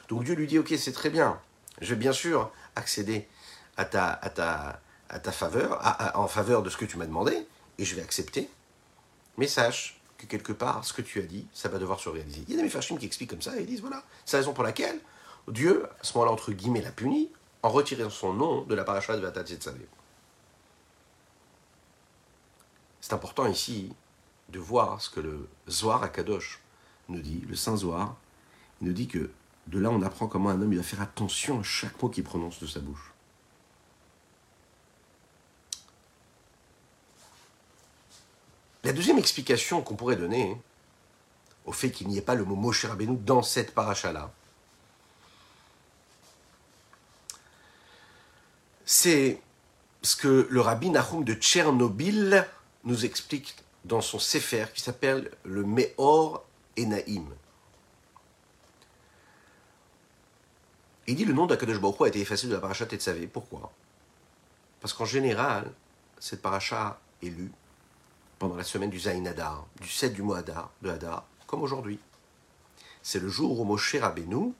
Donc 0.09 0.25
Dieu 0.25 0.35
lui 0.35 0.49
dit, 0.49 0.59
ok, 0.59 0.75
c'est 0.77 0.91
très 0.91 1.11
bien. 1.11 1.39
Je 1.81 1.91
vais 1.91 2.01
bien 2.01 2.13
sûr 2.13 2.51
accéder 2.75 3.29
à 3.77 3.85
ta, 3.85 4.81
faveur, 5.31 5.81
en 6.17 6.27
faveur 6.27 6.65
de 6.65 6.71
ce 6.71 6.77
que 6.77 6.87
tu 6.87 6.97
m'as 6.97 7.07
demandé, 7.07 7.47
et 7.79 7.85
je 7.85 7.95
vais 7.95 8.03
accepter. 8.03 8.51
Mais 9.37 9.47
sache 9.47 10.01
que 10.19 10.27
quelque 10.27 10.53
part, 10.53 10.85
ce 10.85 10.93
que 10.93 11.03
tu 11.03 11.21
as 11.21 11.27
dit, 11.27 11.47
ça 11.55 11.69
va 11.69 11.79
devoir 11.79 12.01
se 12.01 12.09
réaliser. 12.09 12.43
Il 12.49 12.51
y 12.51 12.55
a 12.55 12.57
des 12.57 12.65
méfarchim 12.65 12.99
qui 12.99 13.07
expliquent 13.07 13.31
comme 13.31 13.43
ça, 13.43 13.57
et 13.57 13.61
ils 13.61 13.67
disent, 13.67 13.83
voilà, 13.83 14.03
c'est 14.25 14.37
la 14.37 14.41
raison 14.41 14.55
pour 14.55 14.65
laquelle 14.65 14.99
Dieu, 15.47 15.87
à 16.01 16.03
ce 16.03 16.15
moment-là, 16.15 16.33
entre 16.33 16.51
guillemets, 16.51 16.83
l'a 16.83 16.91
puni, 16.91 17.31
en 17.65 17.71
retirant 17.71 18.11
son 18.11 18.35
nom 18.35 18.61
de 18.61 18.75
la 18.75 18.85
paracha 18.85 19.17
de 19.17 19.23
Vatat 19.23 19.45
C'est 23.01 23.13
important 23.15 23.47
ici 23.47 23.95
de 24.51 24.59
voir 24.59 25.01
ce 25.01 25.09
que 25.09 25.21
le 25.21 25.49
Zohar 25.67 26.03
à 26.03 26.11
Kadosh 26.11 26.61
nous 27.09 27.21
dit, 27.21 27.43
le 27.49 27.57
Saint 27.57 27.77
Zohar, 27.77 28.17
il 28.83 28.89
nous 28.89 28.93
dit 28.93 29.09
que 29.09 29.31
de 29.69 29.79
là 29.79 29.89
on 29.89 30.03
apprend 30.03 30.27
comment 30.27 30.51
un 30.51 30.61
homme 30.61 30.75
il 30.75 30.77
doit 30.77 30.85
faire 30.85 31.01
attention 31.01 31.61
à 31.61 31.63
chaque 31.63 32.03
mot 32.03 32.11
qu'il 32.11 32.23
prononce 32.23 32.61
de 32.61 32.67
sa 32.67 32.81
bouche. 32.81 33.15
La 38.85 38.93
deuxième 38.93 39.17
explication 39.17 39.81
qu'on 39.81 39.97
pourrait 39.97 40.17
donner 40.17 40.61
au 41.65 41.73
fait 41.73 41.91
qu'il 41.91 42.09
n'y 42.09 42.19
ait 42.19 42.23
pas 42.23 42.35
le 42.35 42.45
mot 42.45 42.57
Moshe 42.57 42.85
Rabbeinu 42.85 43.17
dans 43.17 43.43
cette 43.43 43.75
paracha-là, 43.75 44.31
c'est 48.85 49.41
ce 50.03 50.17
que 50.17 50.47
le 50.51 50.61
rabbi 50.61 50.91
Nahum 50.91 51.25
de 51.25 51.35
Tchernobyl 51.35 52.47
nous 52.85 53.05
explique 53.05 53.57
dans 53.85 54.01
son 54.01 54.19
Sefer 54.19 54.67
qui 54.75 54.81
s'appelle 54.81 55.31
le 55.45 55.63
Meor 55.63 56.45
Enaim. 56.79 57.27
Il 61.07 61.17
dit 61.17 61.25
le 61.25 61.35
nom 61.35 61.47
d'Akadosh 61.47 61.81
Baruch 61.81 62.01
a 62.01 62.09
été 62.09 62.21
effacé 62.21 62.47
de 62.47 62.55
la 62.55 62.61
paracha 62.61 62.87
Tetzavé. 62.87 63.27
Pourquoi? 63.27 63.73
Parce 64.81 64.95
qu'en 64.95 65.05
général, 65.05 65.71
cette 66.19 66.41
paracha 66.41 66.99
est 67.23 67.29
lue 67.29 67.53
pendant 68.39 68.57
la 68.57 68.65
semaine 68.65 68.91
du 68.91 68.99
Zayin 68.99 69.27
Hadar, 69.27 69.67
du 69.81 69.89
7 69.89 70.13
du 70.15 70.23
mois 70.23 70.39
Hadar, 70.39 70.71
de 70.83 70.91
Hadar, 70.91 71.25
comme 71.47 71.63
aujourd'hui. 71.63 71.99
C'est 73.03 73.21
le 73.21 73.29
jour 73.29 73.61
où 73.61 73.65
Moshe 73.65 73.97
Rabbeinu 73.97 74.53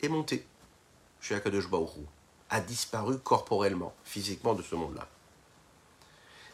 est 0.00 0.08
monté 0.08 0.46
chez 1.20 1.36
Akadosh 1.36 1.68
Baruch 1.68 1.90
a 2.50 2.60
disparu 2.60 3.18
corporellement, 3.18 3.94
physiquement 4.04 4.54
de 4.54 4.62
ce 4.62 4.74
monde-là. 4.74 5.06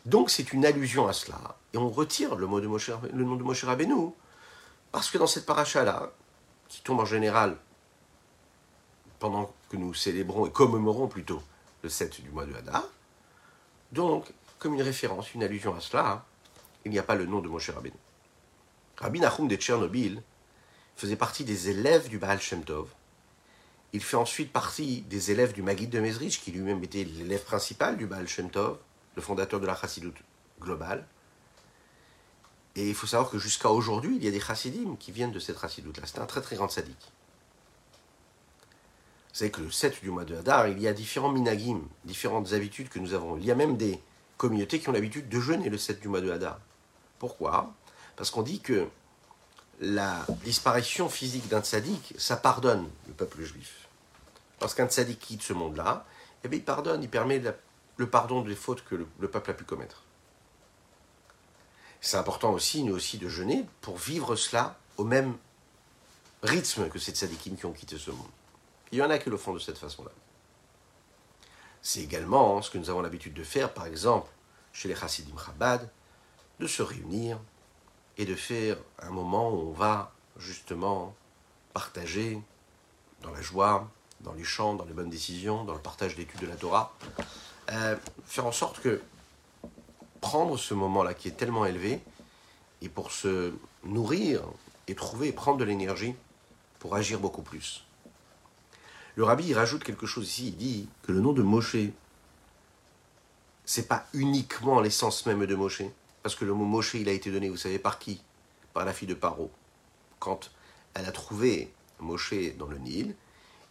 Donc 0.06 0.30
c'est 0.30 0.52
une 0.52 0.66
allusion 0.66 1.06
à 1.08 1.12
cela. 1.12 1.56
Et 1.72 1.78
on 1.78 1.88
retire 1.88 2.36
le, 2.36 2.46
mot 2.46 2.60
de 2.60 2.66
le 2.66 3.24
nom 3.24 3.36
de 3.36 3.42
Moshe 3.42 3.64
Rabbeinu, 3.64 4.10
parce 4.92 5.10
que 5.10 5.18
dans 5.18 5.26
cette 5.26 5.46
paracha-là, 5.46 6.12
qui 6.68 6.82
tombe 6.82 7.00
en 7.00 7.04
général 7.04 7.56
pendant 9.18 9.52
que 9.68 9.76
nous 9.76 9.94
célébrons 9.94 10.46
et 10.46 10.50
commémorons 10.50 11.08
plutôt 11.08 11.42
le 11.82 11.88
7 11.88 12.20
du 12.22 12.30
mois 12.30 12.46
de 12.46 12.54
Hadar, 12.54 12.84
donc, 13.92 14.26
comme 14.58 14.74
une 14.74 14.82
référence, 14.82 15.34
une 15.34 15.42
allusion 15.42 15.74
à 15.74 15.80
cela, 15.80 16.24
il 16.84 16.90
n'y 16.90 16.98
a 16.98 17.02
pas 17.02 17.14
le 17.14 17.26
nom 17.26 17.40
de 17.40 17.48
Moshe 17.48 17.70
Rabbeinu. 17.70 17.96
Rabbi 18.96 19.20
Nachum 19.20 19.48
de 19.48 19.56
Tchernobyl 19.56 20.22
faisait 20.96 21.16
partie 21.16 21.44
des 21.44 21.70
élèves 21.70 22.08
du 22.08 22.18
Baal 22.18 22.40
Shem 22.40 22.64
Tov, 22.64 22.88
il 23.94 24.02
fait 24.02 24.16
ensuite 24.16 24.52
partie 24.52 25.02
des 25.02 25.30
élèves 25.30 25.52
du 25.52 25.62
Maguid 25.62 25.88
de 25.88 26.00
Mezrich, 26.00 26.40
qui 26.42 26.50
lui-même 26.50 26.82
était 26.82 27.04
l'élève 27.04 27.44
principal 27.44 27.96
du 27.96 28.06
Baal 28.06 28.26
Shem 28.26 28.50
Tov, 28.50 28.78
le 29.14 29.22
fondateur 29.22 29.60
de 29.60 29.66
la 29.68 29.76
Chassidut 29.76 30.12
globale. 30.60 31.06
Et 32.74 32.88
il 32.88 32.94
faut 32.96 33.06
savoir 33.06 33.30
que 33.30 33.38
jusqu'à 33.38 33.70
aujourd'hui, 33.70 34.16
il 34.16 34.24
y 34.24 34.26
a 34.26 34.32
des 34.32 34.40
chassidim 34.40 34.96
qui 34.96 35.12
viennent 35.12 35.30
de 35.30 35.38
cette 35.38 35.60
Chassidut-là. 35.60 36.02
C'est 36.06 36.18
un 36.18 36.26
très 36.26 36.40
très 36.40 36.56
grand 36.56 36.68
sadique. 36.68 37.12
Vous 39.28 39.38
savez 39.38 39.52
que 39.52 39.60
le 39.60 39.70
7 39.70 40.02
du 40.02 40.10
mois 40.10 40.24
de 40.24 40.34
Hadar, 40.34 40.66
il 40.66 40.80
y 40.80 40.88
a 40.88 40.92
différents 40.92 41.30
minagim, 41.30 41.80
différentes 42.04 42.52
habitudes 42.52 42.88
que 42.88 42.98
nous 42.98 43.14
avons. 43.14 43.36
Il 43.36 43.44
y 43.44 43.52
a 43.52 43.54
même 43.54 43.76
des 43.76 44.02
communautés 44.38 44.80
qui 44.80 44.88
ont 44.88 44.92
l'habitude 44.92 45.28
de 45.28 45.38
jeûner 45.38 45.68
le 45.68 45.78
7 45.78 46.00
du 46.00 46.08
mois 46.08 46.20
de 46.20 46.32
Hadar. 46.32 46.58
Pourquoi? 47.20 47.72
Parce 48.16 48.32
qu'on 48.32 48.42
dit 48.42 48.58
que 48.58 48.88
la 49.80 50.24
disparition 50.44 51.08
physique 51.08 51.48
d'un 51.48 51.62
tzaddik, 51.62 52.14
ça 52.18 52.36
pardonne 52.36 52.88
le 53.06 53.14
peuple 53.14 53.42
juif. 53.42 53.88
Lorsqu'un 54.60 54.86
tzaddik 54.86 55.18
quitte 55.18 55.42
ce 55.42 55.52
monde-là, 55.52 56.06
eh 56.44 56.48
bien, 56.48 56.58
il 56.58 56.64
pardonne, 56.64 57.02
il 57.02 57.08
permet 57.08 57.42
le 57.96 58.08
pardon 58.08 58.42
des 58.42 58.54
fautes 58.54 58.84
que 58.84 58.94
le, 58.94 59.28
peuple 59.28 59.50
a 59.50 59.54
pu 59.54 59.64
commettre. 59.64 60.02
C'est 62.00 62.16
important 62.16 62.52
aussi, 62.52 62.82
nous 62.82 62.94
aussi, 62.94 63.18
de 63.18 63.28
jeûner 63.28 63.64
pour 63.80 63.96
vivre 63.96 64.36
cela 64.36 64.78
au 64.96 65.04
même 65.04 65.36
rythme 66.42 66.88
que 66.88 66.98
ces 66.98 67.12
tzaddikim 67.12 67.56
qui 67.56 67.66
ont 67.66 67.72
quitté 67.72 67.98
ce 67.98 68.10
monde. 68.10 68.28
Il 68.92 68.98
y 68.98 69.02
en 69.02 69.10
a 69.10 69.18
qui 69.18 69.30
le 69.30 69.38
font 69.38 69.54
de 69.54 69.58
cette 69.58 69.78
façon-là. 69.78 70.10
C'est 71.82 72.00
également 72.00 72.62
ce 72.62 72.70
que 72.70 72.78
nous 72.78 72.90
avons 72.90 73.02
l'habitude 73.02 73.34
de 73.34 73.42
faire, 73.42 73.72
par 73.72 73.86
exemple, 73.86 74.30
chez 74.72 74.88
les 74.88 74.94
chassidim 74.94 75.36
Chabad, 75.38 75.90
de 76.60 76.66
se 76.66 76.82
réunir 76.82 77.38
et 78.18 78.24
de 78.24 78.34
faire 78.34 78.76
un 79.00 79.10
moment 79.10 79.50
où 79.50 79.70
on 79.70 79.72
va 79.72 80.12
justement 80.36 81.14
partager 81.72 82.40
dans 83.22 83.30
la 83.32 83.42
joie, 83.42 83.88
dans 84.20 84.32
les 84.32 84.44
chants, 84.44 84.74
dans 84.74 84.84
les 84.84 84.92
bonnes 84.92 85.10
décisions, 85.10 85.64
dans 85.64 85.74
le 85.74 85.80
partage 85.80 86.14
d'études 86.16 86.40
de 86.40 86.46
la 86.46 86.56
Torah, 86.56 86.94
euh, 87.72 87.96
faire 88.26 88.46
en 88.46 88.52
sorte 88.52 88.80
que 88.80 89.02
prendre 90.20 90.56
ce 90.56 90.74
moment-là 90.74 91.14
qui 91.14 91.28
est 91.28 91.36
tellement 91.36 91.66
élevé, 91.66 92.00
et 92.82 92.88
pour 92.88 93.10
se 93.10 93.52
nourrir 93.84 94.42
et 94.88 94.94
trouver 94.94 95.28
et 95.28 95.32
prendre 95.32 95.58
de 95.58 95.64
l'énergie 95.64 96.14
pour 96.78 96.94
agir 96.94 97.18
beaucoup 97.18 97.42
plus. 97.42 97.84
Le 99.16 99.24
rabbi 99.24 99.54
rajoute 99.54 99.84
quelque 99.84 100.06
chose 100.06 100.28
ici, 100.28 100.48
il 100.48 100.56
dit 100.56 100.88
que 101.02 101.12
le 101.12 101.20
nom 101.20 101.32
de 101.32 101.42
Moshe, 101.42 101.76
c'est 103.64 103.88
pas 103.88 104.06
uniquement 104.12 104.80
l'essence 104.80 105.24
même 105.24 105.46
de 105.46 105.54
Moshe, 105.54 105.82
parce 106.24 106.36
que 106.36 106.46
le 106.46 106.54
mot 106.54 106.64
Moshe, 106.64 106.94
il 106.94 107.06
a 107.10 107.12
été 107.12 107.30
donné, 107.30 107.50
vous 107.50 107.58
savez 107.58 107.78
par 107.78 107.98
qui? 107.98 108.22
Par 108.72 108.86
la 108.86 108.94
fille 108.94 109.06
de 109.06 109.12
Paro. 109.12 109.50
Quand 110.18 110.50
elle 110.94 111.04
a 111.04 111.12
trouvé 111.12 111.70
Moshe 112.00 112.32
dans 112.58 112.66
le 112.66 112.78
Nil, 112.78 113.14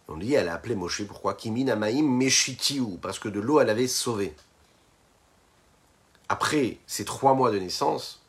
on 0.06 0.18
dit, 0.18 0.34
elle 0.34 0.48
a 0.48 0.54
appelé 0.54 0.76
Moshe, 0.76 1.02
pourquoi? 1.02 1.34
Kimin 1.34 1.74
Meshitiou, 1.74 2.96
parce 3.02 3.18
que 3.18 3.28
de 3.28 3.40
l'eau, 3.40 3.58
elle 3.58 3.70
avait 3.70 3.88
sauvé. 3.88 4.36
Après 6.28 6.78
ces 6.86 7.04
trois 7.04 7.34
mois 7.34 7.50
de 7.50 7.58
naissance, 7.58 8.22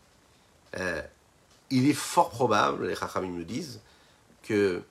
euh, 0.78 1.04
il 1.70 1.88
est 1.88 1.94
fort 1.94 2.32
probable, 2.32 2.88
les 2.88 2.96
Chachamim 2.96 3.30
nous 3.30 3.44
disent, 3.44 3.80
que 4.42 4.82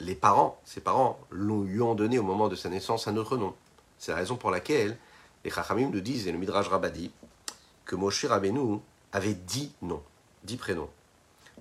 les 0.00 0.14
parents, 0.14 0.58
ses 0.64 0.80
parents, 0.80 1.20
lui 1.30 1.82
ont 1.82 1.94
donné 1.94 2.18
au 2.18 2.22
moment 2.22 2.48
de 2.48 2.56
sa 2.56 2.70
naissance 2.70 3.08
un 3.08 3.18
autre 3.18 3.36
nom. 3.36 3.54
C'est 3.98 4.12
la 4.12 4.16
raison 4.16 4.36
pour 4.36 4.50
laquelle 4.50 4.96
les 5.44 5.50
Chachamim 5.50 5.90
nous 5.90 6.00
disent, 6.00 6.26
et 6.26 6.32
le 6.32 6.38
Midrash 6.38 6.68
Rabadi, 6.68 7.10
que 7.84 7.96
Moshe 7.96 8.24
Rabbeinu 8.24 8.80
avait 9.12 9.34
dix 9.34 9.72
noms, 9.82 10.02
dix 10.42 10.56
prénoms. 10.56 10.90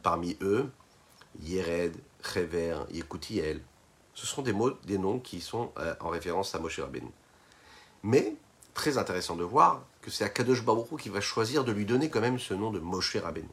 Parmi 0.01 0.37
eux, 0.41 0.69
Yered, 1.41 1.95
Chever, 2.21 2.79
Yekutiel, 2.91 3.61
ce 4.13 4.25
sont 4.25 4.41
des 4.41 4.53
mots, 4.53 4.71
des 4.85 4.97
noms 4.97 5.19
qui 5.19 5.41
sont 5.41 5.71
euh, 5.77 5.95
en 5.99 6.09
référence 6.09 6.53
à 6.55 6.59
Moshe 6.59 6.79
Rabbeinu. 6.79 7.09
Mais, 8.03 8.35
très 8.73 8.97
intéressant 8.97 9.35
de 9.35 9.43
voir 9.43 9.83
que 10.01 10.11
c'est 10.11 10.23
Akadosh 10.23 10.63
Baruch 10.63 10.99
qui 10.99 11.09
va 11.09 11.21
choisir 11.21 11.63
de 11.63 11.71
lui 11.71 11.85
donner 11.85 12.09
quand 12.09 12.21
même 12.21 12.39
ce 12.39 12.53
nom 12.53 12.71
de 12.71 12.79
Moshe 12.79 13.15
Rabbeinu. 13.17 13.49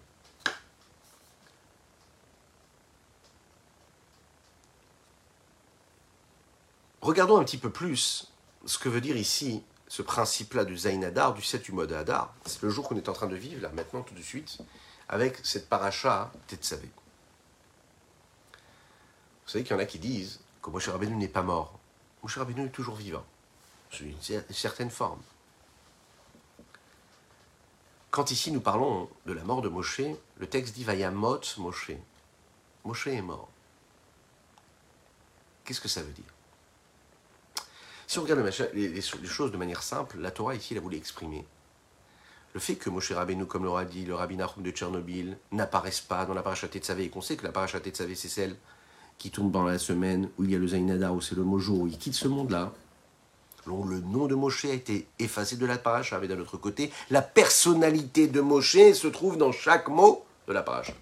Regardons 7.00 7.38
un 7.38 7.44
petit 7.44 7.58
peu 7.58 7.70
plus 7.70 8.30
ce 8.66 8.78
que 8.78 8.88
veut 8.88 9.00
dire 9.00 9.16
ici 9.16 9.62
ce 9.90 10.02
principe-là 10.02 10.64
du 10.64 10.78
Zain 10.78 11.02
Hadar, 11.02 11.34
du 11.34 11.42
7 11.42 11.68
du. 11.68 12.32
C'est 12.46 12.62
le 12.62 12.70
jour 12.70 12.88
qu'on 12.88 12.96
est 12.96 13.08
en 13.08 13.12
train 13.12 13.26
de 13.26 13.34
vivre, 13.34 13.60
là, 13.60 13.70
maintenant, 13.70 14.02
tout 14.02 14.14
de 14.14 14.22
suite, 14.22 14.58
avec 15.08 15.44
cette 15.44 15.68
paracha 15.68 16.30
Tetzavé. 16.46 16.88
Vous 19.44 19.50
savez 19.50 19.64
qu'il 19.64 19.72
y 19.72 19.76
en 19.76 19.82
a 19.82 19.86
qui 19.86 19.98
disent 19.98 20.38
que 20.62 20.70
Moshe 20.70 20.88
Rabbeinu 20.88 21.16
n'est 21.16 21.26
pas 21.26 21.42
mort. 21.42 21.76
Moshe 22.22 22.38
Rabbeinu 22.38 22.66
est 22.66 22.70
toujours 22.70 22.94
vivant. 22.94 23.24
sous 23.90 24.04
une 24.04 24.14
certaine 24.50 24.90
forme. 24.90 25.20
Quand 28.12 28.30
ici 28.30 28.52
nous 28.52 28.60
parlons 28.60 29.10
de 29.26 29.32
la 29.32 29.42
mort 29.42 29.60
de 29.60 29.68
Moshe, 29.68 30.02
le 30.36 30.46
texte 30.46 30.72
dit 30.72 30.84
Vayamot 30.84 31.40
Moshe. 31.58 31.90
Moshe 32.84 33.08
est 33.08 33.22
mort. 33.22 33.48
Qu'est-ce 35.64 35.80
que 35.80 35.88
ça 35.88 36.02
veut 36.02 36.12
dire? 36.12 36.32
Si 38.10 38.18
on 38.18 38.22
regarde 38.22 38.44
les, 38.74 39.00
choses 39.00 39.52
de 39.52 39.56
manière 39.56 39.84
simple, 39.84 40.18
la 40.18 40.32
Torah 40.32 40.56
ici, 40.56 40.74
l'a 40.74 40.80
voulu 40.80 40.96
exprimer. 40.96 41.46
Le 42.54 42.58
fait 42.58 42.74
que 42.74 42.90
Moshe 42.90 43.12
Rabbeinu, 43.12 43.46
comme 43.46 43.62
l'aura 43.62 43.84
dit 43.84 44.04
le 44.04 44.16
rabbin 44.16 44.34
Nahum 44.34 44.64
de 44.64 44.72
Tchernobyl, 44.72 45.38
n'apparaisse 45.52 46.00
pas 46.00 46.26
dans 46.26 46.34
la 46.34 46.42
paracha 46.42 46.66
Tetzavé, 46.66 47.04
et 47.04 47.08
qu'on 47.08 47.20
sait 47.20 47.36
que 47.36 47.44
la 47.44 47.52
paracha 47.52 47.78
Tetzavé, 47.78 48.16
c'est 48.16 48.26
celle 48.28 48.56
qui 49.16 49.30
tombe 49.30 49.52
dans 49.52 49.62
la 49.62 49.78
semaine 49.78 50.28
où 50.38 50.42
il 50.42 50.50
y 50.50 50.56
a 50.56 50.58
le 50.58 50.66
Zainada, 50.66 51.12
où 51.12 51.20
c'est 51.20 51.36
le 51.36 51.44
Mojo, 51.44 51.72
où 51.74 51.86
il 51.86 51.96
quitte 51.98 52.14
ce 52.14 52.26
monde-là, 52.26 52.72
le 53.64 54.00
nom 54.00 54.26
de 54.26 54.34
Moshe 54.34 54.64
a 54.64 54.72
été 54.72 55.06
effacé 55.20 55.54
de 55.54 55.64
la 55.64 55.78
paracha, 55.78 56.18
mais 56.18 56.26
d'un 56.26 56.40
autre 56.40 56.56
côté, 56.56 56.90
la 57.10 57.22
personnalité 57.22 58.26
de 58.26 58.40
Moshe 58.40 58.92
se 58.92 59.06
trouve 59.06 59.36
dans 59.36 59.52
chaque 59.52 59.86
mot 59.86 60.24
de 60.48 60.52
la 60.52 60.64
paracha. 60.64 60.94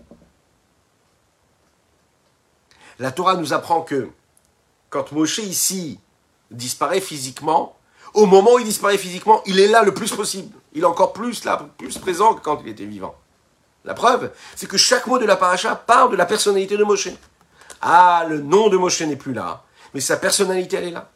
La 2.98 3.12
Torah 3.12 3.36
nous 3.36 3.54
apprend 3.54 3.80
que 3.80 4.10
quand 4.90 5.12
Moshe 5.12 5.38
ici 5.38 6.00
disparaît 6.50 7.00
physiquement, 7.00 7.76
au 8.14 8.26
moment 8.26 8.54
où 8.54 8.58
il 8.58 8.64
disparaît 8.64 8.98
physiquement, 8.98 9.42
il 9.46 9.60
est 9.60 9.68
là 9.68 9.82
le 9.82 9.92
plus 9.92 10.12
possible. 10.12 10.56
Il 10.72 10.82
est 10.82 10.86
encore 10.86 11.12
plus 11.12 11.44
là, 11.44 11.68
plus 11.76 11.98
présent 11.98 12.34
que 12.34 12.40
quand 12.40 12.60
il 12.64 12.68
était 12.68 12.84
vivant. 12.84 13.14
La 13.84 13.94
preuve, 13.94 14.32
c'est 14.56 14.66
que 14.66 14.76
chaque 14.76 15.06
mot 15.06 15.18
de 15.18 15.24
la 15.24 15.36
paracha 15.36 15.74
parle 15.74 16.10
de 16.10 16.16
la 16.16 16.26
personnalité 16.26 16.76
de 16.76 16.84
Moshe. 16.84 17.08
Ah, 17.80 18.26
le 18.28 18.40
nom 18.40 18.68
de 18.68 18.76
Moshe 18.76 19.00
n'est 19.02 19.16
plus 19.16 19.32
là, 19.32 19.62
mais 19.94 20.00
sa 20.00 20.16
personnalité, 20.16 20.76
elle 20.76 20.88
est 20.88 20.90
là. 20.90 21.10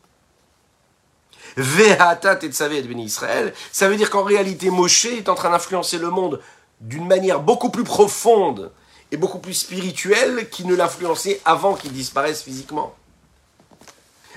Ve'ata 1.56 2.36
tetzavé 2.36 2.78
et 2.78 2.94
Israël, 3.00 3.52
ça 3.72 3.88
veut 3.88 3.96
dire 3.96 4.10
qu'en 4.10 4.22
réalité, 4.22 4.70
Moshe 4.70 5.06
est 5.06 5.28
en 5.28 5.34
train 5.34 5.50
d'influencer 5.50 5.98
le 5.98 6.08
monde 6.08 6.40
d'une 6.80 7.06
manière 7.06 7.40
beaucoup 7.40 7.70
plus 7.70 7.84
profonde 7.84 8.72
et 9.10 9.16
beaucoup 9.16 9.38
plus 9.38 9.54
spirituelle 9.54 10.48
qu'il 10.48 10.66
ne 10.66 10.74
l'influençait 10.74 11.40
avant 11.44 11.74
qu'il 11.74 11.92
disparaisse 11.92 12.42
physiquement. 12.42 12.94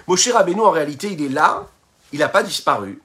Moshe 0.08 0.30
Rabbeinu, 0.30 0.62
en 0.62 0.72
réalité, 0.72 1.12
il 1.12 1.24
est 1.24 1.30
là, 1.30 1.68
il 2.12 2.20
n'a 2.20 2.30
pas 2.30 2.44
disparu, 2.44 3.02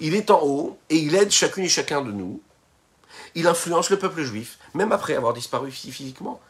il 0.00 0.14
est 0.14 0.30
en 0.30 0.42
haut 0.42 0.78
et 0.90 0.96
il 0.96 1.14
aide 1.14 1.30
chacune 1.30 1.64
et 1.64 1.68
chacun 1.68 2.02
de 2.02 2.10
nous. 2.10 2.40
Il 3.34 3.46
influence 3.46 3.90
le 3.90 3.98
peuple 3.98 4.22
juif, 4.22 4.58
même 4.74 4.92
après 4.92 5.14
avoir 5.14 5.34
disparu 5.34 5.70
physiquement. 5.70 6.40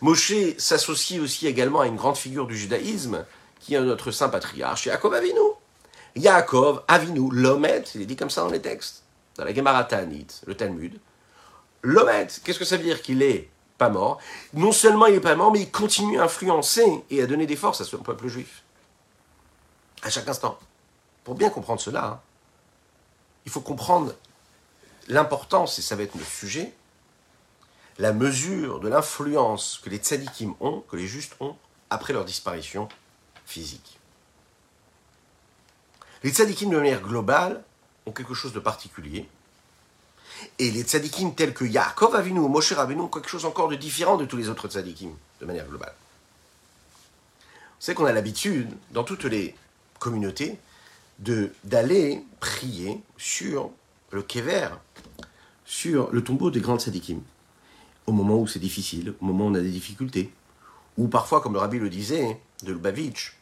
Moshe 0.00 0.56
s'associe 0.58 1.20
aussi 1.20 1.46
également 1.46 1.80
à 1.80 1.86
une 1.86 1.96
grande 1.96 2.16
figure 2.16 2.46
du 2.46 2.56
judaïsme, 2.56 3.24
qui 3.60 3.74
est 3.74 3.80
notre 3.80 4.10
saint 4.10 4.28
patriarche, 4.28 4.86
Yaakov 4.86 5.14
Avinu. 5.14 5.40
Yaakov 6.16 6.82
Avinu, 6.86 7.28
l'Omet, 7.32 7.84
il 7.94 8.02
est 8.02 8.06
dit 8.06 8.16
comme 8.16 8.30
ça 8.30 8.42
dans 8.42 8.50
les 8.50 8.60
textes, 8.60 9.04
dans 9.36 9.44
la 9.44 9.54
Gemara 9.54 9.84
Ta'anit, 9.84 10.26
le 10.46 10.54
Talmud. 10.54 11.00
L'Omet, 11.82 12.28
qu'est-ce 12.44 12.58
que 12.58 12.64
ça 12.64 12.76
veut 12.76 12.84
dire 12.84 13.02
Qu'il 13.02 13.22
est 13.22 13.48
pas 13.78 13.88
mort. 13.88 14.18
Non 14.52 14.72
seulement 14.72 15.06
il 15.06 15.14
est 15.14 15.20
pas 15.20 15.34
mort, 15.34 15.52
mais 15.52 15.60
il 15.60 15.70
continue 15.70 16.20
à 16.20 16.24
influencer 16.24 17.04
et 17.10 17.22
à 17.22 17.26
donner 17.26 17.46
des 17.46 17.56
forces 17.56 17.80
à 17.80 17.84
son 17.84 17.98
peuple 17.98 18.28
juif. 18.28 18.62
À 20.02 20.10
chaque 20.10 20.28
instant. 20.28 20.58
Pour 21.24 21.34
bien 21.34 21.50
comprendre 21.50 21.80
cela, 21.80 22.04
hein, 22.04 22.20
il 23.46 23.50
faut 23.50 23.60
comprendre 23.60 24.14
l'importance, 25.08 25.78
et 25.78 25.82
ça 25.82 25.96
va 25.96 26.02
être 26.02 26.14
le 26.14 26.24
sujet, 26.24 26.74
la 27.98 28.12
mesure 28.12 28.80
de 28.80 28.88
l'influence 28.88 29.80
que 29.82 29.90
les 29.90 29.98
tzadikim 29.98 30.54
ont, 30.60 30.80
que 30.80 30.96
les 30.96 31.06
justes 31.06 31.36
ont, 31.40 31.56
après 31.90 32.12
leur 32.12 32.24
disparition 32.24 32.88
physique. 33.46 33.98
Les 36.22 36.30
tzadikim 36.30 36.70
de 36.70 36.76
manière 36.76 37.00
globale 37.00 37.62
ont 38.06 38.12
quelque 38.12 38.34
chose 38.34 38.52
de 38.52 38.60
particulier. 38.60 39.28
Et 40.58 40.70
les 40.70 40.82
tzadikim 40.82 41.34
tels 41.34 41.54
que 41.54 41.64
Yaakov 41.64 42.14
Avinu 42.14 42.40
ou 42.40 42.48
Moshe 42.48 42.72
Rabbeinu 42.72 43.02
ont 43.02 43.08
quelque 43.08 43.28
chose 43.28 43.44
encore 43.44 43.68
de 43.68 43.76
différent 43.76 44.16
de 44.16 44.24
tous 44.24 44.36
les 44.36 44.48
autres 44.48 44.68
tzadikim, 44.68 45.10
de 45.40 45.46
manière 45.46 45.66
globale. 45.66 45.94
Vous 47.40 47.86
savez 47.86 47.96
qu'on 47.96 48.06
a 48.06 48.12
l'habitude, 48.12 48.68
dans 48.92 49.04
toutes 49.04 49.24
les 49.24 49.54
communautés, 49.98 50.58
d'aller 51.18 52.24
prier 52.40 53.00
sur 53.16 53.70
le 54.10 54.22
kever, 54.22 54.68
sur 55.64 56.10
le 56.12 56.22
tombeau 56.22 56.50
des 56.50 56.60
grands 56.60 56.78
tzadikim, 56.78 57.20
au 58.06 58.12
moment 58.12 58.38
où 58.38 58.46
c'est 58.46 58.58
difficile, 58.58 59.14
au 59.20 59.24
moment 59.24 59.46
où 59.46 59.50
on 59.50 59.54
a 59.54 59.60
des 59.60 59.70
difficultés, 59.70 60.32
ou 60.96 61.08
parfois, 61.08 61.40
comme 61.40 61.54
le 61.54 61.58
rabbi 61.58 61.78
le 61.78 61.90
disait, 61.90 62.40
de 62.62 62.72
Lubavitch, 62.72 63.36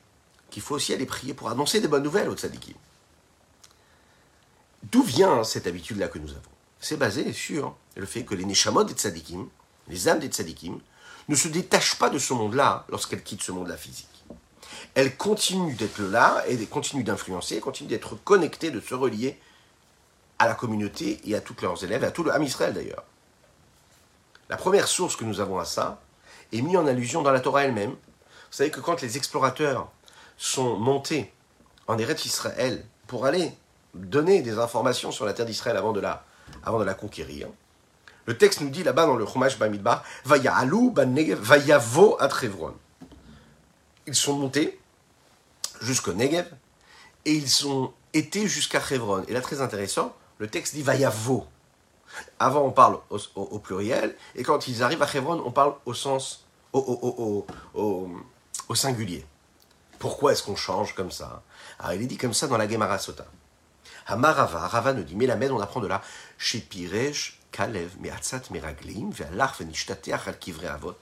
qu'il 0.51 0.63
faut 0.63 0.75
aussi 0.75 0.93
aller 0.93 1.07
prier 1.07 1.35
pour 1.35 1.51
annoncer 1.51 1.81
des 1.81 1.89
bonnes 1.89 2.03
nouvelles 2.03 2.29
aux 2.29 2.37
tzadikim. 2.37 2.75
D'où 4.91 5.03
vient 5.03 5.45
cette 5.45 5.67
habitude-là 5.67 6.09
que 6.09 6.19
nous 6.19 6.31
avons? 6.31 6.52
C'est 6.83 6.97
basé 6.97 7.33
sur 7.33 7.77
le 7.95 8.05
fait 8.07 8.25
que 8.25 8.35
les 8.35 8.45
neshamot 8.45 8.83
des 8.83 8.95
tzadikim, 8.95 9.49
les 9.87 10.09
âmes 10.09 10.19
des 10.19 10.27
tzadikim, 10.27 10.81
ne 11.29 11.37
se 11.37 11.47
détachent 11.47 11.97
pas 11.97 12.11
de 12.11 12.19
ce 12.19 12.35
monde-là 12.35 12.85
lorsqu'elles 12.89 13.23
quittent 13.23 13.43
ce 13.43 13.53
monde-là 13.53 13.77
physique. 13.77 14.09
Elles 14.95 15.17
continuent 15.17 15.77
d'être 15.77 16.03
là 16.03 16.43
et 16.49 16.59
continuent 16.67 17.05
d'influencer, 17.05 17.61
continuent 17.61 17.89
d'être 17.89 18.17
connectées, 18.25 18.73
de 18.73 18.81
se 18.81 18.97
relier 18.97 19.39
à 20.41 20.49
la 20.49 20.55
communauté 20.55 21.21
et 21.25 21.37
à 21.37 21.41
tous 21.41 21.55
leurs 21.63 21.85
élèves, 21.85 22.03
à 22.03 22.11
tout 22.11 22.25
le 22.25 22.35
Ham 22.35 22.43
Israël 22.43 22.75
d'ailleurs. 22.75 23.05
La 24.49 24.57
première 24.57 24.89
source 24.89 25.15
que 25.15 25.25
nous 25.25 25.39
avons 25.39 25.61
à 25.61 25.65
ça 25.65 26.03
est 26.53 26.63
mise 26.63 26.77
en 26.77 26.89
allusion 26.89 27.23
dans 27.23 27.31
la 27.31 27.39
Torah 27.39 27.63
elle-même. 27.63 27.91
Vous 27.91 27.97
savez 28.51 28.73
que 28.73 28.81
quand 28.81 29.01
les 29.03 29.17
explorateurs 29.17 29.89
sont 30.37 30.77
montés 30.77 31.33
en 31.87 31.97
Eretz 31.97 32.27
Israël 32.27 32.85
pour 33.07 33.25
aller 33.25 33.53
donner 33.95 34.43
des 34.43 34.59
informations 34.59 35.13
sur 35.13 35.27
la 35.27 35.33
terre 35.33 35.47
d'Israël 35.47 35.77
avant 35.77 35.93
de 35.93 36.01
la, 36.01 36.25
avant 36.65 36.79
de 36.79 36.85
la 36.85 36.95
conquérir, 36.95 37.49
le 38.27 38.39
texte 38.39 38.61
nous 38.61 38.71
dit 38.71 38.85
là-bas 38.85 39.07
dans 39.07 39.17
le 39.17 39.27
Chumash 39.27 39.59
Bamidbar, 39.59 40.05
Vaya 40.25 40.55
alou 40.55 40.91
ban 40.91 41.13
vaya 41.41 41.79
vo 41.79 42.17
at 42.21 42.31
Ils 44.07 44.15
sont 44.15 44.35
montés 44.35 44.79
jusqu'au 45.81 46.13
Negev 46.13 46.47
et 47.25 47.33
ils 47.33 47.67
ont 47.67 47.93
été 48.13 48.47
jusqu'à 48.47 48.81
Hebron. 48.91 49.25
Et 49.27 49.33
là, 49.33 49.41
très 49.41 49.61
intéressant, 49.61 50.15
le 50.39 50.47
texte 50.47 50.75
dit 50.75 50.83
Vaya 50.83 51.11
vo. 51.11 51.47
Avant, 52.39 52.63
on 52.63 52.71
parle 52.71 52.99
au, 53.35 53.59
pluriel, 53.59 54.15
et 54.35 54.43
quand 54.43 54.69
ils 54.69 54.83
arrivent 54.83 55.03
à 55.03 55.09
Hebron, 55.13 55.43
on 55.45 55.51
parle 55.51 55.75
au 55.87 55.95
sens, 55.95 56.45
au, 56.73 57.47
au 58.69 58.75
singulier. 58.75 59.25
Pourquoi 59.99 60.33
est-ce 60.33 60.43
qu'on 60.43 60.57
change 60.57 60.95
comme 60.95 61.11
ça? 61.11 61.43
Alors, 61.79 61.95
il 61.95 62.03
est 62.03 62.07
dit 62.07 62.19
comme 62.19 62.35
ça 62.35 62.49
dans 62.49 62.59
la 62.59 62.69
Gemara 62.69 62.99
Sota. 62.99 63.25
Hamarava, 64.07 64.67
Rava 64.67 64.93
nous 64.93 65.05
dit, 65.05 65.15
mais 65.15 65.27
la 65.27 65.37
on 65.37 65.61
apprend 65.61 65.81
de 65.81 65.87
là, 65.87 66.03
chez 66.43 66.59
Piresh, 66.59 67.39
Kalev, 67.53 67.93
Meatzat, 68.01 68.43
Meraglim, 68.51 69.13
Ve'alach, 69.13 69.61
Venishtateach, 69.61 70.27
al 70.27 70.39
Kivre 70.41 70.67
Avot. 70.67 70.99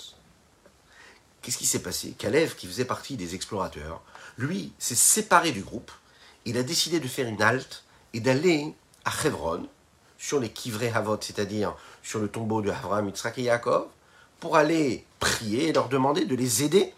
Qu'est-ce 1.40 1.56
qui 1.56 1.64
s'est 1.64 1.82
passé? 1.82 2.10
Kalev, 2.18 2.54
qui 2.56 2.66
faisait 2.66 2.84
partie 2.84 3.16
des 3.16 3.34
explorateurs, 3.34 4.02
lui, 4.36 4.74
s'est 4.78 4.94
séparé 4.94 5.52
du 5.52 5.62
groupe. 5.62 5.90
Il 6.44 6.58
a 6.58 6.62
décidé 6.62 7.00
de 7.00 7.08
faire 7.08 7.26
une 7.26 7.40
halte 7.40 7.84
et 8.12 8.20
d'aller 8.20 8.74
à 9.06 9.12
Hebron, 9.24 9.66
sur 10.18 10.40
les 10.40 10.50
Kivré 10.50 10.90
Havot, 10.90 11.16
c'est-à-dire 11.22 11.74
sur 12.02 12.18
le 12.18 12.28
tombeau 12.28 12.60
de 12.60 12.70
Abraham, 12.70 13.06
Yitzhak 13.06 13.38
et 13.38 13.44
Yaakov, 13.44 13.86
pour 14.40 14.58
aller 14.58 15.06
prier 15.20 15.68
et 15.68 15.72
leur 15.72 15.88
demander 15.88 16.26
de 16.26 16.34
les 16.34 16.62
aider 16.62 16.92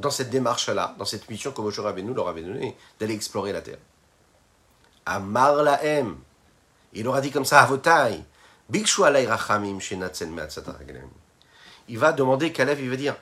dans 0.00 0.10
cette 0.10 0.30
démarche-là, 0.30 0.96
dans 0.98 1.04
cette 1.04 1.30
mission 1.30 1.52
que 1.52 1.60
Moshe 1.60 1.76
leur 1.76 1.86
avait 1.86 2.02
donnée, 2.42 2.76
d'aller 2.98 3.14
explorer 3.14 3.52
la 3.52 3.62
terre. 3.62 3.78
Amar 5.06 5.62
Lahem, 5.62 6.16
il 6.92 7.04
leur 7.04 7.14
a 7.14 7.20
dit 7.20 7.30
comme 7.30 7.44
ça, 7.44 7.60
Avotai, 7.62 8.22
Bikshu 8.68 9.04
alay 9.04 9.26
rachamim 9.26 9.78
Il 11.88 11.98
va 11.98 12.12
demander, 12.12 12.52
Kalev, 12.52 12.80
il 12.80 12.90
va 12.90 12.96
dire, 12.96 13.16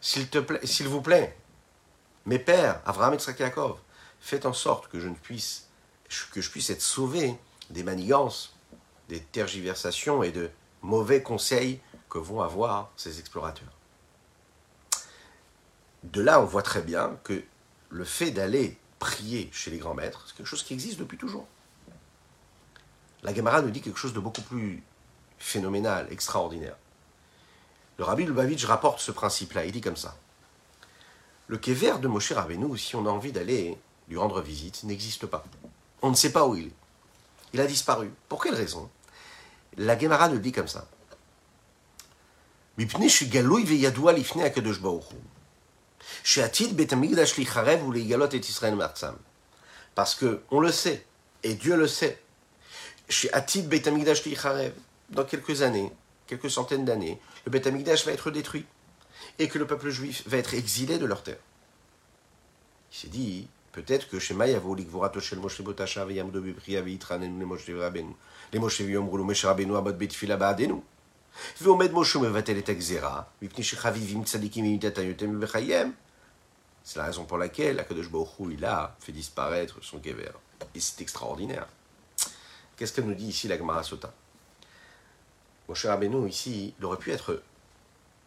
s'il 0.00 0.88
vous 0.88 1.02
plaît, 1.02 1.36
mes 2.26 2.38
pères, 2.38 2.80
Abraham 2.84 3.14
et 3.14 3.40
Yaakov, 3.40 3.78
faites 4.20 4.46
en 4.46 4.52
sorte 4.52 4.88
que 4.88 5.00
je 5.00 5.08
puisse, 5.08 5.68
que 6.32 6.40
je 6.40 6.50
puisse 6.50 6.70
être 6.70 6.82
sauvé 6.82 7.36
des 7.70 7.82
manigances, 7.82 8.54
des 9.08 9.20
tergiversations 9.20 10.22
et 10.22 10.32
de 10.32 10.50
mauvais 10.82 11.22
conseils 11.22 11.80
que 12.08 12.18
vont 12.18 12.40
avoir 12.40 12.90
ces 12.96 13.20
explorateurs. 13.20 13.72
De 16.04 16.20
là, 16.20 16.40
on 16.40 16.44
voit 16.44 16.62
très 16.62 16.82
bien 16.82 17.18
que 17.24 17.42
le 17.90 18.04
fait 18.04 18.30
d'aller 18.30 18.78
prier 18.98 19.48
chez 19.52 19.70
les 19.70 19.78
grands 19.78 19.94
maîtres, 19.94 20.24
c'est 20.26 20.36
quelque 20.36 20.46
chose 20.46 20.62
qui 20.62 20.74
existe 20.74 20.98
depuis 20.98 21.18
toujours. 21.18 21.46
La 23.26 23.34
Gemara 23.34 23.60
nous 23.60 23.70
dit 23.70 23.80
quelque 23.80 23.98
chose 23.98 24.12
de 24.12 24.20
beaucoup 24.20 24.40
plus 24.40 24.84
phénoménal, 25.40 26.06
extraordinaire. 26.12 26.76
Le 27.98 28.04
rabbi 28.04 28.24
Lubavitch 28.24 28.64
rapporte 28.66 29.00
ce 29.00 29.10
principe-là. 29.10 29.64
Il 29.64 29.72
dit 29.72 29.80
comme 29.80 29.96
ça. 29.96 30.16
Le 31.48 31.58
kever 31.58 31.94
de 32.00 32.06
Moshe 32.06 32.30
Rabbeinu, 32.30 32.78
si 32.78 32.94
on 32.94 33.04
a 33.04 33.10
envie 33.10 33.32
d'aller 33.32 33.76
lui 34.08 34.16
rendre 34.16 34.40
visite, 34.40 34.84
n'existe 34.84 35.26
pas. 35.26 35.44
On 36.02 36.10
ne 36.10 36.14
sait 36.14 36.30
pas 36.30 36.46
où 36.46 36.54
il 36.54 36.68
est. 36.68 36.74
Il 37.52 37.60
a 37.60 37.66
disparu. 37.66 38.12
Pour 38.28 38.40
quelle 38.40 38.54
raison? 38.54 38.88
La 39.76 39.98
Gemara 39.98 40.28
nous 40.28 40.38
dit 40.38 40.52
comme 40.52 40.68
ça. 40.68 40.86
Parce 49.96 50.14
que 50.14 50.42
on 50.52 50.60
le 50.60 50.70
sait, 50.70 51.04
et 51.42 51.54
Dieu 51.54 51.76
le 51.76 51.88
sait. 51.88 52.22
Chez 53.09 53.31
Atid 53.33 53.67
Beit 53.67 53.87
Amikdash 53.87 54.23
dans 55.09 55.25
quelques 55.25 55.61
années, 55.61 55.91
quelques 56.27 56.49
centaines 56.49 56.85
d'années, 56.85 57.19
le 57.45 57.51
Beit 57.51 57.67
Amikdash 57.67 58.05
va 58.05 58.13
être 58.13 58.31
détruit 58.31 58.65
et 59.39 59.47
que 59.47 59.59
le 59.59 59.67
peuple 59.67 59.89
juif 59.89 60.23
va 60.27 60.37
être 60.37 60.53
exilé 60.53 60.97
de 60.97 61.05
leur 61.05 61.23
terre. 61.23 61.39
Il 62.91 62.97
s'est 62.97 63.07
dit, 63.07 63.47
peut-être 63.71 64.07
que 64.09 64.19
chez 64.19 64.33
Mayavo, 64.33 64.75
l'Igvorato 64.75 65.19
Shel 65.19 65.39
Moshe 65.39 65.61
Botasha, 65.61 66.05
Veyamdo 66.05 66.41
Bibria, 66.41 66.81
Veitranenu, 66.81 67.39
les 67.39 67.45
Moshe 67.45 67.69
Rabenu, 67.69 68.15
les 68.53 68.59
Moshe 68.59 68.79
Yomru, 68.79 69.23
Moshe 69.23 69.45
Rabenu, 69.45 69.75
Abad 69.75 69.97
Betfila 69.97 70.37
Baadenu. 70.37 70.83
ועומד 71.61 71.93
משה 71.93 72.19
מבטל 72.19 72.57
את 72.57 72.69
הגזירה, 72.69 73.21
מפני 73.41 73.63
שחביבים 73.63 74.23
צדיקים 74.23 74.65
ממיתתיותם 74.65 75.35
ובחייהם. 75.35 75.91
C'est 76.83 76.97
la 76.97 77.05
raison 77.05 77.25
pour 77.25 77.37
laquelle 77.37 77.79
Akadosh 77.79 78.09
Baruch 78.09 78.39
Hu, 78.39 78.53
il 78.53 78.65
a 78.65 78.95
fait 78.99 79.11
disparaître 79.11 79.77
son 79.83 79.99
kever. 79.99 80.31
Et 80.73 80.79
c'est 80.79 80.99
extraordinaire. 81.01 81.67
Qu'est-ce 82.76 82.92
que 82.92 83.00
nous 83.00 83.14
dit 83.14 83.28
ici 83.28 83.48
la 83.48 83.56
Gemara 83.56 83.82
Sota? 83.82 84.12
Moshe 85.66 85.86
Rabbeinu, 85.86 86.28
ici, 86.28 86.74
il 86.78 86.84
aurait 86.84 86.98
pu 86.98 87.10
être 87.10 87.42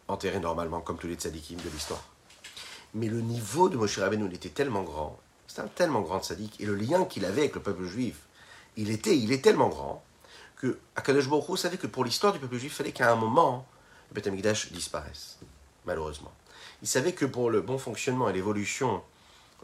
enterré 0.08 0.40
normalement, 0.40 0.80
comme 0.80 0.98
tous 0.98 1.06
les 1.06 1.14
tzadikim 1.14 1.56
de 1.58 1.70
l'histoire. 1.70 2.02
Mais 2.94 3.06
le 3.06 3.20
niveau 3.20 3.68
de 3.68 3.76
Moshe 3.76 4.00
Rabbeinu, 4.00 4.26
était 4.34 4.48
tellement 4.48 4.82
grand, 4.82 5.18
c'était 5.46 5.62
un 5.62 5.68
tellement 5.68 6.00
grand 6.00 6.20
tzadik, 6.20 6.60
et 6.60 6.66
le 6.66 6.74
lien 6.74 7.04
qu'il 7.04 7.24
avait 7.24 7.42
avec 7.42 7.54
le 7.54 7.62
peuple 7.62 7.84
juif, 7.84 8.16
il 8.76 8.90
était, 8.90 9.16
il 9.16 9.30
est 9.30 9.42
tellement 9.42 9.68
grand, 9.68 10.02
que 10.56 10.78
Akadosh 10.96 11.28
savait 11.56 11.78
que 11.78 11.86
pour 11.86 12.04
l'histoire 12.04 12.32
du 12.32 12.40
peuple 12.40 12.56
juif, 12.56 12.72
il 12.72 12.76
fallait 12.76 12.92
qu'à 12.92 13.12
un 13.12 13.16
moment, 13.16 13.66
le 14.10 14.14
Beth 14.14 14.26
Amikdash 14.26 14.72
disparaisse, 14.72 15.38
malheureusement. 15.86 16.32
Il 16.82 16.88
savait 16.88 17.12
que 17.12 17.24
pour 17.24 17.50
le 17.50 17.60
bon 17.60 17.78
fonctionnement 17.78 18.28
et 18.28 18.32
l'évolution 18.32 19.02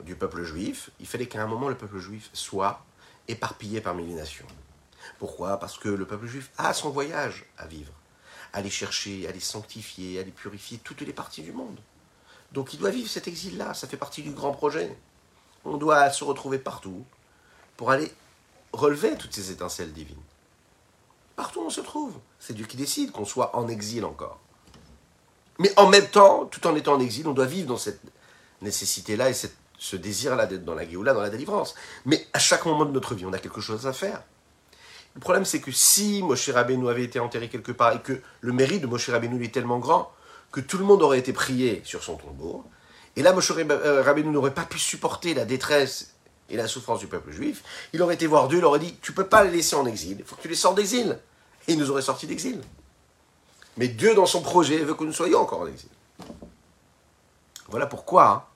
du 0.04 0.14
peuple 0.14 0.44
juif, 0.44 0.90
il 1.00 1.06
fallait 1.06 1.26
qu'à 1.26 1.42
un 1.42 1.46
moment, 1.48 1.68
le 1.68 1.76
peuple 1.76 1.98
juif 1.98 2.30
soit 2.32 2.84
éparpillé 3.26 3.80
parmi 3.80 4.06
les 4.06 4.14
nations. 4.14 4.46
Pourquoi? 5.18 5.58
Parce 5.58 5.78
que 5.78 5.88
le 5.88 6.06
peuple 6.06 6.26
juif 6.26 6.50
a 6.58 6.72
son 6.72 6.90
voyage 6.90 7.46
à 7.58 7.66
vivre, 7.66 7.92
à 8.52 8.60
les 8.60 8.70
chercher, 8.70 9.26
à 9.28 9.32
les 9.32 9.40
sanctifier, 9.40 10.20
à 10.20 10.22
les 10.22 10.30
purifier 10.30 10.78
toutes 10.78 11.00
les 11.00 11.12
parties 11.12 11.42
du 11.42 11.52
monde. 11.52 11.78
Donc 12.52 12.72
il 12.72 12.78
doit 12.78 12.90
vivre 12.90 13.08
cet 13.08 13.28
exil-là, 13.28 13.74
ça 13.74 13.88
fait 13.88 13.96
partie 13.96 14.22
du 14.22 14.30
grand 14.30 14.52
projet. 14.52 14.96
On 15.64 15.76
doit 15.76 16.10
se 16.10 16.24
retrouver 16.24 16.58
partout 16.58 17.04
pour 17.76 17.90
aller 17.90 18.12
relever 18.72 19.16
toutes 19.16 19.34
ces 19.34 19.50
étincelles 19.50 19.92
divines. 19.92 20.16
Partout 21.34 21.60
où 21.60 21.64
on 21.64 21.70
se 21.70 21.80
trouve, 21.80 22.14
c'est 22.38 22.54
Dieu 22.54 22.66
qui 22.66 22.76
décide 22.76 23.12
qu'on 23.12 23.24
soit 23.24 23.56
en 23.56 23.68
exil 23.68 24.04
encore. 24.04 24.38
Mais 25.58 25.72
en 25.76 25.88
même 25.88 26.06
temps, 26.06 26.46
tout 26.46 26.66
en 26.66 26.74
étant 26.76 26.94
en 26.94 27.00
exil, 27.00 27.26
on 27.28 27.32
doit 27.32 27.46
vivre 27.46 27.68
dans 27.68 27.76
cette 27.76 28.00
nécessité-là 28.62 29.30
et 29.30 29.34
ce 29.34 29.96
désir-là 29.96 30.46
d'être 30.46 30.64
dans 30.64 30.74
la 30.74 30.88
Géoula, 30.88 31.12
dans 31.12 31.20
la 31.20 31.30
délivrance. 31.30 31.74
Mais 32.04 32.26
à 32.32 32.38
chaque 32.38 32.64
moment 32.64 32.84
de 32.84 32.92
notre 32.92 33.14
vie, 33.14 33.26
on 33.26 33.32
a 33.32 33.38
quelque 33.38 33.60
chose 33.60 33.86
à 33.86 33.92
faire. 33.92 34.22
Le 35.16 35.20
problème, 35.20 35.46
c'est 35.46 35.60
que 35.60 35.72
si 35.72 36.22
Moshe 36.22 36.50
Rabbeinu 36.50 36.90
avait 36.90 37.02
été 37.02 37.18
enterré 37.18 37.48
quelque 37.48 37.72
part 37.72 37.94
et 37.94 38.00
que 38.00 38.20
le 38.42 38.52
mérite 38.52 38.82
de 38.82 38.86
Moshe 38.86 39.08
Rabbeinu 39.08 39.42
est 39.42 39.52
tellement 39.52 39.78
grand 39.78 40.12
que 40.52 40.60
tout 40.60 40.76
le 40.76 40.84
monde 40.84 41.02
aurait 41.02 41.18
été 41.18 41.32
prié 41.32 41.80
sur 41.84 42.04
son 42.04 42.16
tombeau, 42.16 42.64
et 43.16 43.22
là 43.22 43.32
Moshe 43.32 43.50
euh, 43.50 44.02
Rabbeinu 44.02 44.28
n'aurait 44.28 44.52
pas 44.52 44.66
pu 44.66 44.78
supporter 44.78 45.32
la 45.32 45.46
détresse 45.46 46.14
et 46.50 46.56
la 46.56 46.68
souffrance 46.68 47.00
du 47.00 47.06
peuple 47.06 47.32
juif, 47.32 47.64
il 47.94 48.02
aurait 48.02 48.14
été 48.14 48.26
voir 48.26 48.46
Dieu, 48.46 48.58
il 48.58 48.64
aurait 48.66 48.78
dit 48.78 48.94
Tu 49.00 49.12
peux 49.12 49.26
pas 49.26 49.42
les 49.42 49.50
laisser 49.50 49.74
en 49.74 49.86
exil, 49.86 50.18
il 50.18 50.24
faut 50.24 50.36
que 50.36 50.42
tu 50.42 50.48
les 50.48 50.54
sors 50.54 50.74
d'exil. 50.74 51.18
Et 51.66 51.72
il 51.72 51.78
nous 51.78 51.90
aurait 51.90 52.02
sortis 52.02 52.26
d'exil. 52.26 52.60
Mais 53.78 53.88
Dieu, 53.88 54.14
dans 54.14 54.26
son 54.26 54.42
projet, 54.42 54.78
veut 54.78 54.94
que 54.94 55.02
nous 55.02 55.12
soyons 55.12 55.40
encore 55.40 55.62
en 55.62 55.66
exil. 55.66 55.88
Voilà 57.68 57.86
pourquoi 57.86 58.50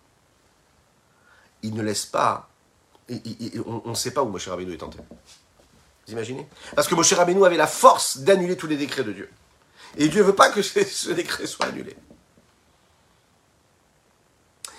il 1.62 1.74
ne 1.74 1.82
laisse 1.82 2.06
pas. 2.06 2.48
on 3.08 3.88
ne 3.88 3.94
sait 3.94 4.12
pas 4.12 4.22
où 4.22 4.28
Moshe 4.28 4.46
Rabbeinu 4.46 4.74
est 4.74 4.82
enterré. 4.82 5.04
Imaginez 6.10 6.46
Parce 6.74 6.88
que 6.88 6.94
Moshe 6.94 7.12
Rabbeinu 7.12 7.44
avait 7.44 7.56
la 7.56 7.66
force 7.66 8.18
d'annuler 8.18 8.56
tous 8.56 8.66
les 8.66 8.76
décrets 8.76 9.04
de 9.04 9.12
Dieu. 9.12 9.30
Et 9.96 10.08
Dieu 10.08 10.20
ne 10.20 10.26
veut 10.26 10.34
pas 10.34 10.50
que 10.50 10.62
ce, 10.62 11.10
décret 11.10 11.46
soit 11.46 11.66
annulé. 11.66 11.96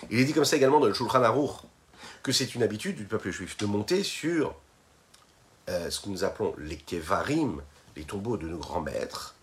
Il 0.10 0.20
est 0.20 0.26
dit 0.26 0.34
comme 0.34 0.46
ça 0.46 0.56
également 0.56 0.80
dans 0.80 0.88
le 0.88 0.94
Shulchan 0.94 1.24
Aruch 1.24 1.62
que 2.24 2.32
c'est 2.32 2.56
une 2.56 2.64
habitude 2.64 2.96
du 2.96 3.06
peuple 3.06 3.32
juif 3.32 3.58
de 3.58 3.66
monter 3.66 4.04
sur 4.04 4.56
euh, 5.70 5.90
ce 5.90 6.00
que 6.00 6.10
nous 6.10 6.24
appelons 6.24 6.54
les 6.58 6.78
kevarim, 6.78 7.62
les 7.96 8.04
tombeaux 8.04 8.38
de 8.38 8.48
nos 8.48 8.58
grands 8.58 8.82
maîtres, 8.82 9.36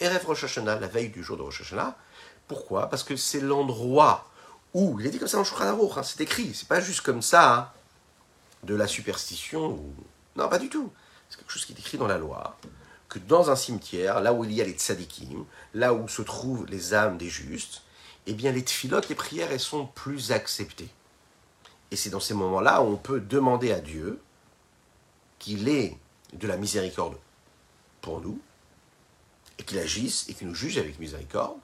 Erev 0.00 0.26
Rosh 0.26 0.44
Hashanah, 0.44 0.78
la 0.78 0.86
veille 0.86 1.08
du 1.08 1.22
jour 1.22 1.36
de 1.36 1.42
Rosh 1.42 1.62
Hashanah. 1.62 1.96
Pourquoi? 2.48 2.88
Parce 2.88 3.02
que 3.02 3.16
c'est 3.16 3.40
l'endroit 3.40 4.30
où, 4.74 5.00
il 5.00 5.06
est 5.06 5.10
dit 5.10 5.18
comme 5.18 5.28
ça 5.28 5.38
dans 5.38 5.44
le 5.44 5.48
Shulchan 5.48 5.68
Aruch, 5.68 5.96
hein, 5.96 6.02
c'est 6.02 6.20
écrit, 6.20 6.52
c'est 6.54 6.68
pas 6.68 6.80
juste 6.80 7.00
comme 7.00 7.22
ça, 7.22 7.54
hein, 7.54 7.70
de 8.64 8.74
la 8.74 8.86
superstition, 8.86 9.80
non, 10.36 10.48
pas 10.48 10.58
du 10.58 10.68
tout. 10.68 10.92
C'est 11.36 11.42
quelque 11.42 11.52
chose 11.52 11.66
qui 11.66 11.72
est 11.74 11.78
écrit 11.78 11.98
dans 11.98 12.06
la 12.06 12.16
loi, 12.16 12.56
que 13.10 13.18
dans 13.18 13.50
un 13.50 13.56
cimetière, 13.56 14.20
là 14.22 14.32
où 14.32 14.44
il 14.44 14.52
y 14.52 14.62
a 14.62 14.64
les 14.64 14.72
tzadikim, 14.72 15.44
là 15.74 15.92
où 15.92 16.08
se 16.08 16.22
trouvent 16.22 16.64
les 16.66 16.94
âmes 16.94 17.18
des 17.18 17.28
justes, 17.28 17.82
eh 18.26 18.32
bien 18.32 18.52
les 18.52 18.64
tfilotes, 18.64 19.10
les 19.10 19.14
prières, 19.14 19.52
elles 19.52 19.60
sont 19.60 19.86
plus 19.86 20.32
acceptées. 20.32 20.88
Et 21.90 21.96
c'est 21.96 22.10
dans 22.10 22.20
ces 22.20 22.34
moments-là 22.34 22.82
où 22.82 22.86
on 22.86 22.96
peut 22.96 23.20
demander 23.20 23.70
à 23.70 23.80
Dieu 23.80 24.18
qu'il 25.38 25.68
ait 25.68 25.96
de 26.32 26.48
la 26.48 26.56
miséricorde 26.56 27.16
pour 28.00 28.20
nous, 28.22 28.40
et 29.58 29.62
qu'il 29.62 29.78
agisse 29.78 30.28
et 30.28 30.34
qu'il 30.34 30.48
nous 30.48 30.54
juge 30.54 30.78
avec 30.78 30.98
miséricorde, 30.98 31.58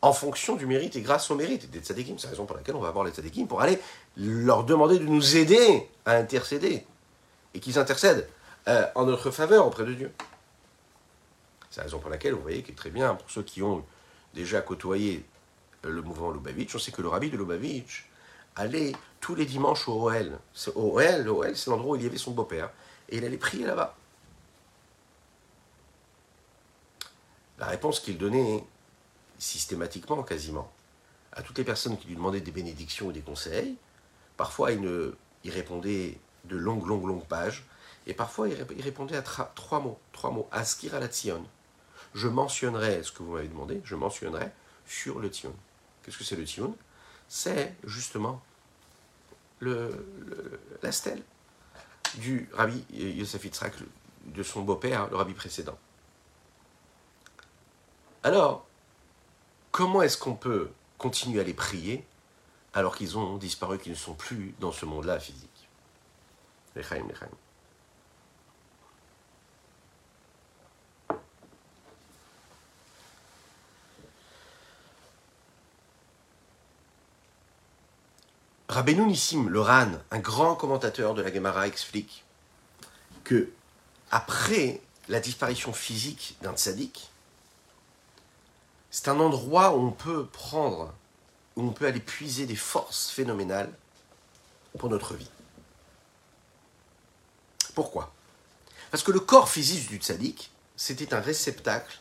en 0.00 0.12
fonction 0.12 0.56
du 0.56 0.66
mérite 0.66 0.94
et 0.94 1.00
grâce 1.00 1.30
au 1.30 1.34
mérite 1.34 1.70
des 1.70 1.80
tzadikim. 1.80 2.18
C'est 2.18 2.26
la 2.26 2.32
raison 2.32 2.46
pour 2.46 2.56
laquelle 2.56 2.76
on 2.76 2.80
va 2.80 2.90
voir 2.90 3.04
les 3.04 3.12
tzadikim, 3.12 3.48
pour 3.48 3.62
aller 3.62 3.80
leur 4.16 4.64
demander 4.64 4.98
de 4.98 5.04
nous 5.04 5.36
aider 5.36 5.88
à 6.04 6.12
intercéder, 6.12 6.86
et 7.54 7.60
qu'ils 7.60 7.78
intercèdent 7.78 8.28
euh, 8.68 8.86
en 8.94 9.06
notre 9.06 9.30
faveur 9.30 9.66
auprès 9.66 9.84
de 9.84 9.94
Dieu. 9.94 10.12
C'est 11.70 11.78
la 11.78 11.84
raison 11.84 11.98
pour 11.98 12.10
laquelle 12.10 12.34
vous 12.34 12.42
voyez 12.42 12.62
que 12.62 12.72
très 12.72 12.90
bien, 12.90 13.14
pour 13.14 13.30
ceux 13.30 13.42
qui 13.42 13.62
ont 13.62 13.84
déjà 14.34 14.60
côtoyé 14.60 15.24
le 15.82 16.02
mouvement 16.02 16.30
Lubavitch, 16.30 16.74
on 16.74 16.78
sait 16.78 16.92
que 16.92 17.02
le 17.02 17.08
rabbi 17.08 17.30
de 17.30 17.36
Lubavitch 17.36 18.08
allait 18.56 18.92
tous 19.20 19.34
les 19.34 19.46
dimanches 19.46 19.88
au 19.88 20.08
OL. 20.10 20.38
Au 20.74 21.00
OL, 21.00 21.56
c'est 21.56 21.70
l'endroit 21.70 21.92
où 21.92 21.96
il 21.96 22.02
y 22.02 22.06
avait 22.06 22.18
son 22.18 22.32
beau-père. 22.32 22.70
Et 23.08 23.18
il 23.18 23.24
allait 23.24 23.38
prier 23.38 23.64
là-bas. 23.64 23.96
La 27.58 27.66
réponse 27.66 28.00
qu'il 28.00 28.18
donnait 28.18 28.64
systématiquement, 29.38 30.22
quasiment, 30.22 30.70
à 31.32 31.42
toutes 31.42 31.58
les 31.58 31.64
personnes 31.64 31.96
qui 31.96 32.08
lui 32.08 32.16
demandaient 32.16 32.40
des 32.40 32.50
bénédictions 32.50 33.06
ou 33.06 33.12
des 33.12 33.20
conseils, 33.20 33.76
parfois 34.36 34.72
il, 34.72 34.80
ne, 34.80 35.14
il 35.44 35.50
répondait 35.50 36.18
de 36.44 36.56
longues, 36.56 36.86
longues, 36.86 37.06
longues 37.06 37.26
pages, 37.26 37.64
et 38.08 38.14
parfois, 38.14 38.48
il 38.48 38.82
répondait 38.82 39.16
à 39.16 39.22
trois 39.22 39.80
mots. 39.80 40.00
Trois 40.12 40.30
mots. 40.30 40.48
Askir 40.50 40.94
à 40.94 40.98
la 40.98 41.06
Tzion. 41.08 41.46
Je 42.14 42.26
mentionnerai 42.26 43.02
ce 43.02 43.12
que 43.12 43.22
vous 43.22 43.34
m'avez 43.34 43.48
demandé, 43.48 43.82
je 43.84 43.94
mentionnerai 43.94 44.50
sur 44.86 45.18
le 45.18 45.28
Tzion. 45.28 45.54
Qu'est-ce 46.02 46.16
que 46.16 46.24
c'est 46.24 46.36
le 46.36 46.46
Tzion? 46.46 46.74
C'est 47.28 47.76
justement 47.84 48.40
le, 49.58 50.06
la 50.82 50.90
stèle 50.90 51.22
du 52.14 52.48
rabbi 52.54 52.82
Yosef 52.90 53.44
Yitzhak, 53.44 53.74
de 54.24 54.42
son 54.42 54.62
beau-père, 54.62 55.10
le 55.10 55.16
rabbi 55.16 55.34
précédent. 55.34 55.78
Alors, 58.22 58.66
comment 59.70 60.00
est-ce 60.00 60.16
qu'on 60.16 60.34
peut 60.34 60.70
continuer 60.96 61.40
à 61.40 61.44
les 61.44 61.52
prier 61.52 62.06
alors 62.72 62.96
qu'ils 62.96 63.18
ont 63.18 63.36
disparu, 63.36 63.78
qu'ils 63.78 63.92
ne 63.92 63.96
sont 63.98 64.14
plus 64.14 64.54
dans 64.60 64.72
ce 64.72 64.86
monde-là 64.86 65.20
physique? 65.20 65.68
Rabbeinu 78.68 79.06
Nissim, 79.06 79.48
le 79.48 79.62
Ran, 79.62 79.92
un 80.10 80.18
grand 80.18 80.54
commentateur 80.54 81.14
de 81.14 81.22
la 81.22 81.32
Gemara, 81.32 81.66
explique 81.66 82.24
que 83.24 83.50
après 84.10 84.82
la 85.08 85.20
disparition 85.20 85.72
physique 85.72 86.36
d'un 86.42 86.52
tzaddik, 86.52 87.10
c'est 88.90 89.08
un 89.08 89.20
endroit 89.20 89.74
où 89.74 89.80
on 89.80 89.90
peut 89.90 90.26
prendre, 90.26 90.92
où 91.56 91.62
on 91.62 91.72
peut 91.72 91.86
aller 91.86 92.00
puiser 92.00 92.44
des 92.44 92.56
forces 92.56 93.10
phénoménales 93.10 93.72
pour 94.78 94.90
notre 94.90 95.14
vie. 95.14 95.30
Pourquoi? 97.74 98.12
Parce 98.90 99.02
que 99.02 99.12
le 99.12 99.20
corps 99.20 99.48
physique 99.48 99.88
du 99.88 99.96
tzaddik, 99.96 100.50
c'était 100.76 101.14
un 101.14 101.20
réceptacle 101.20 102.00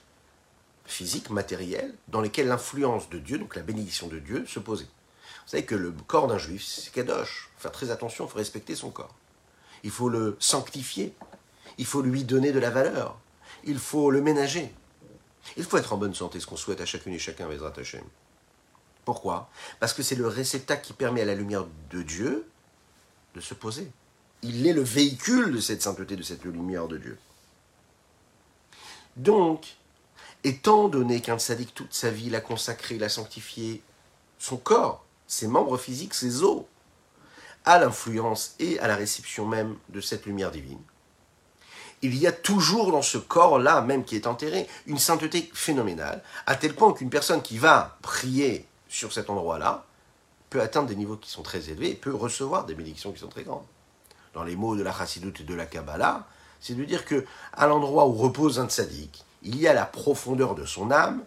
physique, 0.86 1.30
matériel, 1.30 1.94
dans 2.10 2.22
lequel 2.22 2.48
l'influence 2.48 3.10
de 3.10 3.20
Dieu, 3.20 3.38
donc 3.38 3.56
la 3.56 3.62
bénédiction 3.62 4.08
de 4.08 4.20
Dieu, 4.20 4.46
se 4.48 4.60
posait. 4.60 4.88
Vous 5.48 5.52
savez 5.52 5.64
que 5.64 5.76
le 5.76 5.94
corps 6.08 6.28
d'un 6.28 6.38
juif, 6.38 6.66
c'est 6.66 6.92
kadosh. 6.92 7.50
Faut 7.56 7.62
faire 7.62 7.72
très 7.72 7.90
attention, 7.90 8.26
il 8.26 8.30
faut 8.30 8.38
respecter 8.38 8.76
son 8.76 8.90
corps. 8.90 9.16
Il 9.84 9.92
faut 9.92 10.10
le 10.10 10.36
sanctifier. 10.42 11.14
Il 11.78 11.86
faut 11.86 12.02
lui 12.02 12.26
donner 12.26 12.52
de 12.52 12.60
la 12.60 12.70
valeur. 12.70 13.18
Il 13.64 13.80
faut 13.80 14.12
le 14.12 14.22
ménager. 14.22 14.74
Il 15.56 15.64
faut 15.64 15.78
être 15.78 15.94
en 15.94 15.98
bonne 15.98 16.14
santé, 16.14 16.42
ce 16.42 16.48
qu'on 16.48 16.58
souhaite 16.58 16.82
à 16.82 16.86
chacune 16.86 17.14
et 17.14 17.20
chacun, 17.20 17.48
Vezrat 17.48 17.72
Hashem. 17.78 18.04
Pourquoi? 19.06 19.50
Parce 19.80 19.94
que 19.94 20.04
c'est 20.04 20.16
le 20.16 20.28
réceptacle 20.28 20.86
qui 20.86 20.92
permet 20.92 21.22
à 21.22 21.26
la 21.26 21.36
lumière 21.36 21.66
de 21.92 22.02
Dieu 22.02 22.46
de 23.34 23.40
se 23.40 23.54
poser. 23.54 23.90
il 24.42 24.68
est 24.68 24.74
le 24.74 24.82
véhicule 24.82 25.54
de 25.54 25.62
cette 25.62 25.82
sainteté, 25.82 26.18
de 26.18 26.24
cette 26.24 26.44
lumière 26.44 26.90
de 26.90 26.98
Dieu. 26.98 27.18
Donc, 29.16 29.78
étant 30.44 30.90
donné 30.90 31.22
qu'un 31.22 31.40
sadique 31.40 31.74
toute 31.74 31.94
sa 31.94 32.12
vie 32.12 32.30
l'a 32.30 32.42
consacré, 32.42 32.98
l'a 32.98 33.08
sanctifié, 33.08 33.82
son 34.40 34.58
corps, 34.58 35.07
ses 35.28 35.48
membres 35.48 35.78
physiques, 35.78 36.14
ses 36.14 36.44
os, 36.44 36.64
à 37.66 37.80
l'influence 37.80 38.56
et 38.60 38.80
à 38.80 38.88
la 38.88 38.96
réception 38.96 39.46
même 39.46 39.76
de 39.90 40.00
cette 40.00 40.26
lumière 40.26 40.52
divine, 40.52 40.80
il 42.02 42.16
y 42.16 42.28
a 42.28 42.32
toujours 42.32 42.92
dans 42.92 43.02
ce 43.02 43.18
corps-là, 43.18 43.82
même 43.82 44.04
qui 44.04 44.16
est 44.16 44.28
enterré, 44.28 44.68
une 44.86 45.00
sainteté 45.00 45.50
phénoménale, 45.54 46.24
à 46.46 46.56
tel 46.56 46.76
point 46.76 46.94
qu'une 46.94 47.10
personne 47.10 47.42
qui 47.42 47.58
va 47.58 47.98
prier 48.02 48.68
sur 48.88 49.12
cet 49.12 49.30
endroit-là 49.30 49.86
peut 50.50 50.62
atteindre 50.62 50.88
des 50.88 50.96
niveaux 50.96 51.18
qui 51.18 51.30
sont 51.30 51.42
très 51.42 51.70
élevés 51.70 51.92
et 51.92 51.96
peut 51.96 52.14
recevoir 52.14 52.66
des 52.66 52.76
bénédictions 52.76 53.12
qui 53.12 53.20
sont 53.20 53.28
très 53.28 53.44
grandes. 53.44 53.66
Dans 54.34 54.44
les 54.44 54.56
mots 54.56 54.76
de 54.76 54.84
la 54.84 54.94
chassidoute 54.94 55.42
et 55.42 55.44
de 55.44 55.56
la 55.56 55.66
Kabbalah, 55.66 56.28
c'est 56.62 56.76
de 56.76 56.86
dire 56.86 57.04
que 57.04 57.26
à 57.54 57.68
l'endroit 57.68 58.08
où 58.08 58.14
repose 58.14 58.60
un 58.60 58.68
tzaddik, 58.68 59.26
il 59.42 59.60
y 59.60 59.68
a 59.68 59.74
la 59.74 59.86
profondeur 59.86 60.56
de 60.56 60.66
son 60.66 60.92
âme, 60.92 61.24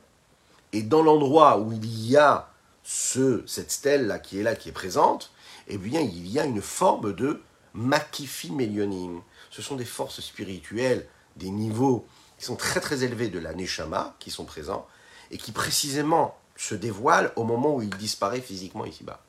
et 0.73 0.83
dans 0.83 1.03
l'endroit 1.03 1.59
où 1.59 1.73
il 1.73 2.09
y 2.09 2.17
a 2.17 2.50
ce, 2.91 3.45
cette 3.47 3.71
stèle-là 3.71 4.19
qui 4.19 4.41
est 4.41 4.43
là, 4.43 4.57
qui 4.57 4.69
est 4.69 4.73
présente, 4.73 5.31
eh 5.69 5.79
bien, 5.79 6.01
il 6.01 6.27
y 6.27 6.41
a 6.41 6.45
une 6.45 6.61
forme 6.61 7.15
de 7.15 7.41
makifi 7.73 8.51
melionim, 8.51 9.23
ce 9.53 9.63
sont 9.63 9.77
des 9.77 9.85
forces 9.85 10.21
spirituelles, 10.21 11.07
des 11.37 11.51
niveaux 11.51 12.05
qui 12.37 12.47
sont 12.47 12.57
très 12.57 12.81
très 12.81 13.05
élevés 13.05 13.29
de 13.29 13.39
la 13.39 13.55
Neshama, 13.55 14.17
qui 14.19 14.33
sont 14.33 14.45
présents, 14.45 14.89
et 15.31 15.39
qui 15.39 15.53
précisément 15.53 16.37
se 16.57 16.75
dévoilent 16.75 17.33
au 17.37 17.45
moment 17.45 17.77
où 17.77 17.81
il 17.81 17.91
disparaît 17.91 18.41
physiquement 18.41 18.85
ici-bas. 18.85 19.23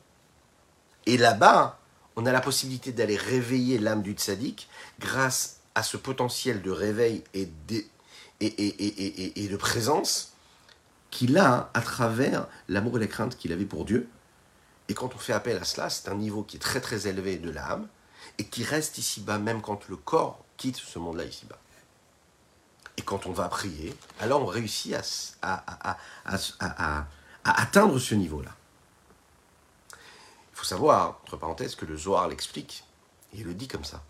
Et 1.06 1.18
là-bas, 1.18 1.78
on 2.16 2.26
a 2.26 2.32
la 2.32 2.42
possibilité 2.42 2.92
d'aller 2.92 3.16
réveiller 3.16 3.78
l'âme 3.78 4.02
du 4.02 4.14
tzaddik 4.14 4.70
grâce 5.00 5.58
à 5.76 5.84
ce 5.84 5.98
potentiel 5.98 6.64
de 6.64 6.72
réveil 6.72 7.24
et 7.36 7.48
de, 7.68 7.84
et, 8.40 9.44
et 9.44 9.48
de 9.48 9.56
présence 9.56 10.31
qu'il 11.12 11.38
a 11.38 11.70
à 11.74 11.82
travers 11.82 12.48
l'amour 12.68 12.98
et 12.98 13.02
la 13.02 13.08
crainte 13.08 13.38
qu'il 13.38 13.52
avait 13.52 13.66
pour 13.66 13.86
Dieu. 13.86 14.10
Et 14.88 14.94
quand 14.94 15.14
on 15.14 15.18
fait 15.18 15.34
appel 15.34 15.58
à 15.58 15.64
cela, 15.64 15.90
c'est 15.90 16.10
un 16.10 16.16
niveau 16.16 16.42
qui 16.44 16.58
est 16.58 16.60
très 16.60 16.82
très 16.82 17.08
élevé 17.08 17.38
de 17.38 17.52
l'âme, 17.52 17.88
et 18.38 18.46
qui 18.46 18.64
reste 18.64 18.98
ici-bas 18.98 19.38
même 19.38 19.62
quand 19.62 19.88
le 19.90 19.98
corps 19.98 20.44
quitte 20.58 20.78
ce 20.78 21.00
monde-là 21.00 21.26
ici-bas. 21.26 21.58
Et 22.98 23.02
quand 23.02 23.26
on 23.26 23.32
va 23.32 23.48
prier, 23.50 23.96
alors 24.20 24.42
on 24.42 24.46
réussit 24.46 24.96
à, 25.42 25.98
à, 26.26 27.08
atteindre 27.44 28.00
ce 28.00 28.16
niveau-là. 28.16 28.52
Il 29.92 30.56
faut 30.56 30.66
savoir, 30.66 31.20
entre 31.24 31.38
parenthèses, 31.38 31.76
que 31.76 31.86
le 31.86 31.98
Zohar 31.98 32.28
l'explique, 32.28 32.84
et 33.34 33.40
il 33.40 33.46
le 33.46 33.54
dit 33.54 33.68
comme 33.68 33.84
ça, 33.84 34.04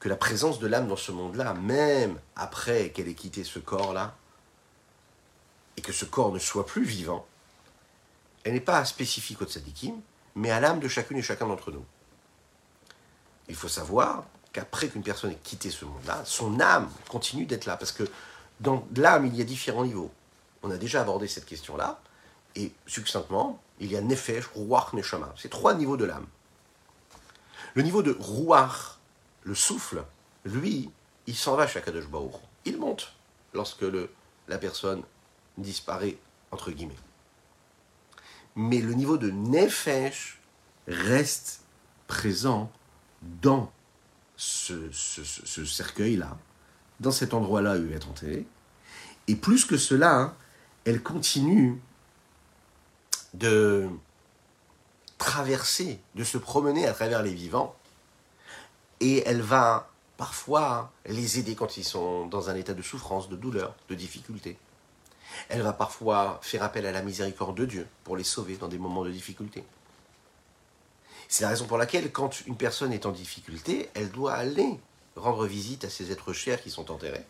que 0.00 0.08
la 0.08 0.16
présence 0.16 0.58
de 0.58 0.66
l'âme 0.66 0.88
dans 0.88 0.96
ce 0.96 1.12
monde-là, 1.12 1.54
même 1.54 2.18
après 2.36 2.90
qu'elle 2.90 3.08
ait 3.08 3.14
quitté 3.14 3.44
ce 3.44 3.58
corps-là, 3.58 4.14
et 5.76 5.80
que 5.80 5.92
ce 5.92 6.04
corps 6.04 6.32
ne 6.32 6.38
soit 6.38 6.66
plus 6.66 6.84
vivant, 6.84 7.26
elle 8.44 8.52
n'est 8.52 8.60
pas 8.60 8.84
spécifique 8.84 9.40
au 9.42 9.46
tzadikim, 9.46 10.00
mais 10.34 10.50
à 10.50 10.60
l'âme 10.60 10.80
de 10.80 10.88
chacune 10.88 11.16
et 11.16 11.22
chacun 11.22 11.46
d'entre 11.46 11.70
nous. 11.70 11.84
Il 13.48 13.54
faut 13.54 13.68
savoir 13.68 14.24
qu'après 14.52 14.88
qu'une 14.88 15.02
personne 15.02 15.32
ait 15.32 15.38
quitté 15.42 15.70
ce 15.70 15.84
monde-là, 15.84 16.22
son 16.24 16.60
âme 16.60 16.90
continue 17.08 17.46
d'être 17.46 17.66
là. 17.66 17.76
Parce 17.76 17.92
que 17.92 18.04
dans 18.60 18.86
l'âme, 18.96 19.26
il 19.26 19.36
y 19.36 19.42
a 19.42 19.44
différents 19.44 19.84
niveaux. 19.84 20.10
On 20.62 20.70
a 20.70 20.76
déjà 20.76 21.02
abordé 21.02 21.28
cette 21.28 21.44
question-là. 21.44 22.00
Et 22.56 22.72
succinctement, 22.86 23.60
il 23.80 23.90
y 23.90 23.96
a 23.96 24.00
Nefesh, 24.00 24.46
Ruach, 24.54 24.92
Neshama. 24.92 25.34
C'est 25.36 25.50
trois 25.50 25.74
niveaux 25.74 25.96
de 25.96 26.04
l'âme. 26.04 26.26
Le 27.74 27.82
niveau 27.82 28.02
de 28.02 28.16
Ruach, 28.18 28.98
le 29.42 29.54
souffle, 29.54 30.04
lui, 30.44 30.90
il 31.26 31.34
s'en 31.36 31.56
va 31.56 31.66
chaque 31.66 31.86
Kadosh. 31.86 32.04
Il 32.64 32.78
monte 32.78 33.12
lorsque 33.52 33.84
la 34.48 34.58
personne 34.58 35.02
disparaît, 35.58 36.18
entre 36.50 36.70
guillemets. 36.70 36.94
Mais 38.56 38.80
le 38.80 38.94
niveau 38.94 39.16
de 39.16 39.30
Nefesh 39.30 40.40
reste 40.86 41.60
présent 42.06 42.70
dans 43.22 43.72
ce, 44.36 44.90
cercueil-là, 44.92 46.36
dans 47.00 47.10
cet 47.10 47.34
endroit-là 47.34 47.76
où 47.76 47.86
il 47.86 47.92
être 47.92 48.08
enterré. 48.08 48.46
Et 49.26 49.36
plus 49.36 49.64
que 49.64 49.76
cela, 49.76 50.14
hein, 50.14 50.34
elle 50.84 51.02
continue 51.02 51.80
de 53.32 53.88
traverser, 55.18 56.00
de 56.14 56.24
se 56.24 56.38
promener 56.38 56.86
à 56.86 56.92
travers 56.92 57.22
les 57.22 57.32
vivants. 57.32 57.74
Et 59.00 59.22
elle 59.26 59.40
va 59.40 59.90
parfois 60.16 60.92
les 61.06 61.38
aider 61.38 61.54
quand 61.54 61.76
ils 61.76 61.84
sont 61.84 62.26
dans 62.26 62.50
un 62.50 62.54
état 62.54 62.74
de 62.74 62.82
souffrance, 62.82 63.28
de 63.28 63.36
douleur, 63.36 63.74
de 63.88 63.94
difficulté. 63.94 64.58
Elle 65.48 65.62
va 65.62 65.72
parfois 65.72 66.38
faire 66.42 66.62
appel 66.62 66.86
à 66.86 66.92
la 66.92 67.02
miséricorde 67.02 67.56
de 67.56 67.64
Dieu 67.64 67.86
pour 68.04 68.16
les 68.16 68.24
sauver 68.24 68.56
dans 68.56 68.68
des 68.68 68.78
moments 68.78 69.04
de 69.04 69.10
difficulté. 69.10 69.64
C'est 71.28 71.42
la 71.42 71.50
raison 71.50 71.66
pour 71.66 71.78
laquelle, 71.78 72.12
quand 72.12 72.46
une 72.46 72.56
personne 72.56 72.92
est 72.92 73.06
en 73.06 73.12
difficulté, 73.12 73.90
elle 73.94 74.10
doit 74.10 74.34
aller 74.34 74.78
rendre 75.16 75.46
visite 75.46 75.84
à 75.84 75.90
ses 75.90 76.12
êtres 76.12 76.32
chers 76.32 76.62
qui 76.62 76.70
sont 76.70 76.90
enterrés. 76.90 77.24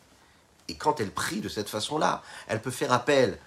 Et 0.69 0.75
quand 0.75 1.01
elle 1.01 1.11
prie 1.11 1.41
de 1.41 1.49
cette 1.49 1.69
façon-là, 1.69 2.23
elle 2.47 2.61
peut 2.61 2.71
faire 2.71 2.93
appel 2.93 3.39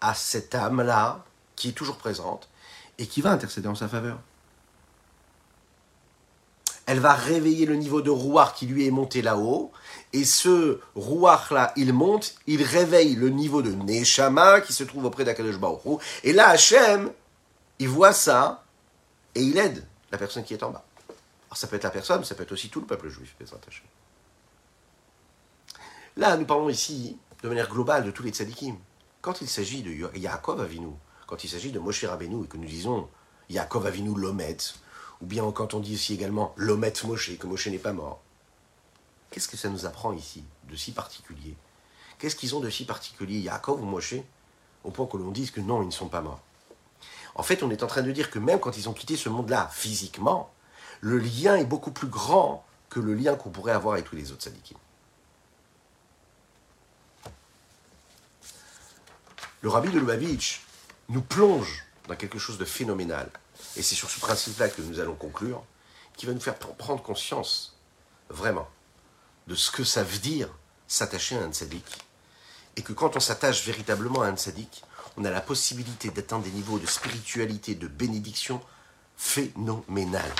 à 0.00 0.14
cette 0.14 0.54
âme-là, 0.54 1.24
qui 1.56 1.70
est 1.70 1.72
toujours 1.72 1.96
présente, 1.96 2.48
et 2.98 3.06
qui 3.06 3.22
va 3.22 3.30
intercéder 3.30 3.68
en 3.68 3.74
sa 3.74 3.88
faveur. 3.88 4.18
Elle 6.86 7.00
va 7.00 7.14
réveiller 7.14 7.66
le 7.66 7.74
niveau 7.74 8.00
de 8.00 8.10
rouar 8.10 8.54
qui 8.54 8.66
lui 8.66 8.86
est 8.86 8.90
monté 8.92 9.20
là-haut, 9.20 9.72
et 10.16 10.24
ce 10.24 10.80
rouar-là, 10.94 11.74
il 11.76 11.92
monte, 11.92 12.36
il 12.46 12.62
réveille 12.62 13.16
le 13.16 13.28
niveau 13.28 13.60
de 13.60 13.70
Neshama 13.70 14.62
qui 14.62 14.72
se 14.72 14.82
trouve 14.82 15.04
auprès 15.04 15.24
d'Akadosh 15.24 15.58
Baruch 15.58 16.00
et 16.24 16.32
là, 16.32 16.48
Hachem, 16.48 17.12
il 17.78 17.88
voit 17.88 18.14
ça, 18.14 18.64
et 19.34 19.42
il 19.42 19.58
aide 19.58 19.86
la 20.10 20.16
personne 20.16 20.42
qui 20.42 20.54
est 20.54 20.62
en 20.62 20.70
bas. 20.70 20.86
Alors 21.48 21.58
ça 21.58 21.66
peut 21.66 21.76
être 21.76 21.84
la 21.84 21.90
personne, 21.90 22.24
ça 22.24 22.34
peut 22.34 22.44
être 22.44 22.52
aussi 22.52 22.70
tout 22.70 22.80
le 22.80 22.86
peuple 22.86 23.10
juif, 23.10 23.36
Là, 26.16 26.38
nous 26.38 26.46
parlons 26.46 26.70
ici 26.70 27.18
de 27.42 27.48
manière 27.48 27.68
globale 27.68 28.04
de 28.04 28.10
tous 28.10 28.22
les 28.22 28.30
tzadikim. 28.30 28.78
Quand 29.20 29.42
il 29.42 29.48
s'agit 29.48 29.82
de 29.82 29.90
Yaakov 30.16 30.62
Avinu, 30.62 30.92
quand 31.26 31.44
il 31.44 31.50
s'agit 31.50 31.72
de 31.72 31.78
Moshe 31.78 32.06
Rabbeinu 32.06 32.44
et 32.44 32.48
que 32.48 32.56
nous 32.56 32.64
disons 32.64 33.10
Yaakov 33.50 33.84
Avinu 33.84 34.18
Lomet, 34.18 34.56
ou 35.20 35.26
bien 35.26 35.50
quand 35.52 35.74
on 35.74 35.80
dit 35.80 35.92
aussi 35.92 36.14
également 36.14 36.54
Lomet 36.56 36.94
Moshe, 37.04 37.36
que 37.36 37.46
Moshe 37.46 37.66
n'est 37.66 37.78
pas 37.78 37.92
mort, 37.92 38.22
qu'est-ce 39.30 39.48
que 39.48 39.56
ça 39.56 39.68
nous 39.68 39.86
apprend 39.86 40.12
ici 40.12 40.44
de 40.70 40.76
si 40.76 40.92
particulier? 40.92 41.56
Qu'est-ce 42.18 42.36
qu'ils 42.36 42.54
ont 42.54 42.60
de 42.60 42.70
si 42.70 42.84
particulier, 42.84 43.40
Yaakov 43.40 43.82
ou 43.82 43.84
Moshe, 43.84 44.14
au 44.84 44.90
point 44.90 45.06
que 45.06 45.16
l'on 45.16 45.30
dise 45.30 45.50
que 45.50 45.60
non, 45.60 45.82
ils 45.82 45.86
ne 45.86 45.92
sont 45.92 46.08
pas 46.08 46.20
morts 46.20 46.40
en 47.36 47.42
fait, 47.42 47.62
on 47.62 47.70
est 47.70 47.82
en 47.82 47.86
train 47.86 48.02
de 48.02 48.10
dire 48.10 48.30
que 48.30 48.38
même 48.38 48.58
quand 48.58 48.78
ils 48.78 48.88
ont 48.88 48.94
quitté 48.94 49.14
ce 49.16 49.28
monde-là 49.28 49.68
physiquement, 49.70 50.50
le 51.02 51.18
lien 51.18 51.56
est 51.56 51.66
beaucoup 51.66 51.90
plus 51.90 52.08
grand 52.08 52.64
que 52.88 52.98
le 52.98 53.14
lien 53.14 53.36
qu'on 53.36 53.50
pourrait 53.50 53.72
avoir 53.72 53.94
avec 53.94 54.06
tous 54.06 54.16
les 54.16 54.32
autres 54.32 54.42
sadikim. 54.42 54.78
Le 59.60 59.68
rabbi 59.68 59.90
de 59.90 59.98
Lubavitch 59.98 60.62
nous 61.10 61.20
plonge 61.20 61.84
dans 62.08 62.16
quelque 62.16 62.38
chose 62.38 62.56
de 62.56 62.64
phénoménal. 62.64 63.30
Et 63.76 63.82
c'est 63.82 63.94
sur 63.94 64.08
ce 64.08 64.18
principe-là 64.18 64.70
que 64.70 64.80
nous 64.80 64.98
allons 64.98 65.14
conclure, 65.14 65.62
qui 66.16 66.24
va 66.24 66.32
nous 66.32 66.40
faire 66.40 66.56
prendre 66.56 67.02
conscience, 67.02 67.76
vraiment, 68.30 68.68
de 69.46 69.54
ce 69.54 69.70
que 69.70 69.84
ça 69.84 70.02
veut 70.02 70.18
dire 70.18 70.48
s'attacher 70.88 71.36
à 71.36 71.42
un 71.42 71.52
tzaddik. 71.52 71.84
Et 72.76 72.82
que 72.82 72.92
quand 72.92 73.16
on 73.16 73.20
s'attache 73.20 73.64
véritablement 73.64 74.22
à 74.22 74.26
un 74.26 74.36
tzaddik, 74.36 74.82
on 75.16 75.24
a 75.24 75.30
la 75.30 75.40
possibilité 75.40 76.10
d'atteindre 76.10 76.44
des 76.44 76.50
niveaux 76.50 76.78
de 76.78 76.86
spiritualité, 76.86 77.74
de 77.74 77.88
bénédiction 77.88 78.60
phénoménales. 79.16 80.34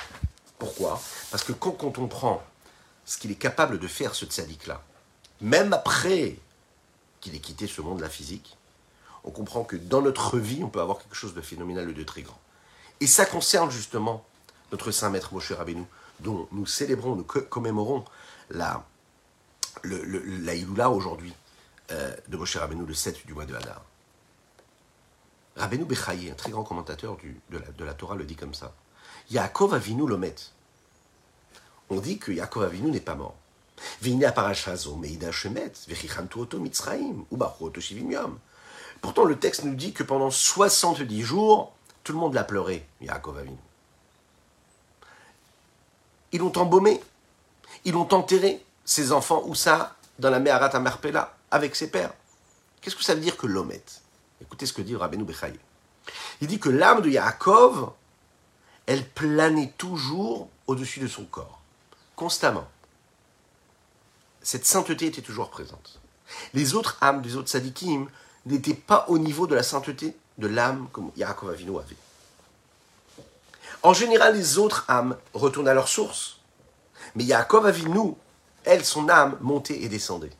Pourquoi? 0.58 1.00
Parce 1.30 1.44
que 1.44 1.52
quand, 1.52 1.98
on 1.98 2.08
prend 2.08 2.42
ce 3.04 3.18
qu'il 3.18 3.30
est 3.30 3.36
capable 3.36 3.78
de 3.78 3.88
faire, 3.88 4.14
ce 4.14 4.26
tzaddik-là, 4.26 4.82
même 5.40 5.72
après 5.72 6.36
qu'il 7.20 7.34
ait 7.34 7.40
quitté 7.40 7.66
ce 7.66 7.80
monde 7.80 7.98
de 7.98 8.02
la 8.02 8.10
physique, 8.10 8.56
on 9.24 9.30
comprend 9.30 9.64
que 9.64 9.76
dans 9.76 10.02
notre 10.02 10.38
vie, 10.38 10.62
on 10.62 10.68
peut 10.68 10.80
avoir 10.80 10.98
quelque 10.98 11.16
chose 11.16 11.34
de 11.34 11.40
phénoménal 11.40 11.90
et 11.90 11.94
de 11.94 12.02
très 12.04 12.22
grand. 12.22 12.38
Et 13.00 13.06
ça 13.06 13.26
concerne 13.26 13.70
justement 13.70 14.24
notre 14.72 14.90
saint 14.90 15.10
maître 15.10 15.32
Moshe 15.32 15.52
Rabbeinu, 15.52 15.84
dont 16.20 16.48
nous 16.52 16.66
célébrons, 16.66 17.16
nous 17.16 17.24
commémorons 17.24 18.04
la, 18.50 18.86
la 19.84 20.90
aujourd'hui 20.90 21.34
euh, 21.92 22.14
de 22.28 22.36
Moshe 22.36 22.56
Rabbeinu 22.56 22.84
le 22.84 22.94
7 22.94 23.26
du 23.26 23.34
mois 23.34 23.46
de 23.46 23.54
Hadar. 23.54 23.82
Rabbeinu 25.56 25.84
Bechaye, 25.84 26.30
un 26.30 26.34
très 26.34 26.50
grand 26.50 26.64
commentateur 26.64 27.16
de, 27.50 27.84
la, 27.84 27.94
Torah, 27.94 28.16
le 28.16 28.24
dit 28.24 28.36
comme 28.36 28.54
ça. 28.54 28.74
Yaakov 29.30 29.74
Avinu 29.74 30.06
l'omet. 30.06 30.34
On 31.88 32.00
dit 32.00 32.18
que 32.18 32.32
Yaakov 32.32 32.64
Avinu 32.64 32.90
n'est 32.90 33.00
pas 33.00 33.14
mort. 33.14 33.36
Pourtant, 39.00 39.24
le 39.24 39.38
texte 39.38 39.64
nous 39.64 39.74
dit 39.74 39.92
que 39.92 40.02
pendant 40.02 40.30
70 40.30 41.22
jours, 41.22 41.72
tout 42.02 42.12
le 42.12 42.18
monde 42.18 42.34
l'a 42.34 42.44
pleuré, 42.44 42.86
Yaakov 43.00 43.38
Avinu. 43.38 43.56
Ils 46.32 46.40
l'ont 46.40 46.56
embaumé 46.58 47.00
Ils 47.84 47.94
ont 47.94 48.12
enterré 48.12 48.65
ses 48.86 49.12
enfants, 49.12 49.42
où 49.44 49.54
ça 49.54 49.96
Dans 50.18 50.30
la 50.30 50.40
Meharat 50.40 50.74
Amerpela, 50.74 51.36
avec 51.50 51.76
ses 51.76 51.90
pères. 51.90 52.14
Qu'est-ce 52.80 52.96
que 52.96 53.04
ça 53.04 53.14
veut 53.14 53.20
dire 53.20 53.36
que 53.36 53.46
l'homet 53.46 53.82
Écoutez 54.40 54.64
ce 54.64 54.72
que 54.72 54.80
dit 54.80 54.96
Rabbeinu 54.96 55.24
Bechaye. 55.24 55.58
Il 56.40 56.46
dit 56.46 56.58
que 56.58 56.68
l'âme 56.70 57.02
de 57.02 57.10
Yaakov, 57.10 57.90
elle 58.86 59.06
planait 59.06 59.74
toujours 59.76 60.48
au-dessus 60.66 61.00
de 61.00 61.08
son 61.08 61.24
corps, 61.24 61.60
constamment. 62.14 62.68
Cette 64.40 64.64
sainteté 64.64 65.06
était 65.06 65.22
toujours 65.22 65.50
présente. 65.50 66.00
Les 66.54 66.74
autres 66.74 66.96
âmes 67.02 67.22
des 67.22 67.36
autres 67.36 67.48
sadikim 67.48 68.08
n'étaient 68.46 68.74
pas 68.74 69.04
au 69.08 69.18
niveau 69.18 69.46
de 69.46 69.54
la 69.54 69.62
sainteté 69.62 70.16
de 70.38 70.46
l'âme 70.46 70.88
comme 70.92 71.10
Yaakov 71.16 71.50
Avinu 71.50 71.76
avait. 71.78 71.96
En 73.82 73.92
général, 73.92 74.36
les 74.36 74.58
autres 74.58 74.84
âmes 74.88 75.16
retournent 75.34 75.68
à 75.68 75.74
leur 75.74 75.88
source. 75.88 76.38
Mais 77.14 77.24
Yaakov 77.24 77.66
Avinu, 77.66 78.14
elle, 78.66 78.84
son 78.84 79.08
âme, 79.08 79.38
montait 79.40 79.80
et 79.80 79.88
descendait. 79.88 80.32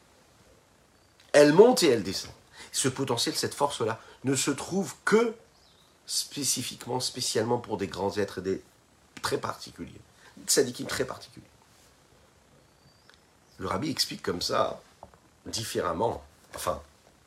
Elle 1.33 1.53
monte 1.53 1.83
et 1.83 1.89
elle 1.89 2.03
descend. 2.03 2.33
Ce 2.73 2.89
potentiel, 2.89 3.35
cette 3.35 3.55
force-là, 3.55 3.99
ne 4.25 4.35
se 4.35 4.51
trouve 4.51 4.95
que 5.05 5.35
spécifiquement, 6.07 7.01
spécialement 7.01 7.59
pour 7.59 7.79
des 7.79 7.87
grands 7.87 8.17
êtres 8.17 8.41
des 8.41 8.63
très 9.23 9.39
particuliers, 9.39 10.01
des 10.37 10.51
sadikim 10.51 10.87
très 10.87 11.05
particuliers. 11.05 11.47
Le 13.59 13.67
rabbi 13.67 13.91
explique 13.91 14.23
comme 14.23 14.43
ça, 14.43 14.83
différemment, 15.47 16.23
enfin, 16.55 16.83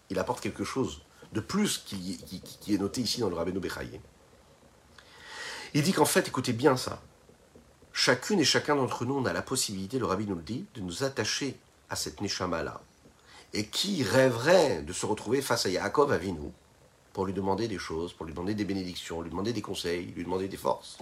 il 0.10 0.20
apporte 0.20 0.42
quelque 0.42 0.64
chose 0.64 1.02
de 1.34 1.40
plus 1.40 1.78
qui, 1.80 2.20
est 2.68 2.78
noté 2.78 3.02
ici 3.02 3.22
dans 3.22 3.30
le 3.30 3.36
Rabbeinu 3.36 3.60
Bechaye. 3.60 4.02
Il 5.74 5.84
dit 5.84 5.94
qu'en 5.94 6.06
fait, 6.06 6.28
écoutez 6.28 6.54
bien 6.54 6.78
ça, 6.78 7.00
chacune 8.00 8.40
et 8.40 8.46
chacun 8.46 8.78
d'entre 8.78 9.04
nous, 9.04 9.16
on 9.16 9.26
a 9.26 9.34
la 9.34 9.42
possibilité, 9.42 10.00
le 10.00 10.06
Rabbi 10.06 10.26
nous 10.26 10.36
le 10.36 10.42
dit, 10.42 10.66
de 10.74 10.80
nous 10.80 11.04
attacher 11.04 11.58
à 11.90 11.98
cette 11.98 12.22
Neshama-là. 12.22 12.80
Et 13.52 13.68
qui 13.68 14.04
rêverait 14.04 14.84
de 14.84 14.94
se 14.94 15.06
retrouver 15.06 15.42
face 15.42 15.66
à 15.66 15.70
Yaakov 15.70 16.14
Avinu 16.14 16.50
pour 17.12 17.26
lui 17.26 17.34
demander 17.34 17.68
des 17.68 17.78
choses, 17.78 18.14
pour 18.14 18.26
lui 18.26 18.34
demander 18.34 18.54
des 18.54 18.64
bénédictions, 18.64 19.22
lui 19.22 19.30
demander 19.30 19.52
des 19.52 19.62
conseils, 19.62 20.06
lui 20.16 20.24
demander 20.24 20.48
des 20.48 20.56
forces? 20.56 20.98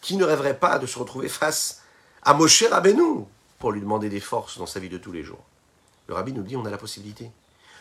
Qui 0.00 0.16
ne 0.16 0.24
rêverait 0.24 0.60
pas 0.60 0.78
de 0.78 0.86
se 0.86 0.96
retrouver 0.96 1.28
face 1.28 1.82
à 2.22 2.34
Moshe 2.34 2.62
Rabbeinu 2.62 3.24
pour 3.58 3.72
lui 3.72 3.80
demander 3.80 4.08
des 4.08 4.20
forces 4.20 4.58
dans 4.58 4.66
sa 4.66 4.78
vie 4.78 4.88
de 4.88 4.98
tous 4.98 5.10
les 5.10 5.24
jours? 5.24 5.44
Le 6.06 6.14
Rabbi 6.14 6.32
nous 6.32 6.44
dit 6.44 6.54
on 6.54 6.66
a 6.66 6.70
la 6.70 6.78
possibilité 6.78 7.32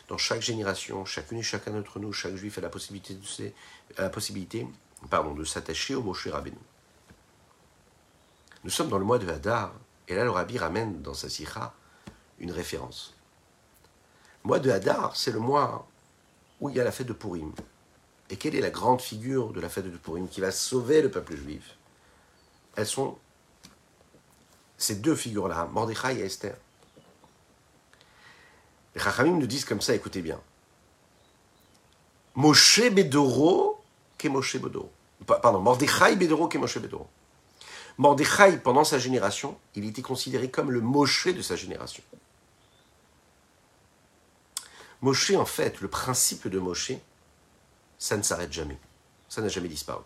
dans 0.07 0.17
chaque 0.17 0.41
génération, 0.41 1.05
chacune 1.05 1.37
et 1.37 1.43
chacun 1.43 1.71
d'entre 1.71 1.99
nous, 1.99 2.11
chaque 2.11 2.35
juif 2.35 2.57
a 2.57 2.61
la 2.61 2.69
possibilité 2.69 3.13
de, 3.13 3.23
s'attacher 5.45 5.93
au 5.93 6.01
Moshe 6.01 6.27
Rabbeinu. 6.27 6.57
Nous 8.65 8.71
sommes 8.71 8.89
dans 8.89 8.97
le 8.97 9.05
mois 9.05 9.19
de 9.19 9.29
Hadar, 9.29 9.73
et 10.07 10.15
là 10.15 10.23
le 10.23 10.31
Rabbi 10.31 10.57
ramène 10.57 11.03
dans 11.03 11.13
sa 11.13 11.29
sikha 11.29 11.71
une 12.39 12.51
référence. 12.51 13.13
Le 14.43 14.47
mois 14.47 14.59
de 14.59 14.71
Hadar, 14.71 15.15
c'est 15.15 15.31
le 15.31 15.37
mois 15.37 15.87
où 16.59 16.69
il 16.71 16.75
y 16.75 16.79
a 16.79 16.83
la 16.83 16.91
fête 16.91 17.05
de 17.05 17.13
Purim. 17.13 17.53
Et 18.31 18.37
quelle 18.37 18.55
est 18.55 18.61
la 18.61 18.71
grande 18.71 19.01
figure 19.01 19.53
de 19.53 19.61
la 19.61 19.69
fête 19.69 19.85
de 19.85 19.95
Purim 19.95 20.27
qui 20.27 20.41
va 20.41 20.49
sauver 20.49 21.03
le 21.03 21.11
peuple 21.11 21.35
juif? 21.35 21.77
Elles 22.75 22.87
sont 22.87 23.19
ces 24.79 24.95
deux 24.95 25.15
figures-là, 25.15 25.69
Mordechai 25.71 26.17
et 26.17 26.25
Esther. 26.25 26.57
Les 28.95 29.01
Chachamim 29.01 29.37
nous 29.37 29.45
disent 29.45 29.65
comme 29.65 29.81
ça, 29.81 29.93
écoutez 29.93 30.23
bien. 30.23 30.41
Moshe 32.33 32.89
Bedoro 32.89 33.79
Moshe 34.23 34.57
Bedoro. 34.57 34.91
Pardon, 35.27 35.59
Mordechai 35.59 36.15
Bedoro 36.15 36.49
Moshe 36.57 36.79
Bedoro. 36.79 37.07
Mordechai, 37.97 38.57
pendant 38.57 38.83
sa 38.83 38.99
génération, 38.99 39.57
il 39.73 39.85
était 39.85 40.01
considéré 40.01 40.51
comme 40.51 40.71
le 40.71 40.81
Moshe 40.81 41.27
de 41.27 41.41
sa 41.41 41.55
génération. 41.55 42.03
Moshe, 45.01 45.31
en 45.31 45.45
fait, 45.45 45.81
le 45.81 45.87
principe 45.87 46.47
de 46.47 46.59
Moshe, 46.59 46.91
ça 47.97 48.17
ne 48.17 48.21
s'arrête 48.21 48.51
jamais. 48.51 48.77
Ça 49.29 49.41
n'a 49.41 49.47
jamais 49.47 49.69
disparu. 49.69 50.03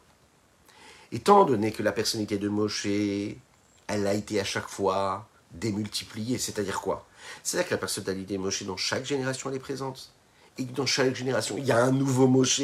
Étant 1.11 1.45
donné 1.45 1.71
que 1.71 1.81
la 1.81 1.91
personnalité 1.91 2.37
de 2.37 2.49
Moshe, 2.49 2.85
elle 2.85 4.07
a 4.07 4.13
été 4.13 4.39
à 4.39 4.43
chaque 4.43 4.67
fois 4.67 5.27
démultipliée, 5.51 6.37
c'est-à-dire 6.37 6.79
quoi? 6.81 7.07
C'est-à-dire 7.43 7.69
que 7.69 7.73
la 7.73 7.79
personnalité 7.79 8.35
de 8.35 8.39
Moshe, 8.39 8.63
dans 8.63 8.77
chaque 8.77 9.05
génération, 9.05 9.49
elle 9.49 9.55
est 9.55 9.59
présente. 9.59 10.13
Et 10.59 10.65
que 10.65 10.73
dans 10.73 10.85
chaque 10.85 11.15
génération, 11.15 11.55
il 11.57 11.65
y 11.65 11.71
a 11.71 11.83
un 11.83 11.91
nouveau 11.91 12.27
Moshe. 12.27 12.61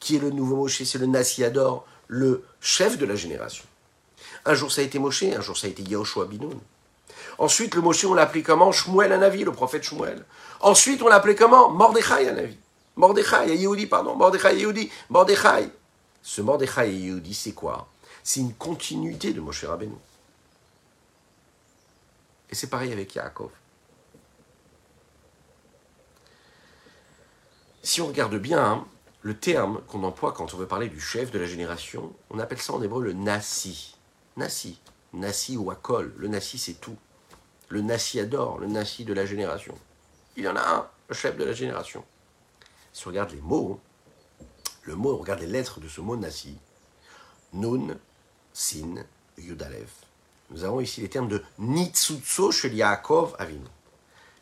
Qui 0.00 0.16
est 0.16 0.18
le 0.18 0.30
nouveau 0.30 0.56
Moshe 0.56 0.82
C'est 0.82 0.98
le 0.98 1.06
Nassiador, 1.06 1.86
le 2.08 2.44
chef 2.60 2.98
de 2.98 3.06
la 3.06 3.14
génération. 3.14 3.64
Un 4.44 4.54
jour, 4.54 4.72
ça 4.72 4.80
a 4.80 4.84
été 4.84 4.98
Moshe, 4.98 5.22
un 5.22 5.40
jour, 5.40 5.56
ça 5.56 5.66
a 5.66 5.70
été 5.70 5.82
Yahushua 5.82 6.26
Binoun. 6.26 6.58
Ensuite, 7.38 7.74
le 7.74 7.80
Moshe, 7.80 8.04
on 8.04 8.14
l'appelait 8.14 8.42
comment? 8.42 8.72
Shmuel 8.72 9.12
Anavi, 9.12 9.44
le 9.44 9.52
prophète 9.52 9.84
Shmuel. 9.84 10.24
Ensuite, 10.60 11.02
on 11.02 11.08
l'appelait 11.08 11.34
comment? 11.34 11.70
Mordechai 11.70 12.28
Anavi. 12.28 12.58
Mordechai, 12.96 13.56
Yehudi, 13.56 13.86
pardon. 13.86 14.14
Mordechai, 14.16 14.58
Yehudi. 14.58 14.90
Mordechai. 15.08 15.70
Ce 16.22 16.40
Mordechai 16.40 16.90
et 16.90 16.96
Yehudi, 16.96 17.34
c'est 17.34 17.52
quoi? 17.52 17.88
C'est 18.22 18.40
une 18.40 18.54
continuité 18.54 19.32
de 19.32 19.40
Moshe 19.40 19.64
Rabbeinu. 19.64 19.94
Et 22.50 22.54
c'est 22.54 22.68
pareil 22.68 22.92
avec 22.92 23.14
Yaakov. 23.14 23.50
Si 27.82 28.00
on 28.00 28.06
regarde 28.06 28.36
bien, 28.36 28.62
hein, 28.62 28.86
le 29.22 29.36
terme 29.36 29.80
qu'on 29.88 30.04
emploie 30.04 30.32
quand 30.32 30.54
on 30.54 30.56
veut 30.56 30.68
parler 30.68 30.88
du 30.88 31.00
chef 31.00 31.30
de 31.30 31.38
la 31.38 31.46
génération, 31.46 32.12
on 32.30 32.38
appelle 32.38 32.60
ça 32.60 32.74
en 32.74 32.82
hébreu 32.82 33.02
le 33.02 33.12
nasi. 33.12 33.96
Nasi. 34.36 34.78
Nasi 35.12 35.56
ou 35.56 35.70
akol. 35.70 36.12
Le 36.16 36.28
nasi, 36.28 36.58
c'est 36.58 36.80
tout. 36.80 36.96
Le 37.68 37.80
nasi 37.80 38.20
adore, 38.20 38.58
le 38.58 38.66
nasi 38.66 39.04
de 39.04 39.12
la 39.12 39.26
génération. 39.26 39.74
Il 40.36 40.44
y 40.44 40.48
en 40.48 40.56
a 40.56 40.60
un, 40.60 40.88
le 41.08 41.14
chef 41.14 41.36
de 41.36 41.44
la 41.44 41.52
génération. 41.52 42.04
Si 42.92 43.06
on 43.06 43.10
regarde 43.10 43.32
les 43.32 43.40
mots, 43.40 43.80
le 44.82 44.94
mot, 44.94 45.14
on 45.14 45.18
regarde 45.18 45.40
les 45.40 45.46
lettres 45.46 45.80
de 45.80 45.88
ce 45.88 46.00
mot 46.00 46.16
nasi. 46.16 46.56
Nun, 47.52 47.96
Sin, 48.52 49.04
Yudalev. 49.38 49.88
Nous 50.50 50.64
avons 50.64 50.80
ici 50.80 51.00
les 51.00 51.08
termes 51.08 51.28
de 51.28 51.42
Nitsutso 51.58 52.50
Shel 52.50 52.74
Yaakov 52.74 53.34
Avinu 53.38 53.64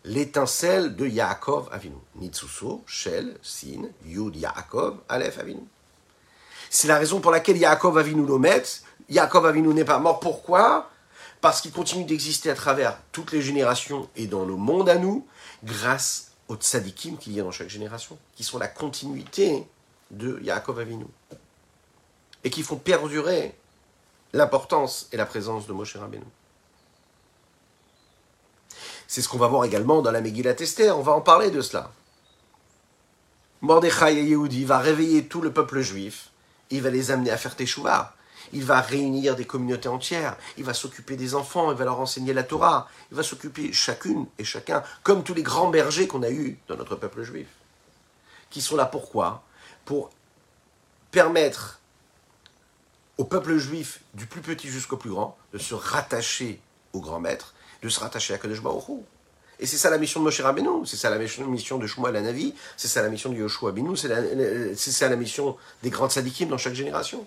l'étincelle 0.05 0.97
de 0.97 1.07
Yaakov 1.07 1.68
Avinu. 1.72 1.97
Nitsuso, 2.16 2.82
Shel, 2.86 3.36
Sin, 3.43 3.88
Yud 4.05 4.36
Yaakov, 4.36 4.99
Aleph 5.09 5.38
Avinu. 5.38 5.62
C'est 6.68 6.88
la 6.88 6.99
raison 6.99 7.20
pour 7.20 7.30
laquelle 7.30 7.57
Yaakov 7.57 7.99
Avinu 7.99 8.24
l'omet. 8.24 8.62
Yaakov 9.11 9.46
Avinu 9.46 9.74
n'est 9.74 9.84
pas 9.84 9.98
mort. 9.98 10.20
Pourquoi? 10.20 10.88
Parce 11.40 11.61
qu'il 11.61 11.72
continue 11.72 12.04
d'exister 12.04 12.50
à 12.50 12.54
travers 12.54 12.96
toutes 13.12 13.32
les 13.32 13.42
générations 13.42 14.08
et 14.16 14.26
dans 14.26 14.44
le 14.44 14.56
monde 14.56 14.88
à 14.88 14.96
nous, 14.96 15.26
grâce 15.64 16.32
aux 16.48 16.56
tzadikim 16.56 17.16
qu'il 17.16 17.32
y 17.32 17.40
a 17.40 17.42
dans 17.42 17.50
chaque 17.50 17.68
génération, 17.68 18.18
qui 18.34 18.44
sont 18.44 18.58
la 18.58 18.68
continuité 18.68 19.66
de 20.11 20.38
Yaakov 20.42 20.78
Avinu. 20.78 21.06
Et 22.44 22.50
qui 22.50 22.62
font 22.62 22.76
perdurer 22.76 23.54
l'importance 24.32 25.08
et 25.12 25.16
la 25.16 25.26
présence 25.26 25.66
de 25.66 25.72
Moshe 25.72 25.96
Rabbeinu. 25.96 26.24
C'est 29.06 29.22
ce 29.22 29.28
qu'on 29.28 29.38
va 29.38 29.48
voir 29.48 29.64
également 29.64 30.02
dans 30.02 30.12
la 30.12 30.20
Megillat 30.20 30.61
Esther, 30.61 30.96
on 30.96 31.02
va 31.02 31.12
en 31.12 31.20
parler 31.20 31.50
de 31.50 31.61
cela. 31.61 31.90
Mordechai 33.61 34.14
Yehudi 34.14 34.64
va 34.64 34.78
réveiller 34.78 35.26
tout 35.26 35.42
le 35.42 35.52
peuple 35.52 35.80
juif, 35.80 36.30
il 36.70 36.80
va 36.80 36.90
les 36.90 37.11
amener 37.11 37.30
à 37.30 37.36
faire 37.36 37.56
Teshuvah, 37.56 38.14
il 38.53 38.64
va 38.64 38.80
réunir 38.80 39.36
des 39.36 39.44
communautés 39.44 39.88
entières, 39.88 40.36
il 40.57 40.64
va 40.64 40.74
s'occuper 40.74 41.16
des 41.16 41.34
enfants, 41.34 41.70
il 41.70 41.76
va 41.78 41.84
leur 41.84 42.01
enseigner 42.01 42.32
la 42.32 42.42
Torah, 42.42 42.88
il 43.11 43.16
va 43.16 43.22
s'occuper 43.22 43.72
chacune 43.72 44.26
et 44.38 44.44
chacun, 44.44 44.82
comme 45.03 45.22
tous 45.22 45.34
les 45.34 45.42
grands 45.42 45.68
bergers 45.68 46.07
qu'on 46.07 46.22
a 46.22 46.30
eus 46.30 46.59
dans 46.68 46.76
notre 46.76 46.96
peuple 46.96 47.22
juif, 47.22 47.48
qui 48.51 48.61
sont 48.61 48.76
là 48.76 48.86
pourquoi? 48.86 49.42
Pour 49.84 50.11
permettre 51.11 51.80
au 53.18 53.24
peuple 53.24 53.57
juif, 53.59 54.01
du 54.14 54.26
plus 54.26 54.40
petit 54.40 54.68
jusqu'au 54.68 54.96
plus 54.96 55.11
grand, 55.11 55.36
de 55.53 55.59
se 55.59 55.74
rattacher 55.74 56.61
au 56.92 57.01
grand 57.01 57.20
maître 57.20 57.55
de 57.82 57.88
se 57.88 58.01
rattacher 58.01 58.34
à 58.34 58.38
Kadosh 58.38 58.62
Baruch 58.62 58.84
Et 59.59 59.66
c'est 59.66 59.76
ça 59.76 59.90
la 59.90 59.98
mission 59.98 60.20
de 60.20 60.24
Moshe 60.24 60.40
Rabbeinu, 60.40 60.86
c'est 60.86 60.96
ça 60.96 61.11
la 61.11 61.18
mission 61.18 61.78
de 61.78 61.86
Shmuel 61.86 62.22
Navi, 62.22 62.55
c'est 62.76 62.88
ça 62.88 63.03
la 63.03 63.09
mission 63.09 63.30
de 63.30 63.36
Yoshua 63.36 63.72
Binu, 63.72 63.96
c'est 63.96 64.90
ça 64.92 65.09
la 65.09 65.16
mission 65.16 65.57
des 65.82 65.90
grands 65.90 66.09
tzadikim 66.09 66.48
dans 66.48 66.59
chaque 66.59 66.74
génération. 66.74 67.26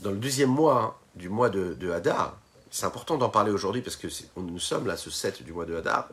Dans 0.00 0.10
le 0.10 0.16
deuxième 0.16 0.50
mois 0.50 1.00
du 1.14 1.28
mois 1.28 1.50
de, 1.50 1.90
Hadar, 1.90 2.38
c'est 2.70 2.86
important 2.86 3.16
d'en 3.16 3.28
parler 3.28 3.50
aujourd'hui 3.50 3.82
parce 3.82 3.96
que 3.96 4.08
nous 4.36 4.58
sommes 4.58 4.86
là, 4.86 4.96
ce 4.96 5.10
7 5.10 5.42
du 5.42 5.52
mois 5.52 5.64
de 5.64 5.74
Hadar. 5.76 6.08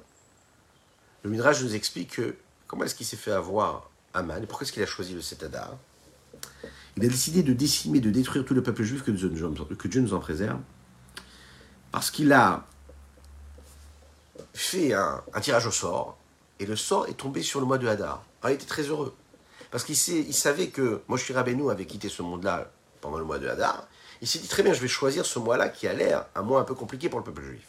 Le 1.23 1.29
Midrash 1.29 1.61
nous 1.61 1.75
explique 1.75 2.11
que, 2.11 2.35
comment 2.67 2.83
est-ce 2.83 2.95
qu'il 2.95 3.05
s'est 3.05 3.17
fait 3.17 3.31
avoir 3.31 3.89
Aman 4.13 4.41
et 4.41 4.45
pourquoi 4.45 4.65
est-ce 4.65 4.71
qu'il 4.71 4.83
a 4.83 4.87
choisi 4.87 5.13
le 5.13 5.21
7 5.21 5.43
Hadar? 5.43 5.75
Il 6.97 7.05
a 7.05 7.07
décidé 7.07 7.43
de 7.43 7.53
décimer, 7.53 7.99
de 7.99 8.09
détruire 8.09 8.45
tout 8.45 8.53
le 8.53 8.63
peuple 8.63 8.83
juif 8.83 9.03
que 9.03 9.11
Dieu 9.11 10.01
nous 10.01 10.13
en 10.13 10.19
préserve 10.19 10.59
parce 11.95 12.11
qu'il 12.11 12.33
a 12.33 12.65
fait 14.53 14.91
un, 14.91 15.23
tirage 15.41 15.65
au 15.65 15.71
sort, 15.71 16.17
et 16.59 16.65
le 16.65 16.75
sort 16.75 17.07
est 17.07 17.13
tombé 17.13 17.41
sur 17.41 17.61
le 17.61 17.65
mois 17.65 17.77
de 17.77 17.87
Hadar. 17.87 18.21
Alors, 18.41 18.51
il 18.51 18.55
était 18.55 18.65
très 18.65 18.83
heureux, 18.83 19.15
parce 19.71 19.85
qu'il 19.85 19.95
il 19.95 20.33
savait 20.33 20.67
que 20.67 21.03
Moshe 21.07 21.31
Rabbeinu 21.31 21.71
avait 21.71 21.85
quitté 21.85 22.09
ce 22.09 22.21
monde-là 22.21 22.69
pendant 23.05 23.19
le 23.19 23.23
mois 23.23 23.37
de 23.37 23.47
Hadar, 23.47 23.87
il 24.19 24.27
s'est 24.27 24.39
dit 24.39 24.47
très 24.47 24.63
bien, 24.63 24.73
je 24.73 24.81
vais 24.81 24.87
choisir 24.87 25.27
ce 25.27 25.37
mois-là 25.37 25.69
qui 25.69 25.87
a 25.87 25.93
l'air 25.93 26.25
un 26.33 26.41
mois 26.41 26.59
un 26.59 26.63
peu 26.63 26.73
compliqué 26.73 27.07
pour 27.07 27.19
le 27.19 27.25
peuple 27.25 27.43
juif. 27.43 27.67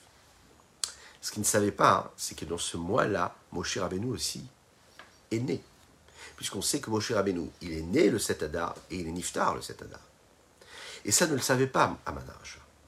Ce 1.21 1.31
qu'il 1.31 1.43
ne 1.43 1.47
savait 1.47 1.73
pas, 1.73 2.07
hein, 2.07 2.11
c'est 2.17 2.35
que 2.35 2.47
dans 2.47 2.57
ce 2.57 2.79
mois-là, 2.79 3.35
Moshe 3.53 3.77
Rabbeinu 3.77 4.11
aussi 4.11 4.47
est 5.31 5.41
né. 5.41 5.63
Puisqu'on 6.37 6.63
sait 6.63 6.81
que 6.81 6.89
Moshe 6.89 7.13
Rabbeinu, 7.13 7.51
il 7.61 7.73
est 7.73 7.83
né 7.83 8.09
le 8.09 8.19
7 8.19 8.45
Adar 8.45 8.77
et 8.91 8.97
il 8.97 9.07
est 9.07 9.13
niftar 9.13 9.55
le 9.55 9.61
7 9.61 9.83
Adar. 9.83 10.01
Et 11.05 11.13
ça 11.13 11.27
ne 11.27 11.35
le 11.35 11.41
savait 11.41 11.67
pas 11.67 11.99
Aman 12.07 12.23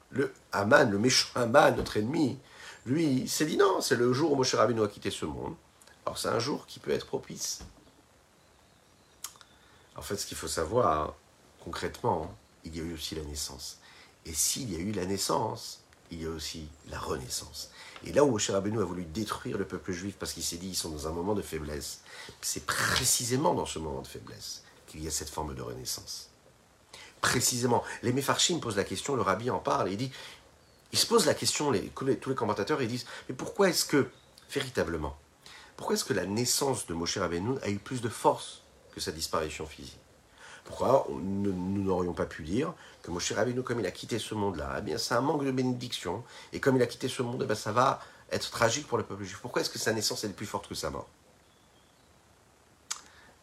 Le 0.09 0.33
Aman, 0.51 0.89
le 0.89 0.97
méchant 0.97 1.29
Aman, 1.35 1.75
notre 1.75 1.97
ennemi, 1.97 2.39
lui, 2.87 3.27
s'est 3.27 3.45
dit 3.45 3.57
non, 3.57 3.79
c'est 3.81 3.95
le 3.95 4.11
jour 4.11 4.31
où 4.31 4.35
Moshe 4.35 4.55
Rabbeinu 4.55 4.81
a 4.81 4.87
quitté 4.87 5.11
ce 5.11 5.25
monde. 5.25 5.53
Alors 6.03 6.17
c'est 6.17 6.29
un 6.29 6.39
jour 6.39 6.65
qui 6.65 6.79
peut 6.79 6.91
être 6.91 7.05
propice. 7.05 7.59
En 9.95 10.01
fait, 10.01 10.17
ce 10.17 10.25
qu'il 10.25 10.37
faut 10.37 10.47
savoir, 10.47 11.13
concrètement, 11.63 12.33
il 12.63 12.75
y 12.75 12.79
a 12.79 12.83
eu 12.83 12.93
aussi 12.93 13.15
la 13.15 13.23
naissance. 13.23 13.79
Et 14.25 14.33
s'il 14.33 14.71
y 14.71 14.75
a 14.75 14.79
eu 14.79 14.91
la 14.91 15.05
naissance, 15.05 15.81
il 16.11 16.21
y 16.21 16.25
a 16.25 16.29
aussi 16.29 16.67
la 16.89 16.99
renaissance. 16.99 17.71
Et 18.05 18.13
là 18.13 18.23
où 18.23 18.31
Moshe 18.31 18.49
Rabbeinu 18.49 18.81
a 18.81 18.85
voulu 18.85 19.05
détruire 19.05 19.57
le 19.57 19.65
peuple 19.65 19.91
juif 19.91 20.15
parce 20.17 20.33
qu'il 20.33 20.43
s'est 20.43 20.57
dit 20.57 20.69
ils 20.69 20.75
sont 20.75 20.89
dans 20.89 21.07
un 21.07 21.11
moment 21.11 21.35
de 21.35 21.41
faiblesse, 21.41 22.01
c'est 22.41 22.65
précisément 22.65 23.53
dans 23.53 23.65
ce 23.65 23.79
moment 23.79 24.01
de 24.01 24.07
faiblesse 24.07 24.63
qu'il 24.87 25.03
y 25.03 25.07
a 25.07 25.11
cette 25.11 25.29
forme 25.29 25.53
de 25.53 25.61
renaissance. 25.61 26.29
Précisément. 27.21 27.83
Les 28.01 28.13
Mefarchim 28.13 28.59
posent 28.59 28.77
la 28.77 28.83
question, 28.83 29.15
le 29.15 29.21
rabbi 29.21 29.49
en 29.49 29.59
parle, 29.59 29.91
il 29.91 29.97
dit, 29.97 30.11
il 30.91 30.97
se 30.97 31.05
pose 31.05 31.25
la 31.25 31.33
question, 31.33 31.71
tous 31.93 32.05
les 32.05 32.35
commentateurs, 32.35 32.81
ils 32.81 32.87
disent, 32.87 33.05
mais 33.27 33.35
pourquoi 33.35 33.69
est-ce 33.69 33.85
que, 33.85 34.09
véritablement, 34.51 35.17
pourquoi 35.75 35.95
est-ce 35.95 36.05
que 36.05 36.13
la 36.13 36.25
naissance 36.25 36.87
de 36.87 36.93
Moshe 36.93 37.17
Rabbeinu 37.17 37.57
a 37.61 37.69
eu 37.69 37.77
plus 37.77 38.01
de 38.01 38.09
force 38.09 38.63
que 38.93 38.99
sa 38.99 39.11
disparition 39.11 39.65
physique? 39.65 39.99
Pourquoi 40.69 41.07
nous 41.09 41.83
n'aurions 41.83 42.13
pas 42.13 42.27
pu 42.27 42.43
dire 42.43 42.73
que 43.01 43.09
Moshe 43.09 43.31
Rabbeinu, 43.31 43.63
comme 43.63 43.79
il 43.79 43.87
a 43.87 43.91
quitté 43.91 44.19
ce 44.19 44.35
monde-là, 44.35 44.75
eh 44.77 44.81
bien 44.81 44.99
c'est 44.99 45.15
un 45.15 45.21
manque 45.21 45.43
de 45.43 45.51
bénédiction, 45.51 46.23
et 46.53 46.59
comme 46.59 46.75
il 46.75 46.81
a 46.83 46.85
quitté 46.85 47.09
ce 47.09 47.23
monde, 47.23 47.41
eh 47.41 47.45
bien, 47.47 47.55
ça 47.55 47.71
va 47.71 47.99
être 48.31 48.51
tragique 48.51 48.87
pour 48.87 48.99
le 48.99 49.03
peuple 49.03 49.23
juif. 49.23 49.39
Pourquoi 49.41 49.63
est-ce 49.63 49.69
que 49.71 49.79
sa 49.79 49.93
naissance 49.93 50.23
est 50.23 50.29
plus 50.29 50.45
forte 50.45 50.67
que 50.67 50.75
sa 50.75 50.91
mort? 50.91 51.07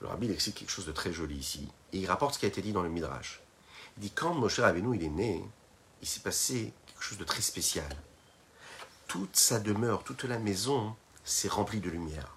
Le 0.00 0.06
rabbi 0.06 0.30
explique 0.30 0.58
quelque 0.58 0.70
chose 0.70 0.86
de 0.86 0.92
très 0.92 1.12
joli 1.12 1.34
ici, 1.34 1.68
et 1.92 1.98
il 1.98 2.06
rapporte 2.06 2.34
ce 2.34 2.38
qui 2.38 2.44
a 2.44 2.48
été 2.48 2.62
dit 2.62 2.72
dans 2.72 2.82
le 2.82 2.90
Midrash. 2.90 3.42
Il 3.96 4.02
dit 4.02 4.12
quand 4.12 4.32
Moshe 4.32 4.60
Rabbeinu 4.60 4.94
il 4.94 5.02
est 5.02 5.08
né, 5.08 5.44
il 6.02 6.06
s'est 6.06 6.20
passé 6.20 6.72
quelque 6.86 7.02
chose 7.02 7.18
de 7.18 7.24
très 7.24 7.42
spécial. 7.42 7.90
Toute 9.08 9.34
sa 9.34 9.58
demeure, 9.58 10.04
toute 10.04 10.22
la 10.22 10.38
maison 10.38 10.94
s'est 11.24 11.48
remplie 11.48 11.80
de 11.80 11.90
lumière. 11.90 12.36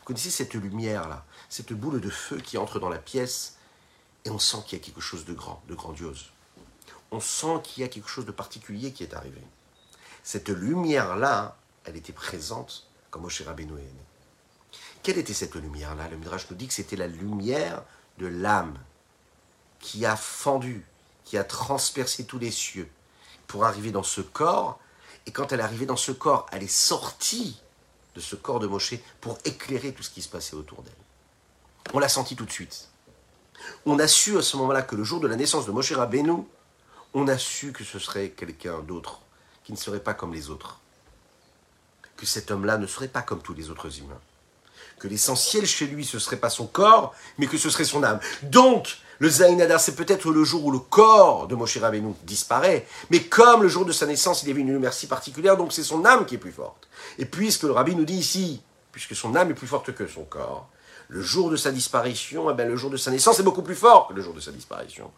Vous 0.00 0.04
connaissez 0.06 0.30
cette 0.30 0.54
lumière-là, 0.54 1.26
cette 1.50 1.74
boule 1.74 2.00
de 2.00 2.08
feu 2.08 2.38
qui 2.38 2.56
entre 2.56 2.80
dans 2.80 2.88
la 2.88 2.98
pièce 2.98 3.57
et 4.28 4.30
on 4.30 4.38
sent 4.38 4.58
qu'il 4.66 4.78
y 4.78 4.82
a 4.82 4.84
quelque 4.84 5.00
chose 5.00 5.24
de 5.24 5.32
grand, 5.32 5.62
de 5.68 5.74
grandiose. 5.74 6.26
On 7.10 7.18
sent 7.18 7.62
qu'il 7.64 7.80
y 7.80 7.84
a 7.84 7.88
quelque 7.88 8.10
chose 8.10 8.26
de 8.26 8.30
particulier 8.30 8.92
qui 8.92 9.02
est 9.02 9.14
arrivé. 9.14 9.40
Cette 10.22 10.50
lumière-là, 10.50 11.56
elle 11.86 11.96
était 11.96 12.12
présente 12.12 12.86
comme 13.10 13.22
Moshe 13.22 13.40
Rabbeinu 13.40 13.78
est. 13.78 14.78
Quelle 15.02 15.16
était 15.16 15.32
cette 15.32 15.54
lumière-là? 15.54 16.08
Le 16.10 16.18
Midrash 16.18 16.50
nous 16.50 16.56
dit 16.56 16.68
que 16.68 16.74
c'était 16.74 16.96
la 16.96 17.06
lumière 17.06 17.82
de 18.18 18.26
l'âme 18.26 18.78
qui 19.80 20.04
a 20.04 20.14
fendu, 20.14 20.84
qui 21.24 21.38
a 21.38 21.44
transpercé 21.44 22.26
tous 22.26 22.38
les 22.38 22.50
cieux 22.50 22.90
pour 23.46 23.64
arriver 23.64 23.92
dans 23.92 24.02
ce 24.02 24.20
corps. 24.20 24.78
Et 25.24 25.32
quand 25.32 25.52
elle 25.52 25.60
est 25.60 25.62
arrivée 25.62 25.86
dans 25.86 25.96
ce 25.96 26.12
corps, 26.12 26.44
elle 26.52 26.62
est 26.62 26.68
sortie 26.70 27.62
de 28.14 28.20
ce 28.20 28.36
corps 28.36 28.60
de 28.60 28.66
Moshe 28.66 28.96
pour 29.22 29.38
éclairer 29.46 29.94
tout 29.94 30.02
ce 30.02 30.10
qui 30.10 30.20
se 30.20 30.28
passait 30.28 30.54
autour 30.54 30.82
d'elle. 30.82 30.92
On 31.94 31.98
l'a 31.98 32.10
senti 32.10 32.36
tout 32.36 32.44
de 32.44 32.52
suite 32.52 32.90
on 33.86 33.98
a 33.98 34.06
su 34.06 34.38
à 34.38 34.42
ce 34.42 34.56
moment-là 34.56 34.82
que 34.82 34.96
le 34.96 35.04
jour 35.04 35.20
de 35.20 35.28
la 35.28 35.36
naissance 35.36 35.66
de 35.66 35.72
Moshe 35.72 35.92
Rabbeinu, 35.92 36.44
on 37.14 37.28
a 37.28 37.38
su 37.38 37.72
que 37.72 37.84
ce 37.84 37.98
serait 37.98 38.30
quelqu'un 38.30 38.80
d'autre, 38.80 39.20
qui 39.64 39.72
ne 39.72 39.76
serait 39.76 40.00
pas 40.00 40.14
comme 40.14 40.32
les 40.32 40.50
autres. 40.50 40.80
Que 42.16 42.26
cet 42.26 42.50
homme-là 42.50 42.78
ne 42.78 42.86
serait 42.86 43.08
pas 43.08 43.22
comme 43.22 43.40
tous 43.40 43.54
les 43.54 43.70
autres 43.70 43.98
humains. 43.98 44.20
Que 44.98 45.08
l'essentiel 45.08 45.66
chez 45.66 45.86
lui, 45.86 46.04
ce 46.04 46.18
serait 46.18 46.36
pas 46.36 46.50
son 46.50 46.66
corps, 46.66 47.14
mais 47.38 47.46
que 47.46 47.56
ce 47.56 47.70
serait 47.70 47.84
son 47.84 48.02
âme. 48.02 48.18
Donc, 48.42 48.98
le 49.20 49.28
Zainadar, 49.28 49.80
c'est 49.80 49.94
peut-être 49.94 50.30
le 50.30 50.44
jour 50.44 50.64
où 50.64 50.70
le 50.70 50.78
corps 50.78 51.46
de 51.46 51.54
Moshe 51.54 51.78
Rabbeinu 51.78 52.14
disparaît, 52.22 52.86
mais 53.10 53.22
comme 53.22 53.62
le 53.62 53.68
jour 53.68 53.84
de 53.84 53.92
sa 53.92 54.06
naissance, 54.06 54.42
il 54.42 54.48
y 54.48 54.52
avait 54.52 54.60
une 54.60 54.72
lumière 54.72 54.92
particulière, 55.08 55.56
donc 55.56 55.72
c'est 55.72 55.82
son 55.82 56.04
âme 56.04 56.26
qui 56.26 56.34
est 56.36 56.38
plus 56.38 56.52
forte. 56.52 56.88
Et 57.18 57.24
puisque 57.24 57.64
le 57.64 57.72
rabbi 57.72 57.96
nous 57.96 58.04
dit 58.04 58.16
ici, 58.16 58.60
puisque 58.92 59.16
son 59.16 59.34
âme 59.34 59.50
est 59.50 59.54
plus 59.54 59.66
forte 59.66 59.92
que 59.92 60.06
son 60.06 60.24
corps, 60.24 60.68
le 61.08 61.22
jour 61.22 61.50
de 61.50 61.56
sa 61.56 61.70
disparition, 61.70 62.50
eh 62.50 62.54
bien, 62.54 62.66
le 62.66 62.76
jour 62.76 62.90
de 62.90 62.96
sa 62.96 63.10
naissance 63.10 63.40
est 63.40 63.42
beaucoup 63.42 63.62
plus 63.62 63.74
fort 63.74 64.08
que 64.08 64.14
le 64.14 64.22
jour 64.22 64.34
de 64.34 64.40
sa 64.40 64.52
disparition. 64.52 65.10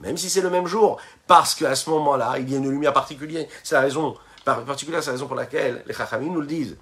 Même 0.00 0.16
si 0.16 0.28
c'est 0.28 0.40
le 0.40 0.50
même 0.50 0.66
jour, 0.66 1.00
parce 1.26 1.54
qu'à 1.54 1.74
ce 1.76 1.88
moment-là, 1.90 2.34
il 2.38 2.50
y 2.50 2.54
a 2.54 2.58
une 2.58 2.68
lumière 2.68 2.92
particulière. 2.92 3.46
C'est 3.62 3.76
la 3.76 3.82
raison 3.82 4.16
particulière, 4.44 5.02
c'est 5.02 5.10
la 5.10 5.12
raison 5.12 5.26
pour 5.26 5.36
laquelle 5.36 5.84
les 5.86 5.94
Chachamim 5.94 6.32
nous 6.32 6.40
le 6.40 6.46
disent, 6.46 6.76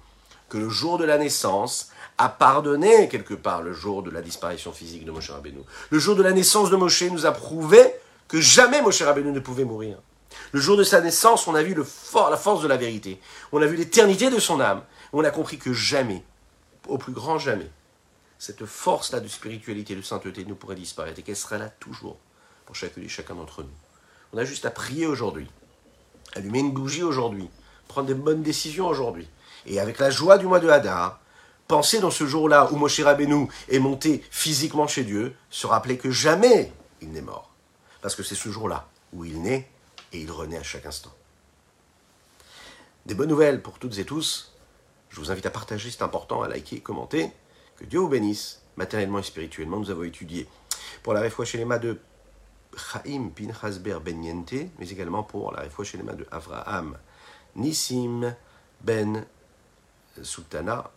que 0.49 0.57
le 0.57 0.69
jour 0.69 0.97
de 0.97 1.05
la 1.05 1.17
naissance 1.17 1.89
a 2.17 2.29
pardonné 2.29 3.07
quelque 3.09 3.33
part 3.33 3.61
le 3.61 3.73
jour 3.73 4.03
de 4.03 4.09
la 4.09 4.21
disparition 4.21 4.71
physique 4.71 5.05
de 5.05 5.11
Moshe 5.11 5.29
Rabbeinu. 5.29 5.61
Le 5.89 5.99
jour 5.99 6.15
de 6.15 6.23
la 6.23 6.31
naissance 6.31 6.69
de 6.69 6.75
Moshe 6.75 7.03
nous 7.03 7.25
a 7.25 7.31
prouvé 7.31 7.79
que 8.27 8.41
jamais 8.41 8.81
Moshe 8.81 9.01
Rabbeinu 9.01 9.31
ne 9.31 9.39
pouvait 9.39 9.65
mourir. 9.65 9.97
Le 10.51 10.59
jour 10.59 10.77
de 10.77 10.83
sa 10.83 11.01
naissance, 11.01 11.47
on 11.47 11.55
a 11.55 11.63
vu 11.63 11.75
la 11.75 12.37
force 12.37 12.61
de 12.61 12.67
la 12.67 12.77
vérité. 12.77 13.19
On 13.51 13.61
a 13.61 13.65
vu 13.65 13.75
l'éternité 13.75 14.29
de 14.29 14.39
son 14.39 14.59
âme. 14.59 14.81
On 15.13 15.23
a 15.23 15.29
compris 15.29 15.57
que 15.57 15.73
jamais, 15.73 16.23
au 16.87 16.97
plus 16.97 17.13
grand 17.13 17.37
jamais, 17.37 17.69
cette 18.45 18.65
force-là 18.67 19.21
de 19.21 19.27
spiritualité, 19.27 19.95
de 19.95 20.03
sainteté 20.03 20.45
ne 20.45 20.53
pourrait 20.53 20.75
disparaître 20.75 21.17
et 21.17 21.23
qu'elle 21.23 21.35
serait 21.35 21.57
là 21.57 21.67
toujours 21.67 22.19
pour 22.67 22.75
chacun 22.75 23.33
d'entre 23.33 23.63
nous. 23.63 23.73
On 24.33 24.37
a 24.37 24.45
juste 24.45 24.65
à 24.65 24.71
prier 24.71 25.07
aujourd'hui, 25.07 25.49
allumer 26.35 26.59
une 26.59 26.71
bougie 26.71 27.01
aujourd'hui, 27.01 27.49
prendre 27.87 28.07
des 28.07 28.13
bonnes 28.13 28.43
décisions 28.43 28.87
aujourd'hui. 28.87 29.27
Et 29.65 29.79
avec 29.79 29.97
la 29.97 30.11
joie 30.11 30.37
du 30.37 30.45
mois 30.45 30.59
de 30.59 30.69
Hadar, 30.69 31.19
penser 31.67 31.99
dans 31.99 32.11
ce 32.11 32.27
jour-là 32.27 32.71
où 32.71 32.75
Moshe 32.75 32.99
Rabbeinu 32.99 33.47
est 33.67 33.79
monté 33.79 34.23
physiquement 34.29 34.85
chez 34.85 35.03
Dieu, 35.03 35.35
se 35.49 35.65
rappeler 35.65 35.97
que 35.97 36.11
jamais 36.11 36.71
il 37.01 37.11
n'est 37.13 37.21
mort. 37.21 37.49
Parce 38.03 38.13
que 38.13 38.21
c'est 38.21 38.35
ce 38.35 38.49
jour-là 38.49 38.87
où 39.11 39.25
il 39.25 39.41
naît 39.41 39.67
et 40.13 40.19
il 40.19 40.29
renaît 40.29 40.59
à 40.59 40.63
chaque 40.63 40.85
instant. 40.85 41.13
Des 43.07 43.15
bonnes 43.15 43.29
nouvelles 43.29 43.63
pour 43.63 43.79
toutes 43.79 43.97
et 43.97 44.05
tous. 44.05 44.53
Je 45.09 45.19
vous 45.19 45.31
invite 45.31 45.47
à 45.47 45.51
partager, 45.51 45.89
c'est 45.89 46.03
important, 46.03 46.43
à 46.43 46.47
liker, 46.47 46.79
commenter. 46.79 47.31
Que 47.77 47.85
Dieu 47.85 47.99
vous 47.99 48.07
bénisse, 48.09 48.61
matériellement 48.77 49.19
et 49.19 49.23
spirituellement. 49.23 49.79
Nous 49.79 49.89
avons 49.89 50.03
étudié 50.03 50.47
pour 51.03 51.13
la 51.13 51.29
chez 51.29 51.57
les 51.57 51.79
de 51.79 51.99
Chaim 52.75 53.29
Pinchasber 53.35 53.97
Ben 54.03 54.23
Yente, 54.23 54.69
mais 54.79 54.89
également 54.89 55.23
pour 55.23 55.51
la 55.53 55.69
chez 55.83 55.97
les 55.97 56.03
de 56.03 56.25
Avraham 56.31 56.97
Nissim 57.55 58.35
Ben 58.81 59.25
Sultana 60.21 60.91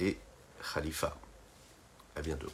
et 0.00 0.18
Khalifa. 0.74 1.16
À 2.16 2.20
bientôt. 2.20 2.50